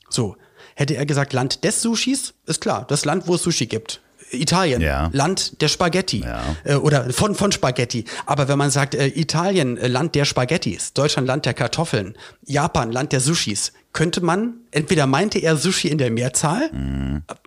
So. 0.09 0.35
Hätte 0.79 0.95
er 0.95 1.07
gesagt, 1.07 1.33
Land 1.33 1.65
des 1.65 1.83
Sushis, 1.83 2.35
ist 2.47 2.61
klar, 2.61 2.85
das 2.87 3.05
Land, 3.05 3.27
wo 3.27 3.35
es 3.35 3.43
Sushi 3.43 3.67
gibt. 3.67 4.01
Italien, 4.31 4.81
Ja. 4.81 5.11
Land 5.13 5.61
der 5.61 5.67
Spaghetti 5.67 6.21
Ja. 6.21 6.41
äh, 6.63 6.75
oder 6.77 7.11
von, 7.13 7.35
von 7.35 7.51
Spaghetti. 7.51 8.05
Aber 8.27 8.47
wenn 8.47 8.59
man 8.59 8.71
sagt, 8.71 8.95
äh, 8.95 9.09
Italien, 9.09 9.77
äh, 9.77 9.89
Land 9.89 10.15
der 10.15 10.25
Spaghettis, 10.25 10.93
Deutschland, 10.93 11.27
Land 11.27 11.47
der 11.47 11.55
Kartoffeln, 11.55 12.15
Japan, 12.47 12.93
Land 12.93 13.11
der 13.11 13.19
Sushis, 13.19 13.73
könnte 13.99 14.21
man, 14.21 14.55
entweder 14.71 15.07
meinte 15.09 15.41
er 15.41 15.57
Sushi 15.57 15.89
in 15.89 15.99
der 15.99 16.11
Mehrzahl, 16.13 16.71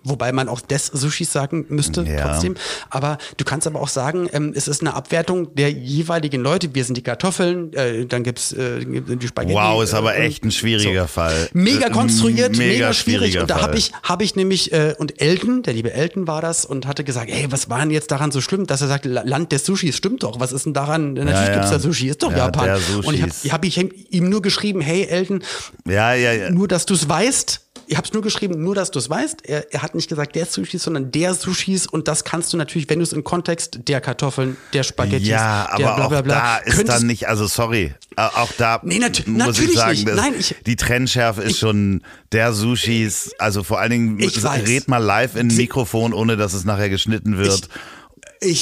wobei 0.04 0.32
man 0.32 0.48
auch 0.50 0.60
des 0.60 0.86
Sushis 0.86 1.32
sagen 1.32 1.64
müsste 1.70 2.02
Mhm. 2.02 2.06
Ja. 2.08 2.28
trotzdem, 2.28 2.56
aber 2.90 3.16
du 3.38 3.44
kannst 3.44 3.66
aber 3.66 3.80
auch 3.80 3.88
sagen, 3.88 4.28
ähm, 4.34 4.52
es 4.54 4.68
ist 4.68 4.82
eine 4.82 4.92
Abwertung 4.94 5.54
der 5.54 5.70
jeweiligen 5.72 6.42
Leute. 6.42 6.74
Wir 6.74 6.84
sind 6.84 6.96
die 6.98 7.02
Kartoffeln, 7.02 7.72
äh, 7.72 8.04
dann 8.04 8.22
gibt's 8.22 8.52
äh, 8.52 8.80
die 8.84 9.26
Spaghetti. 9.28 9.54
Wow, 9.54 9.82
ist 9.82 9.94
aber 9.94 10.14
äh, 10.16 10.26
echt 10.26 10.44
ein 10.44 10.50
schwieriger 10.50 11.08
Fall. 11.08 11.48
Mega 11.54 11.86
Äh, 11.86 11.90
konstruiert, 11.90 12.52
mega, 12.58 12.72
mega 12.72 12.92
schwierig. 12.92 13.38
Und 13.38 13.48
da 13.48 13.62
habe 13.62 13.78
ich, 13.78 13.92
habe 14.02 14.24
ich 14.24 14.36
nämlich, 14.36 14.72
äh, 14.72 14.94
und 14.98 15.20
Elton, 15.22 15.62
der 15.62 15.72
liebe 15.72 15.92
Elton 15.94 16.26
war 16.26 16.42
das, 16.42 16.66
und 16.66 16.86
hatte 16.86 17.02
gesagt, 17.02 17.30
hey, 17.32 17.46
was 17.50 17.70
war 17.70 17.78
denn 17.80 17.90
jetzt 17.90 18.10
daran 18.10 18.30
so 18.30 18.40
schlimm, 18.42 18.66
dass 18.66 18.82
er 18.82 18.88
sagt, 18.88 19.06
La- 19.06 19.22
Land 19.24 19.52
des 19.52 19.64
Sushis, 19.64 19.96
stimmt 19.96 20.22
doch, 20.22 20.38
was 20.38 20.52
ist 20.52 20.66
denn 20.66 20.74
daran? 20.74 21.14
Natürlich 21.14 21.48
ja. 21.48 21.54
gibt's 21.54 21.70
da 21.70 21.78
Sushi, 21.78 22.08
ist 22.08 22.22
doch 22.22 22.30
Ja, 22.32 22.38
Japan. 22.48 22.78
Und 23.04 23.14
ich 23.14 23.22
habe 23.22 23.32
hab 23.52 23.64
ich 23.64 23.78
ihm 24.12 24.28
nur 24.28 24.42
geschrieben, 24.42 24.80
hey 24.82 25.04
Elton, 25.06 25.42
Ja, 25.88 26.12
ja, 26.14 26.41
nur 26.50 26.68
dass 26.68 26.86
du 26.86 26.94
es 26.94 27.08
weißt, 27.08 27.60
ich 27.88 27.96
habe 27.96 28.06
es 28.06 28.12
nur 28.12 28.22
geschrieben, 28.22 28.62
nur 28.62 28.74
dass 28.74 28.90
du 28.90 28.98
es 28.98 29.10
weißt. 29.10 29.44
Er, 29.44 29.72
er 29.72 29.82
hat 29.82 29.94
nicht 29.94 30.08
gesagt 30.08 30.34
der 30.36 30.46
Sushis, 30.46 30.82
sondern 30.84 31.10
der 31.10 31.34
Sushis 31.34 31.86
und 31.86 32.06
das 32.08 32.24
kannst 32.24 32.52
du 32.52 32.56
natürlich, 32.56 32.88
wenn 32.88 33.00
du 33.00 33.02
es 33.02 33.12
im 33.12 33.24
Kontext 33.24 33.80
der 33.88 34.00
Kartoffeln, 34.00 34.56
der 34.72 34.82
Spaghetti, 34.84 35.26
Ja, 35.26 35.68
der 35.76 35.88
aber 35.90 35.96
bla 35.96 36.08
bla 36.08 36.18
auch 36.18 36.22
bla, 36.22 36.34
da 36.34 36.56
ist 36.58 36.88
dann 36.88 37.06
nicht, 37.06 37.28
also 37.28 37.46
sorry, 37.46 37.92
auch 38.16 38.52
da 38.56 38.80
Nee, 38.84 38.98
nat- 38.98 39.26
muss 39.26 39.46
natürlich 39.46 39.72
ich 39.72 39.76
sagen, 39.78 39.92
nicht. 39.92 40.06
Nein, 40.14 40.34
ich- 40.38 40.54
die 40.64 40.76
Trennschärfe 40.76 41.42
ist 41.42 41.58
schon 41.58 42.02
der 42.30 42.52
Sushis, 42.52 43.32
also 43.38 43.62
vor 43.64 43.80
allen 43.80 43.90
Dingen 43.90 44.20
Ich 44.20 44.42
red 44.44 44.88
mal 44.88 44.98
live 44.98 45.34
in 45.36 45.48
ein 45.50 45.56
Mikrofon, 45.56 46.12
ohne 46.14 46.36
dass 46.36 46.54
es 46.54 46.64
nachher 46.64 46.88
geschnitten 46.88 47.36
wird. 47.36 47.68
Ich 47.68 47.68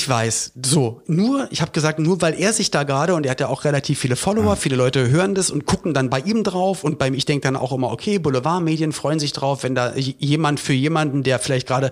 weiß. 0.08 0.52
So, 0.64 1.02
nur, 1.06 1.48
ich 1.50 1.60
habe 1.62 1.72
gesagt, 1.72 1.98
nur 1.98 2.20
weil 2.22 2.38
er 2.38 2.52
sich 2.52 2.70
da 2.70 2.82
gerade 2.82 3.14
und 3.14 3.24
er 3.24 3.32
hat 3.32 3.40
ja 3.40 3.48
auch 3.48 3.64
relativ 3.64 3.98
viele 3.98 4.16
Follower, 4.16 4.56
viele 4.56 4.76
Leute 4.76 5.08
hören 5.10 5.34
das 5.34 5.50
und 5.50 5.66
gucken 5.66 5.94
dann 5.94 6.10
bei 6.10 6.20
ihm 6.20 6.44
drauf 6.44 6.84
und 6.84 6.98
beim 6.98 7.14
ich 7.14 7.24
denke 7.24 7.42
dann 7.44 7.56
auch 7.56 7.72
immer, 7.72 7.90
okay, 7.90 8.18
Boulevardmedien 8.18 8.92
freuen 8.92 9.18
sich 9.18 9.32
drauf, 9.32 9.62
wenn 9.62 9.74
da 9.74 9.94
jemand 9.96 10.60
für 10.60 10.72
jemanden, 10.72 11.22
der 11.22 11.38
vielleicht 11.38 11.66
gerade 11.66 11.90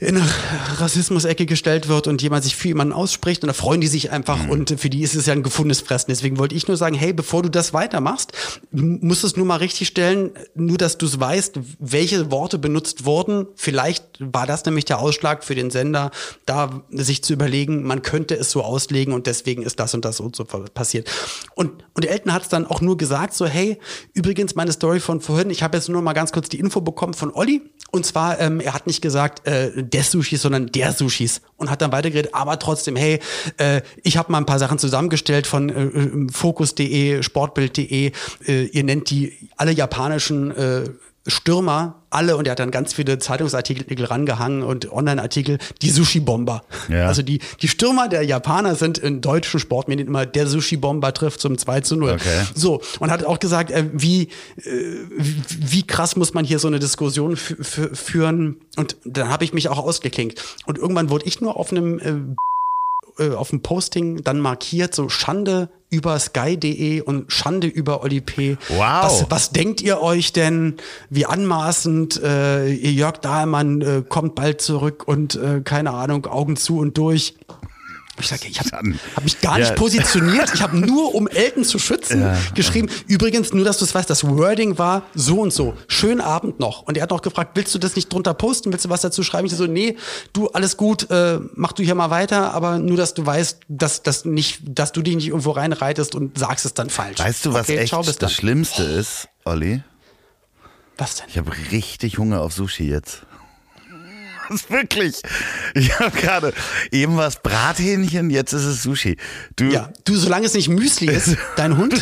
in 0.00 0.16
eine 0.16 0.28
Rassismus-Ecke 0.78 1.46
gestellt 1.46 1.88
wird 1.88 2.06
und 2.06 2.22
jemand 2.22 2.44
sich 2.44 2.54
für 2.54 2.68
jemanden 2.68 2.92
ausspricht 2.92 3.42
und 3.42 3.48
da 3.48 3.52
freuen 3.52 3.80
die 3.80 3.88
sich 3.88 4.10
einfach 4.12 4.44
Mhm. 4.44 4.50
und 4.50 4.80
für 4.80 4.90
die 4.90 5.02
ist 5.02 5.14
es 5.14 5.26
ja 5.26 5.32
ein 5.32 5.42
gefundenes 5.42 5.80
Fressen. 5.80 6.06
Deswegen 6.10 6.38
wollte 6.38 6.54
ich 6.54 6.68
nur 6.68 6.76
sagen, 6.76 6.94
hey, 6.94 7.12
bevor 7.12 7.42
du 7.42 7.48
das 7.48 7.72
weitermachst, 7.72 8.32
musst 8.70 9.22
du 9.22 9.26
es 9.26 9.36
nur 9.36 9.46
mal 9.46 9.56
richtig 9.56 9.88
stellen, 9.88 10.30
nur 10.54 10.78
dass 10.78 10.98
du 10.98 11.06
es 11.06 11.18
weißt, 11.18 11.58
welche 11.80 12.30
Worte 12.30 12.58
benutzt 12.58 13.04
wurden. 13.04 13.46
Vielleicht 13.56 14.04
war 14.18 14.46
das 14.46 14.64
nämlich 14.64 14.84
der 14.84 14.98
Ausschlag 14.98 15.44
für 15.44 15.54
den 15.54 15.70
Sender, 15.70 16.10
da 16.46 16.82
sich 16.90 17.22
zu 17.22 17.32
überlegen, 17.32 17.84
man 17.84 18.02
könnte 18.02 18.34
es 18.36 18.50
so 18.50 18.62
auslegen 18.62 19.12
und 19.12 19.26
deswegen 19.26 19.62
ist 19.62 19.80
das 19.80 19.94
und 19.94 20.04
das 20.04 20.20
und 20.20 20.36
so 20.36 20.44
passiert. 20.44 21.08
Und, 21.54 21.84
und 21.94 22.04
Elton 22.04 22.32
hat 22.32 22.42
es 22.42 22.48
dann 22.48 22.66
auch 22.66 22.80
nur 22.80 22.96
gesagt, 22.96 23.34
so, 23.34 23.46
hey, 23.46 23.78
übrigens 24.14 24.54
meine 24.54 24.72
Story 24.72 25.00
von 25.00 25.20
vorhin, 25.20 25.50
ich 25.50 25.62
habe 25.62 25.76
jetzt 25.76 25.88
nur 25.88 26.02
mal 26.02 26.12
ganz 26.12 26.32
kurz 26.32 26.48
die 26.48 26.58
Info 26.58 26.80
bekommen 26.80 27.14
von 27.14 27.32
Olli. 27.32 27.62
Und 27.90 28.04
zwar, 28.04 28.38
ähm, 28.38 28.60
er 28.60 28.74
hat 28.74 28.86
nicht 28.86 29.00
gesagt, 29.00 29.46
äh, 29.46 29.82
des 29.82 30.10
Sushis, 30.10 30.42
sondern 30.42 30.66
der 30.66 30.92
Sushis. 30.92 31.40
Und 31.56 31.70
hat 31.70 31.80
dann 31.80 31.90
weitergeredet, 31.90 32.34
aber 32.34 32.58
trotzdem, 32.58 32.96
hey, 32.96 33.18
äh, 33.56 33.80
ich 34.02 34.16
habe 34.16 34.30
mal 34.30 34.38
ein 34.38 34.46
paar 34.46 34.58
Sachen 34.58 34.78
zusammengestellt 34.78 35.46
von 35.46 35.70
äh, 35.70 35.84
äh, 35.84 36.26
Focus.de, 36.30 37.22
Sportbild.de. 37.22 38.12
Äh, 38.46 38.64
ihr 38.64 38.84
nennt 38.84 39.10
die 39.10 39.48
alle 39.56 39.72
japanischen 39.72 40.50
äh, 40.50 40.84
Stürmer, 41.28 42.02
alle, 42.10 42.36
und 42.36 42.46
er 42.46 42.52
hat 42.52 42.58
dann 42.58 42.70
ganz 42.70 42.94
viele 42.94 43.18
Zeitungsartikel 43.18 44.04
rangehangen 44.04 44.62
und 44.62 44.90
Online-Artikel, 44.90 45.58
die 45.82 45.90
Sushi-Bomber. 45.90 46.62
Ja. 46.88 47.06
Also 47.06 47.22
die, 47.22 47.40
die 47.60 47.68
Stürmer 47.68 48.08
der 48.08 48.22
Japaner 48.22 48.74
sind 48.74 48.96
in 48.98 49.20
deutschen 49.20 49.60
Sportmedien 49.60 50.08
immer, 50.08 50.24
der 50.26 50.46
Sushi-Bomber 50.46 51.12
trifft 51.12 51.40
zum 51.40 51.58
2 51.58 51.80
zu 51.82 51.96
0. 51.96 52.12
Okay. 52.12 52.42
So, 52.54 52.80
und 52.98 53.10
hat 53.10 53.24
auch 53.24 53.38
gesagt, 53.38 53.70
äh, 53.70 53.84
wie, 53.92 54.22
äh, 54.56 54.70
wie, 55.48 55.86
krass 55.86 56.16
muss 56.16 56.32
man 56.34 56.44
hier 56.44 56.58
so 56.58 56.68
eine 56.68 56.78
Diskussion 56.78 57.36
fü- 57.36 57.60
fü- 57.62 57.94
führen. 57.94 58.56
Und 58.76 58.96
dann 59.04 59.28
habe 59.28 59.44
ich 59.44 59.52
mich 59.52 59.68
auch 59.68 59.78
ausgeklinkt. 59.78 60.42
Und 60.66 60.78
irgendwann 60.78 61.10
wurde 61.10 61.26
ich 61.26 61.40
nur 61.40 61.56
auf 61.56 61.70
einem 61.72 62.36
äh, 63.18 63.30
auf 63.30 63.50
dem 63.50 63.62
Posting 63.62 64.22
dann 64.22 64.40
markiert, 64.40 64.94
so 64.94 65.08
Schande 65.08 65.68
über 65.90 66.18
sky.de 66.18 67.00
und 67.00 67.32
Schande 67.32 67.66
über 67.66 68.02
Oli 68.02 68.20
P. 68.20 68.56
Wow. 68.68 68.78
Was, 68.78 69.26
was 69.30 69.50
denkt 69.50 69.80
ihr 69.80 70.00
euch 70.02 70.32
denn, 70.32 70.76
wie 71.08 71.26
anmaßend, 71.26 72.22
äh, 72.22 72.68
ihr 72.72 72.92
Jörg 72.92 73.18
Dahlmann 73.18 73.80
äh, 73.80 74.02
kommt 74.06 74.34
bald 74.34 74.60
zurück 74.60 75.06
und 75.06 75.36
äh, 75.36 75.60
keine 75.62 75.92
Ahnung, 75.92 76.26
Augen 76.26 76.56
zu 76.56 76.78
und 76.78 76.98
durch. 76.98 77.34
Ich 78.20 78.28
sage, 78.28 78.48
ich 78.48 78.58
habe 78.58 78.70
Dann- 78.70 78.98
hab 79.16 79.24
mich 79.24 79.40
gar 79.40 79.58
nicht 79.58 79.68
Ja. 79.68 79.74
positioniert. 79.74 80.50
Ich 80.54 80.62
habe 80.62 80.76
nur, 80.76 81.14
um 81.14 81.28
Elton 81.28 81.64
zu 81.64 81.78
schützen, 81.78 82.26
geschrieben. 82.54 82.88
Übrigens, 83.06 83.52
nur, 83.52 83.64
dass 83.64 83.78
du 83.78 83.84
es 83.84 83.94
weißt, 83.94 84.08
das 84.10 84.24
Wording 84.24 84.78
war 84.78 85.02
so 85.14 85.40
und 85.40 85.52
so. 85.52 85.74
Schönen 85.86 86.20
Abend 86.20 86.60
noch. 86.60 86.82
Und 86.82 86.96
er 86.96 87.02
hat 87.04 87.10
noch 87.10 87.22
gefragt, 87.22 87.52
willst 87.54 87.74
du 87.74 87.78
das 87.78 87.96
nicht 87.96 88.12
drunter 88.12 88.34
posten? 88.34 88.72
Willst 88.72 88.84
du 88.84 88.90
was 88.90 89.00
dazu 89.02 89.22
schreiben? 89.22 89.46
Ich 89.46 89.54
so, 89.54 89.66
nee, 89.66 89.96
du, 90.32 90.48
alles 90.48 90.76
gut, 90.76 91.10
äh, 91.10 91.38
mach 91.54 91.72
du 91.72 91.82
hier 91.82 91.94
mal 91.94 92.10
weiter, 92.10 92.52
aber 92.54 92.78
nur, 92.78 92.96
dass 92.96 93.14
du 93.14 93.24
weißt, 93.24 93.60
dass, 93.68 94.02
dass, 94.02 94.24
nicht, 94.24 94.60
dass 94.64 94.92
du 94.92 95.02
dich 95.02 95.14
nicht 95.16 95.28
irgendwo 95.28 95.50
reinreitest 95.52 96.14
und 96.14 96.38
sagst 96.38 96.64
es 96.66 96.74
dann 96.74 96.90
falsch. 96.90 97.18
Weißt 97.18 97.44
du, 97.46 97.52
was 97.52 97.68
okay, 97.68 97.78
echt 97.78 97.88
ciao, 97.90 98.02
das 98.02 98.32
Schlimmste 98.32 98.82
ist, 98.82 99.28
Olli? 99.44 99.82
Was 100.96 101.16
denn? 101.16 101.26
Ich 101.28 101.38
habe 101.38 101.52
richtig 101.70 102.18
Hunger 102.18 102.40
auf 102.40 102.52
Sushi 102.52 102.88
jetzt. 102.88 103.22
Das 104.48 104.62
ist 104.62 104.70
wirklich. 104.70 105.16
Ich 105.74 105.98
habe 105.98 106.10
gerade 106.18 106.52
eben 106.90 107.16
was 107.16 107.42
Brathähnchen, 107.42 108.30
jetzt 108.30 108.52
ist 108.52 108.64
es 108.64 108.82
Sushi. 108.82 109.16
Du, 109.56 109.64
Ja, 109.66 109.90
du, 110.04 110.16
solange 110.16 110.46
es 110.46 110.54
nicht 110.54 110.68
Müsli 110.68 111.08
ist, 111.08 111.36
dein 111.56 111.76
Hund. 111.76 111.94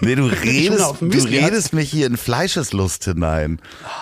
nee, 0.00 0.14
du 0.14 0.24
redest, 0.44 0.94
du 1.00 1.18
redest 1.24 1.72
mich 1.72 1.90
hier 1.90 2.06
in 2.06 2.16
Fleischeslust 2.16 3.04
hinein. 3.04 3.60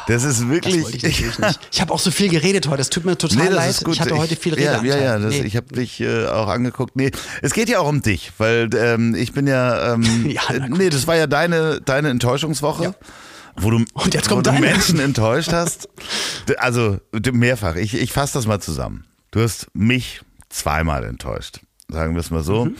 Das 0.08 0.24
ist 0.24 0.40
Das 0.40 0.48
wirklich. 0.48 0.82
wollte 0.82 0.96
ich 0.96 1.02
natürlich 1.04 1.38
nicht. 1.38 1.60
Ich 1.72 1.80
habe 1.80 1.92
auch 1.92 1.98
so 2.00 2.10
viel 2.10 2.28
geredet 2.28 2.68
heute. 2.68 2.82
Es 2.82 2.90
tut 2.90 3.04
mir 3.04 3.16
total 3.16 3.36
Nee, 3.38 3.44
das 3.46 3.54
leid. 3.56 3.70
ist 3.70 3.84
gut. 3.84 3.94
Ich 3.94 4.00
hatte 4.00 4.16
heute 4.16 4.36
viel 4.36 4.58
ja, 4.60 4.72
Redeanteil. 4.78 4.88
ja, 5.02 5.04
ja, 5.14 5.18
das, 5.18 5.34
Nee. 5.34 5.42
ich 5.42 5.56
habe 5.56 5.74
dich 5.74 6.00
äh, 6.00 6.26
auch 6.26 6.48
angeguckt. 6.48 6.96
Nee, 6.96 7.10
es 7.42 7.52
geht 7.52 7.68
ja 7.68 7.78
auch 7.80 7.88
um 7.88 8.02
dich, 8.02 8.32
weil 8.38 8.68
ähm, 8.74 9.14
ich 9.14 9.32
bin 9.32 9.46
ja, 9.46 9.94
ähm, 9.94 10.26
Ja, 10.30 10.42
äh, 10.54 10.68
nee, 10.68 10.90
das 10.90 11.06
war 11.06 11.16
ja 11.16 11.26
deine, 11.26 11.80
deine 11.80 12.10
Enttäuschungswoche. 12.10 12.84
Ja. 12.84 12.94
Wo 13.62 13.70
du, 13.70 13.84
Und 13.92 14.14
jetzt 14.14 14.30
wo 14.30 14.34
kommt 14.34 14.46
du 14.46 14.50
deine. 14.52 14.66
Menschen 14.66 15.00
enttäuscht 15.00 15.52
hast. 15.52 15.88
Also 16.58 16.98
mehrfach. 17.32 17.76
Ich, 17.76 17.94
ich 17.94 18.12
fasse 18.12 18.34
das 18.34 18.46
mal 18.46 18.60
zusammen. 18.60 19.04
Du 19.30 19.40
hast 19.40 19.68
mich 19.74 20.22
zweimal 20.48 21.04
enttäuscht, 21.04 21.60
sagen 21.88 22.14
wir 22.14 22.20
es 22.20 22.30
mal 22.30 22.42
so. 22.42 22.66
Mhm. 22.66 22.76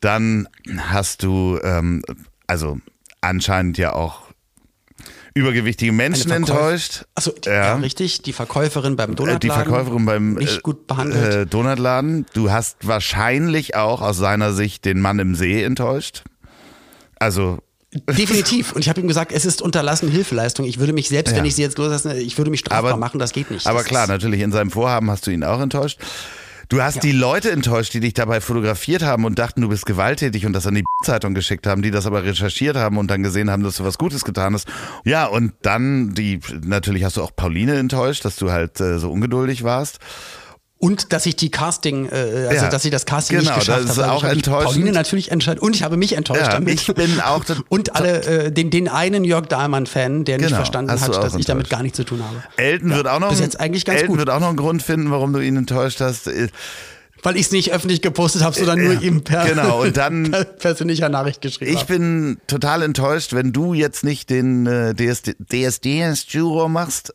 Dann 0.00 0.48
hast 0.78 1.22
du, 1.22 1.58
ähm, 1.62 2.02
also 2.46 2.78
anscheinend 3.20 3.78
ja 3.78 3.94
auch 3.94 4.28
übergewichtige 5.34 5.92
Menschen 5.92 6.30
enttäuscht. 6.30 7.04
Achso, 7.14 7.32
die, 7.32 7.48
ja. 7.48 7.76
richtig. 7.76 8.22
Die 8.22 8.32
Verkäuferin 8.32 8.96
beim 8.96 9.12
Äh, 9.12 9.14
Donutladen. 9.14 9.40
Die 9.40 9.48
Verkäuferin 9.48 10.04
beim 10.04 10.34
Nicht 10.34 10.58
äh, 10.58 10.60
gut 10.60 10.86
behandelt. 10.86 11.34
Äh, 11.34 11.46
Donutladen. 11.46 12.26
Du 12.34 12.50
hast 12.50 12.86
wahrscheinlich 12.86 13.76
auch 13.76 14.00
aus 14.02 14.16
seiner 14.16 14.52
Sicht 14.52 14.84
den 14.84 15.00
Mann 15.00 15.18
im 15.18 15.34
See 15.34 15.62
enttäuscht. 15.62 16.24
Also, 17.18 17.58
Definitiv. 17.94 18.72
Und 18.72 18.80
ich 18.82 18.88
habe 18.88 19.00
ihm 19.00 19.08
gesagt, 19.08 19.32
es 19.32 19.44
ist 19.46 19.62
unterlassene 19.62 20.10
Hilfeleistung. 20.10 20.66
Ich 20.66 20.78
würde 20.78 20.92
mich 20.92 21.08
selbst, 21.08 21.30
Ja. 21.32 21.38
wenn 21.38 21.44
ich 21.46 21.54
sie 21.54 21.62
jetzt 21.62 21.78
loslasse, 21.78 22.18
ich 22.20 22.36
würde 22.36 22.50
mich 22.50 22.60
strafbar 22.60 22.90
Aber- 22.92 23.00
machen. 23.00 23.18
Das 23.18 23.32
geht 23.32 23.50
nicht. 23.50 23.66
aber 23.66 23.78
das 23.78 23.88
klar, 23.88 24.06
natürlich 24.06 24.40
in 24.42 24.52
seinem 24.52 24.70
Vorhaben 24.70 25.10
hast 25.10 25.26
du 25.26 25.30
ihn 25.30 25.42
auch 25.44 25.60
enttäuscht. 25.60 25.98
Du 26.70 26.82
hast 26.82 27.02
die 27.02 27.12
Leute 27.12 27.50
enttäuscht, 27.50 27.94
die 27.94 28.00
dich 28.00 28.12
dabei 28.12 28.42
fotografiert 28.42 29.02
haben 29.02 29.24
und 29.24 29.38
dachten, 29.38 29.62
du 29.62 29.70
bist 29.70 29.86
gewalttätig 29.86 30.44
und 30.44 30.52
das 30.52 30.66
an 30.66 30.74
die 30.74 30.84
Zeitung 31.02 31.32
geschickt 31.32 31.66
haben, 31.66 31.80
die 31.80 31.90
das 31.90 32.04
aber 32.04 32.24
recherchiert 32.24 32.76
haben 32.76 32.98
und 32.98 33.10
dann 33.10 33.22
gesehen 33.22 33.48
haben, 33.50 33.62
dass 33.62 33.76
du 33.76 33.84
was 33.84 33.96
Gutes 33.96 34.22
getan 34.22 34.52
hast. 34.52 34.68
Ja, 35.06 35.24
und 35.24 35.54
dann 35.62 36.12
die, 36.12 36.40
natürlich 36.62 37.04
hast 37.04 37.16
du 37.16 37.22
auch 37.22 37.34
Pauline 37.34 37.78
enttäuscht, 37.78 38.22
dass 38.26 38.36
du 38.36 38.50
halt 38.50 38.78
äh, 38.82 38.98
so 38.98 39.10
ungeduldig 39.10 39.64
warst. 39.64 39.98
Und 40.80 41.12
dass 41.12 41.26
ich 41.26 41.34
die 41.34 41.50
Casting, 41.50 42.06
äh, 42.06 42.46
also 42.48 42.64
Ja. 42.66 42.68
dass 42.70 42.84
ich 42.84 42.92
das 42.92 43.04
Casting 43.04 43.38
Genau, 43.40 43.50
nicht 43.50 43.60
geschafft 43.66 43.84
das 43.88 43.96
ist 43.96 44.02
habe. 44.02 44.12
auch 44.12 44.22
ich 44.22 44.30
enttäuschend. 44.30 44.70
Pauline 44.74 44.92
natürlich 44.92 45.30
enttäuscht 45.32 45.58
und 45.60 45.74
ich 45.74 45.82
habe 45.82 45.96
mich 45.96 46.12
enttäuscht 46.12 46.42
Ja, 46.42 46.52
damit. 46.52 46.80
ich 46.80 46.94
bin 46.94 47.20
auch 47.20 47.44
und 47.68 47.96
alle 47.96 48.22
äh, 48.46 48.52
den 48.52 48.70
den 48.70 48.86
einen 48.88 49.24
Jörg 49.24 49.46
Dahlmann-Fan, 49.46 50.24
der 50.24 50.36
nicht 50.38 50.46
Genau, 50.46 50.56
verstanden 50.58 50.92
hast 50.92 51.08
du 51.08 51.14
hat, 51.14 51.24
dass 51.24 51.34
ich 51.34 51.46
damit 51.46 51.68
gar 51.68 51.82
nichts 51.82 51.96
zu 51.96 52.04
tun 52.04 52.22
habe. 52.22 52.44
Elton 52.56 52.90
wird 52.94 53.08
auch 53.08 53.18
noch 53.18 53.30
bis 53.30 53.40
jetzt 53.40 53.58
eigentlich 53.58 53.84
ganz 53.86 53.96
Elton 54.02 54.10
gut. 54.10 54.18
wird 54.20 54.30
auch 54.30 54.38
noch 54.38 54.48
einen 54.48 54.56
Grund 54.56 54.82
finden, 54.84 55.10
warum 55.10 55.32
du 55.32 55.40
ihn 55.40 55.56
enttäuscht 55.56 56.00
hast. 56.00 56.28
Äh, 56.28 56.46
Weil 57.24 57.34
ich 57.34 57.46
es 57.46 57.50
nicht 57.50 57.72
öffentlich 57.72 58.00
gepostet 58.00 58.44
habe, 58.44 58.54
sondern 58.56 58.80
nur 58.80 58.92
Ja, 58.94 59.00
ihm 59.00 59.24
per, 59.24 59.46
genau, 59.46 59.82
und 59.82 59.96
dann- 59.96 60.30
per 60.30 60.44
persönlicher 60.44 61.08
Nachricht 61.08 61.40
geschrieben 61.40 61.72
Ich 61.72 61.80
habe. 61.80 61.94
bin 61.98 62.38
total 62.46 62.82
enttäuscht, 62.82 63.32
wenn 63.32 63.52
du 63.52 63.74
jetzt 63.74 64.04
nicht 64.04 64.30
den 64.30 64.66
äh, 64.68 64.94
DSD, 64.94 65.34
DSDS-Juror 65.52 66.68
machst. 66.68 67.12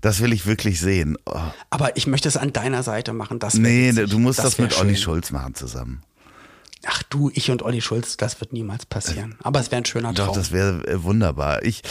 Das 0.00 0.20
will 0.20 0.32
ich 0.32 0.46
wirklich 0.46 0.80
sehen. 0.80 1.16
Oh, 1.26 1.38
Aber 1.70 1.96
ich 1.96 2.06
möchte 2.06 2.28
es 2.28 2.36
an 2.36 2.52
deiner 2.52 2.82
Seite 2.82 3.12
machen. 3.12 3.38
Das 3.38 3.54
nee, 3.54 3.90
witzig. 3.90 4.10
du 4.10 4.18
musst 4.18 4.38
das, 4.38 4.58
wär 4.58 4.66
mit 4.66 4.78
Olli 4.78 4.94
schön. 4.94 5.02
Schulz 5.02 5.30
machen 5.30 5.54
zusammen. 5.54 6.02
Ach 6.86 7.02
du, 7.10 7.28
ich 7.34 7.50
und 7.50 7.62
Olli 7.62 7.80
Schulz, 7.80 8.16
das 8.16 8.40
wird 8.40 8.52
niemals 8.52 8.86
passieren. 8.86 9.34
Aber 9.42 9.58
es 9.58 9.72
wäre 9.72 9.82
ein 9.82 9.84
schöner 9.84 10.12
Doch, 10.12 10.26
Traum. 10.26 10.36
das 10.36 10.52
wäre 10.52 10.86
äh, 10.86 11.02
wunderbar. 11.02 11.64
Ich, 11.64 11.82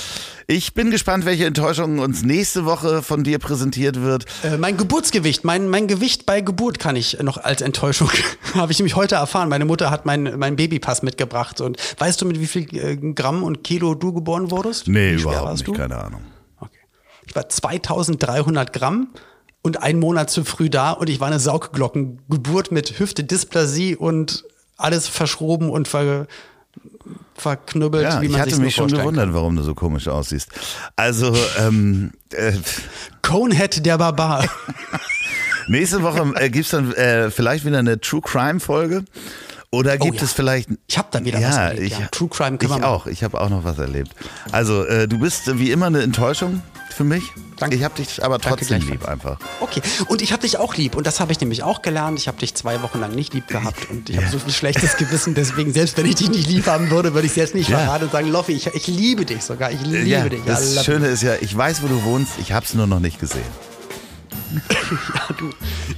ich 0.47 0.73
bin 0.73 0.91
gespannt, 0.91 1.25
welche 1.25 1.45
Enttäuschung 1.45 1.99
uns 1.99 2.23
nächste 2.23 2.63
Woche 2.63 3.03
von 3.03 3.25
dir 3.25 3.37
präsentiert 3.37 4.01
wird. 4.01 4.25
Äh, 4.43 4.57
mein 4.57 4.77
Geburtsgewicht, 4.77 5.43
mein, 5.43 5.67
mein 5.67 5.87
Gewicht 5.87 6.25
bei 6.25 6.39
Geburt 6.39 6.79
kann 6.79 6.95
ich 6.95 7.19
noch 7.21 7.37
als 7.37 7.61
Enttäuschung, 7.61 8.09
habe 8.53 8.71
ich 8.71 8.79
nämlich 8.79 8.95
heute 8.95 9.15
erfahren. 9.15 9.49
Meine 9.49 9.65
Mutter 9.65 9.91
hat 9.91 10.05
meinen 10.05 10.39
mein 10.39 10.55
Babypass 10.55 11.03
mitgebracht. 11.03 11.59
Und 11.59 11.77
weißt 11.97 12.21
du, 12.21 12.25
mit 12.25 12.39
wie 12.39 12.47
viel 12.47 12.73
äh, 12.77 12.95
Gramm 12.95 13.43
und 13.43 13.65
Kilo 13.65 13.93
du 13.93 14.13
geboren 14.13 14.51
wurdest? 14.51 14.87
Nee, 14.87 15.15
überhaupt 15.15 15.51
nicht, 15.51 15.67
du? 15.67 15.73
keine 15.73 15.97
Ahnung. 15.97 16.21
Ich 17.27 17.35
war 17.35 17.47
2300 17.47 18.71
Gramm 18.73 19.09
und 19.61 19.83
einen 19.83 19.99
Monat 19.99 20.29
zu 20.29 20.45
früh 20.45 20.69
da 20.69 20.91
und 20.91 21.09
ich 21.09 21.19
war 21.19 21.27
eine 21.27 21.39
Saugglockengeburt 21.39 22.71
mit 22.71 22.99
Hüftedysplasie 22.99 23.95
und 23.95 24.45
alles 24.77 25.07
verschroben 25.07 25.69
und 25.69 25.87
ver, 25.87 26.27
verknüppelt, 27.35 28.03
Ja, 28.03 28.21
wie 28.21 28.27
ich 28.27 28.31
man 28.31 28.41
hatte 28.41 28.51
sich 28.51 28.59
mich 28.59 28.75
schon 28.75 28.87
gewundert, 28.87 29.33
warum 29.33 29.55
du 29.55 29.63
so 29.63 29.75
komisch 29.75 30.07
aussiehst. 30.07 30.49
Also, 30.95 31.35
ähm, 31.59 32.11
äh, 32.31 32.53
Conehead 33.21 33.85
der 33.85 33.97
Barbar. 33.97 34.45
nächste 35.67 36.01
Woche 36.01 36.33
äh, 36.35 36.49
gibt's 36.49 36.69
dann 36.69 36.93
äh, 36.93 37.29
vielleicht 37.29 37.65
wieder 37.65 37.79
eine 37.79 37.99
True 37.99 38.21
Crime 38.21 38.59
Folge. 38.59 39.03
Oder 39.69 39.97
gibt 39.97 40.15
Oh 40.15 40.17
ja. 40.19 40.23
es 40.23 40.31
vielleicht. 40.31 40.69
Ich 40.87 40.97
hab 40.97 41.11
da 41.11 41.23
wieder 41.25 41.39
ja, 41.39 41.49
was 41.49 41.57
erlebt, 41.57 41.87
Ich, 41.87 41.99
ja. 41.99 42.07
True 42.07 42.29
Crime 42.29 42.57
können 42.57 42.77
Ich 42.77 42.83
auch. 42.83 43.05
Ich 43.05 43.23
habe 43.23 43.41
auch 43.41 43.49
noch 43.49 43.65
was 43.65 43.77
erlebt. 43.79 44.11
Also, 44.53 44.85
äh, 44.85 45.09
du 45.09 45.19
bist 45.19 45.59
wie 45.59 45.71
immer 45.71 45.87
eine 45.87 46.03
Enttäuschung 46.03 46.61
für 46.89 47.03
mich. 47.03 47.31
Danke. 47.57 47.75
Ich 47.75 47.83
habe 47.83 47.95
dich 47.95 48.23
aber 48.23 48.39
trotzdem 48.39 48.81
lieb 48.81 49.07
einfach. 49.07 49.37
Okay, 49.59 49.81
und 50.07 50.21
ich 50.21 50.31
habe 50.31 50.41
dich 50.43 50.57
auch 50.57 50.75
lieb. 50.75 50.95
Und 50.95 51.07
das 51.07 51.19
habe 51.19 51.31
ich 51.31 51.39
nämlich 51.39 51.63
auch 51.63 51.81
gelernt. 51.81 52.19
Ich 52.19 52.27
habe 52.27 52.37
dich 52.37 52.53
zwei 52.55 52.81
Wochen 52.81 52.99
lang 52.99 53.13
nicht 53.13 53.33
lieb 53.33 53.47
gehabt. 53.47 53.89
Und 53.89 54.09
ich 54.09 54.17
habe 54.17 54.27
so 54.27 54.39
viel 54.39 54.53
schlechtes 54.53 54.97
Gewissen. 54.97 55.33
Deswegen, 55.33 55.73
selbst 55.73 55.97
wenn 55.97 56.05
ich 56.05 56.15
dich 56.15 56.29
nicht 56.29 56.47
lieb 56.49 56.67
haben 56.67 56.89
würde, 56.89 57.13
würde 57.13 57.25
ich 57.25 57.31
es 57.31 57.37
jetzt 57.37 57.55
nicht 57.55 57.69
Ja. 57.69 57.79
verraten 57.79 58.05
und 58.05 58.11
sagen, 58.11 58.29
Loffi, 58.29 58.53
ich, 58.53 58.67
ich 58.67 58.87
liebe 58.87 59.25
dich 59.25 59.43
sogar. 59.43 59.71
Ich 59.71 59.81
liebe 59.81 60.03
ja, 60.03 60.27
dich. 60.27 60.41
Das 60.45 60.75
love 60.75 60.85
Schöne 60.85 61.07
ist 61.07 61.23
ja, 61.23 61.35
ich 61.41 61.55
weiß, 61.55 61.81
wo 61.81 61.87
du 61.87 62.03
wohnst. 62.03 62.33
Ich 62.39 62.51
habe 62.51 62.65
es 62.65 62.73
nur 62.73 62.87
noch 62.87 62.99
nicht 62.99 63.19
gesehen. 63.19 63.41
you. 64.51 65.35
Du, 65.37 65.49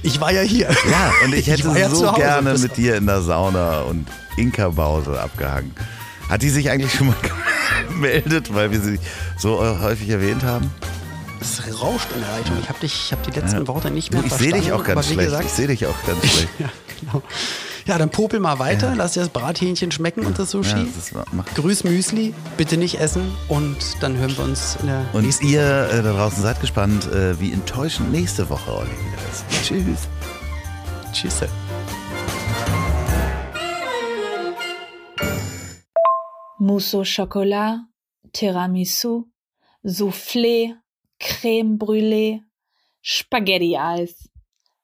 ich 0.02 0.20
war 0.20 0.32
ja 0.32 0.42
hier. 0.42 0.68
Ja, 0.90 1.12
und 1.24 1.34
ich 1.34 1.46
hätte 1.46 1.68
ja 1.78 1.88
zu 1.88 1.96
so 1.96 2.12
gerne 2.12 2.56
mit 2.58 2.76
dir 2.76 2.96
in 2.96 3.06
der 3.06 3.22
Sauna 3.22 3.82
und 3.82 4.06
Inka-Bause 4.36 5.20
abgehangen. 5.20 5.74
Hat 6.28 6.42
die 6.42 6.50
sich 6.50 6.70
eigentlich 6.70 6.92
schon 6.92 7.08
mal 7.08 7.16
gemeldet, 7.88 8.52
weil 8.54 8.70
wir 8.70 8.80
sie 8.80 8.98
so 9.38 9.62
äh, 9.62 9.78
häufig 9.80 10.08
erwähnt 10.10 10.42
haben? 10.44 10.70
Es 11.40 11.62
rauscht 11.82 12.08
in 12.14 12.20
der 12.20 12.30
Leitung. 12.32 12.58
Ich 12.60 12.68
habe 12.68 12.78
dich, 12.80 12.92
ich 13.06 13.12
habe 13.12 13.22
die 13.30 13.38
letzten 13.38 13.66
Worte 13.66 13.90
nicht 13.90 14.12
mehr 14.12 14.20
Du, 14.20 14.26
ich 14.26 14.32
sehe 14.34 14.50
verstanden. 14.50 14.64
dich 14.66 14.72
auch 14.74 14.84
ganz 14.84 14.98
aber 14.98 15.08
wie 15.08 15.12
schlecht. 15.14 15.28
Gesagt, 15.30 15.44
Ich 15.46 15.52
sehe 15.52 15.66
dich 15.68 15.86
auch 15.86 15.94
ganz 16.06 16.18
schlecht. 16.26 16.48
ja, 16.58 16.68
genau. 17.00 17.22
Ja, 17.86 17.96
dann 17.96 18.10
popel 18.10 18.40
mal 18.40 18.58
weiter. 18.58 18.92
Lass 18.94 19.12
dir 19.12 19.20
das 19.20 19.30
Brathähnchen 19.30 19.90
schmecken 19.90 20.26
und 20.26 20.38
das 20.38 20.50
Sushi. 20.50 20.76
Ja, 20.76 20.86
das 20.94 21.54
Grüß 21.54 21.84
Müsli, 21.84 22.34
bitte 22.58 22.76
nicht 22.76 23.00
essen. 23.00 23.22
Und 23.48 23.76
dann 24.00 24.18
hören 24.18 24.36
wir 24.36 24.44
uns 24.44 24.76
in 24.82 24.88
der 24.88 25.06
Und 25.14 25.22
nächsten 25.24 25.46
ihr 25.46 25.88
äh, 25.90 26.02
da 26.02 26.12
draußen 26.12 26.42
seid 26.42 26.60
gespannt, 26.60 27.10
äh, 27.10 27.40
wie 27.40 27.52
enttäuschend 27.52 28.12
nächste 28.12 28.48
Woche 28.50 28.70
Olli 28.70 28.90
wieder 28.90 29.30
ist. 29.32 29.66
Tschüss. 29.66 30.08
Tschüss. 31.14 31.48
Mousse 36.60 36.92
au 36.92 37.04
Chocolat, 37.04 37.86
Tiramisu, 38.34 39.24
Soufflé, 39.82 40.74
Creme 41.18 41.78
Brûlée, 41.78 42.42
Spaghetti-Eis. 43.00 44.28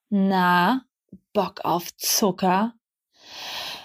Na, 0.09 0.87
Bock 1.35 1.61
auf 1.65 1.95
Zucker? 1.99 2.73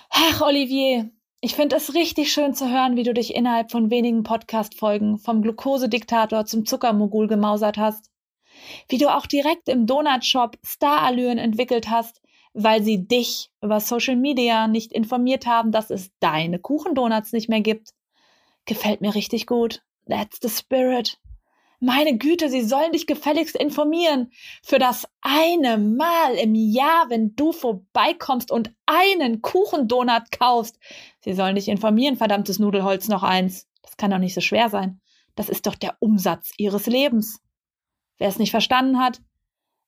Ach, 0.09 0.41
Olivier, 0.41 1.11
ich 1.41 1.55
finde 1.55 1.75
es 1.75 1.93
richtig 1.93 2.31
schön 2.31 2.53
zu 2.53 2.69
hören, 2.69 2.95
wie 2.95 3.03
du 3.03 3.13
dich 3.13 3.35
innerhalb 3.35 3.71
von 3.71 3.89
wenigen 3.89 4.23
Podcast-Folgen 4.23 5.17
vom 5.17 5.41
Glukosediktator 5.41 6.45
zum 6.45 6.65
Zuckermogul 6.65 7.27
gemausert 7.27 7.77
hast. 7.77 8.09
Wie 8.87 8.99
du 8.99 9.13
auch 9.13 9.25
direkt 9.25 9.67
im 9.67 9.85
Donutshop 9.85 10.57
Starallüren 10.63 11.37
entwickelt 11.37 11.89
hast, 11.89 12.20
weil 12.53 12.83
sie 12.83 13.07
dich 13.07 13.51
über 13.61 13.79
Social 13.79 14.15
Media 14.15 14.67
nicht 14.67 14.91
informiert 14.91 15.45
haben, 15.45 15.71
dass 15.71 15.89
es 15.89 16.11
deine 16.19 16.59
Kuchendonuts 16.59 17.31
nicht 17.33 17.49
mehr 17.49 17.61
gibt. 17.61 17.93
Gefällt 18.65 19.01
mir 19.01 19.15
richtig 19.15 19.47
gut. 19.47 19.83
That's 20.07 20.39
the 20.41 20.49
spirit. 20.49 21.17
Meine 21.83 22.15
Güte, 22.17 22.49
sie 22.49 22.61
sollen 22.61 22.91
dich 22.91 23.07
gefälligst 23.07 23.55
informieren. 23.55 24.31
Für 24.61 24.77
das 24.77 25.07
eine 25.21 25.79
Mal 25.79 26.35
im 26.35 26.53
Jahr, 26.53 27.09
wenn 27.09 27.35
du 27.35 27.51
vorbeikommst 27.51 28.51
und 28.51 28.71
einen 28.85 29.41
Kuchendonut 29.41 30.31
kaufst. 30.31 30.77
Sie 31.21 31.33
sollen 31.33 31.55
dich 31.55 31.69
informieren, 31.69 32.17
verdammtes 32.17 32.59
Nudelholz 32.59 33.07
noch 33.07 33.23
eins. 33.23 33.67
Das 33.81 33.97
kann 33.97 34.11
doch 34.11 34.19
nicht 34.19 34.35
so 34.35 34.41
schwer 34.41 34.69
sein. 34.69 35.01
Das 35.35 35.49
ist 35.49 35.65
doch 35.65 35.75
der 35.75 35.97
Umsatz 35.99 36.51
ihres 36.57 36.85
Lebens. 36.85 37.41
Wer 38.19 38.27
es 38.27 38.37
nicht 38.37 38.51
verstanden 38.51 38.99
hat, 38.99 39.19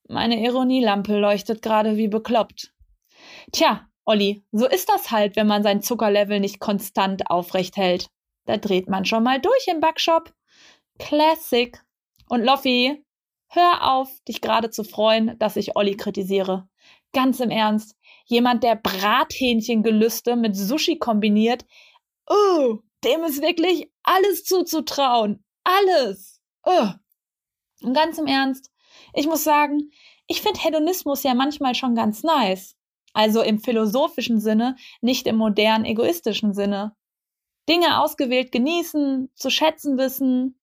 meine 0.07 0.43
Ironielampe 0.43 1.17
leuchtet 1.17 1.61
gerade 1.61 1.97
wie 1.97 2.07
bekloppt. 2.07 2.73
Tja, 3.51 3.87
Olli, 4.05 4.43
so 4.51 4.67
ist 4.67 4.89
das 4.89 5.11
halt, 5.11 5.35
wenn 5.35 5.47
man 5.47 5.63
sein 5.63 5.81
Zuckerlevel 5.81 6.39
nicht 6.39 6.59
konstant 6.59 7.29
aufrecht 7.29 7.77
hält. 7.77 8.07
Da 8.45 8.57
dreht 8.57 8.89
man 8.89 9.05
schon 9.05 9.23
mal 9.23 9.39
durch 9.39 9.67
im 9.67 9.79
Backshop. 9.79 10.33
Classic. 10.99 11.81
Und 12.27 12.43
Loffi, 12.43 13.03
hör 13.47 13.93
auf, 13.93 14.09
dich 14.27 14.41
gerade 14.41 14.69
zu 14.69 14.83
freuen, 14.83 15.37
dass 15.39 15.55
ich 15.55 15.75
Olli 15.77 15.95
kritisiere. 15.95 16.67
Ganz 17.13 17.39
im 17.39 17.49
Ernst. 17.49 17.95
Jemand, 18.25 18.63
der 18.63 18.75
Brathähnchengelüste 18.75 20.35
mit 20.35 20.55
Sushi 20.55 20.97
kombiniert, 20.97 21.65
oh, 22.27 22.79
dem 23.03 23.23
ist 23.23 23.41
wirklich 23.41 23.89
alles 24.03 24.43
zuzutrauen. 24.43 25.43
Alles. 25.63 26.41
Oh. 26.65 26.89
Und 27.81 27.93
ganz 27.93 28.17
im 28.17 28.27
Ernst, 28.27 28.72
ich 29.13 29.27
muss 29.27 29.43
sagen, 29.43 29.91
ich 30.27 30.41
finde 30.41 30.59
Hedonismus 30.59 31.23
ja 31.23 31.33
manchmal 31.33 31.75
schon 31.75 31.95
ganz 31.95 32.23
nice. 32.23 32.75
Also 33.13 33.41
im 33.41 33.59
philosophischen 33.59 34.39
Sinne, 34.39 34.75
nicht 35.01 35.27
im 35.27 35.37
modernen 35.37 35.85
egoistischen 35.85 36.53
Sinne. 36.53 36.95
Dinge 37.69 38.01
ausgewählt 38.01 38.51
genießen, 38.51 39.29
zu 39.35 39.49
schätzen 39.49 39.97
wissen. 39.97 40.59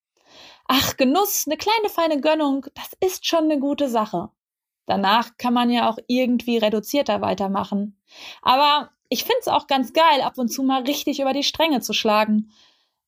Ach, 0.66 0.96
Genuss, 0.96 1.44
eine 1.46 1.56
kleine 1.56 1.88
feine 1.88 2.20
Gönnung, 2.20 2.66
das 2.74 2.90
ist 3.00 3.26
schon 3.26 3.44
eine 3.44 3.58
gute 3.58 3.88
Sache. 3.88 4.30
Danach 4.86 5.36
kann 5.36 5.54
man 5.54 5.70
ja 5.70 5.88
auch 5.88 5.98
irgendwie 6.08 6.58
reduzierter 6.58 7.20
weitermachen. 7.20 8.00
Aber 8.42 8.90
ich 9.08 9.24
find's 9.24 9.48
auch 9.48 9.66
ganz 9.66 9.92
geil, 9.92 10.20
ab 10.20 10.36
und 10.36 10.48
zu 10.48 10.62
mal 10.62 10.82
richtig 10.82 11.20
über 11.20 11.32
die 11.32 11.44
Stränge 11.44 11.80
zu 11.80 11.92
schlagen. 11.92 12.50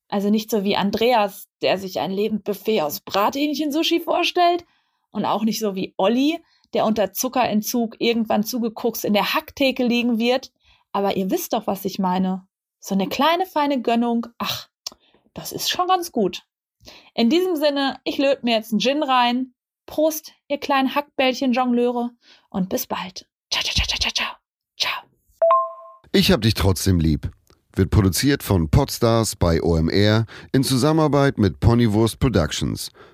Also 0.07 0.29
nicht 0.29 0.49
so 0.49 0.63
wie 0.63 0.75
Andreas, 0.75 1.49
der 1.61 1.77
sich 1.77 1.99
ein 1.99 2.11
Lebendbuffet 2.11 2.81
aus 2.81 3.01
Brathähnchen-Sushi 3.01 4.01
vorstellt. 4.01 4.65
Und 5.13 5.25
auch 5.25 5.43
nicht 5.43 5.59
so 5.59 5.75
wie 5.75 5.93
Olli, 5.95 6.43
der 6.73 6.85
unter 6.85 7.13
Zuckerentzug 7.13 7.95
irgendwann 7.99 8.43
zugeguckt 8.43 9.05
in 9.05 9.13
der 9.13 9.33
Hacktheke 9.33 9.85
liegen 9.85 10.17
wird. 10.17 10.51
Aber 10.91 11.15
ihr 11.15 11.31
wisst 11.31 11.53
doch, 11.53 11.67
was 11.67 11.85
ich 11.85 11.99
meine. 11.99 12.45
So 12.79 12.95
eine 12.95 13.07
kleine 13.07 13.45
feine 13.45 13.81
Gönnung, 13.81 14.27
ach, 14.39 14.67
das 15.33 15.51
ist 15.51 15.69
schon 15.69 15.87
ganz 15.87 16.11
gut. 16.11 16.43
In 17.13 17.29
diesem 17.29 17.55
Sinne, 17.55 17.99
ich 18.03 18.17
löt 18.17 18.43
mir 18.43 18.55
jetzt 18.55 18.71
einen 18.71 18.81
Gin 18.81 19.03
rein. 19.03 19.53
Prost, 19.85 20.33
ihr 20.47 20.59
kleinen 20.59 20.93
Hackbällchen-Jongleure. 20.93 22.09
Und 22.49 22.69
bis 22.69 22.87
bald. 22.87 23.27
Ciao, 23.51 23.63
ciao, 23.63 23.73
ciao, 23.73 23.97
ciao, 23.97 24.11
ciao. 24.11 24.27
Ciao. 24.77 25.03
Ich 26.11 26.31
hab 26.31 26.41
dich 26.41 26.55
trotzdem 26.55 26.99
lieb. 26.99 27.31
Wird 27.75 27.89
produziert 27.89 28.43
von 28.43 28.69
Podstars 28.69 29.35
bei 29.35 29.61
OMR 29.61 30.25
in 30.51 30.63
Zusammenarbeit 30.63 31.37
mit 31.37 31.59
Ponywurst 31.59 32.19
Productions. 32.19 32.91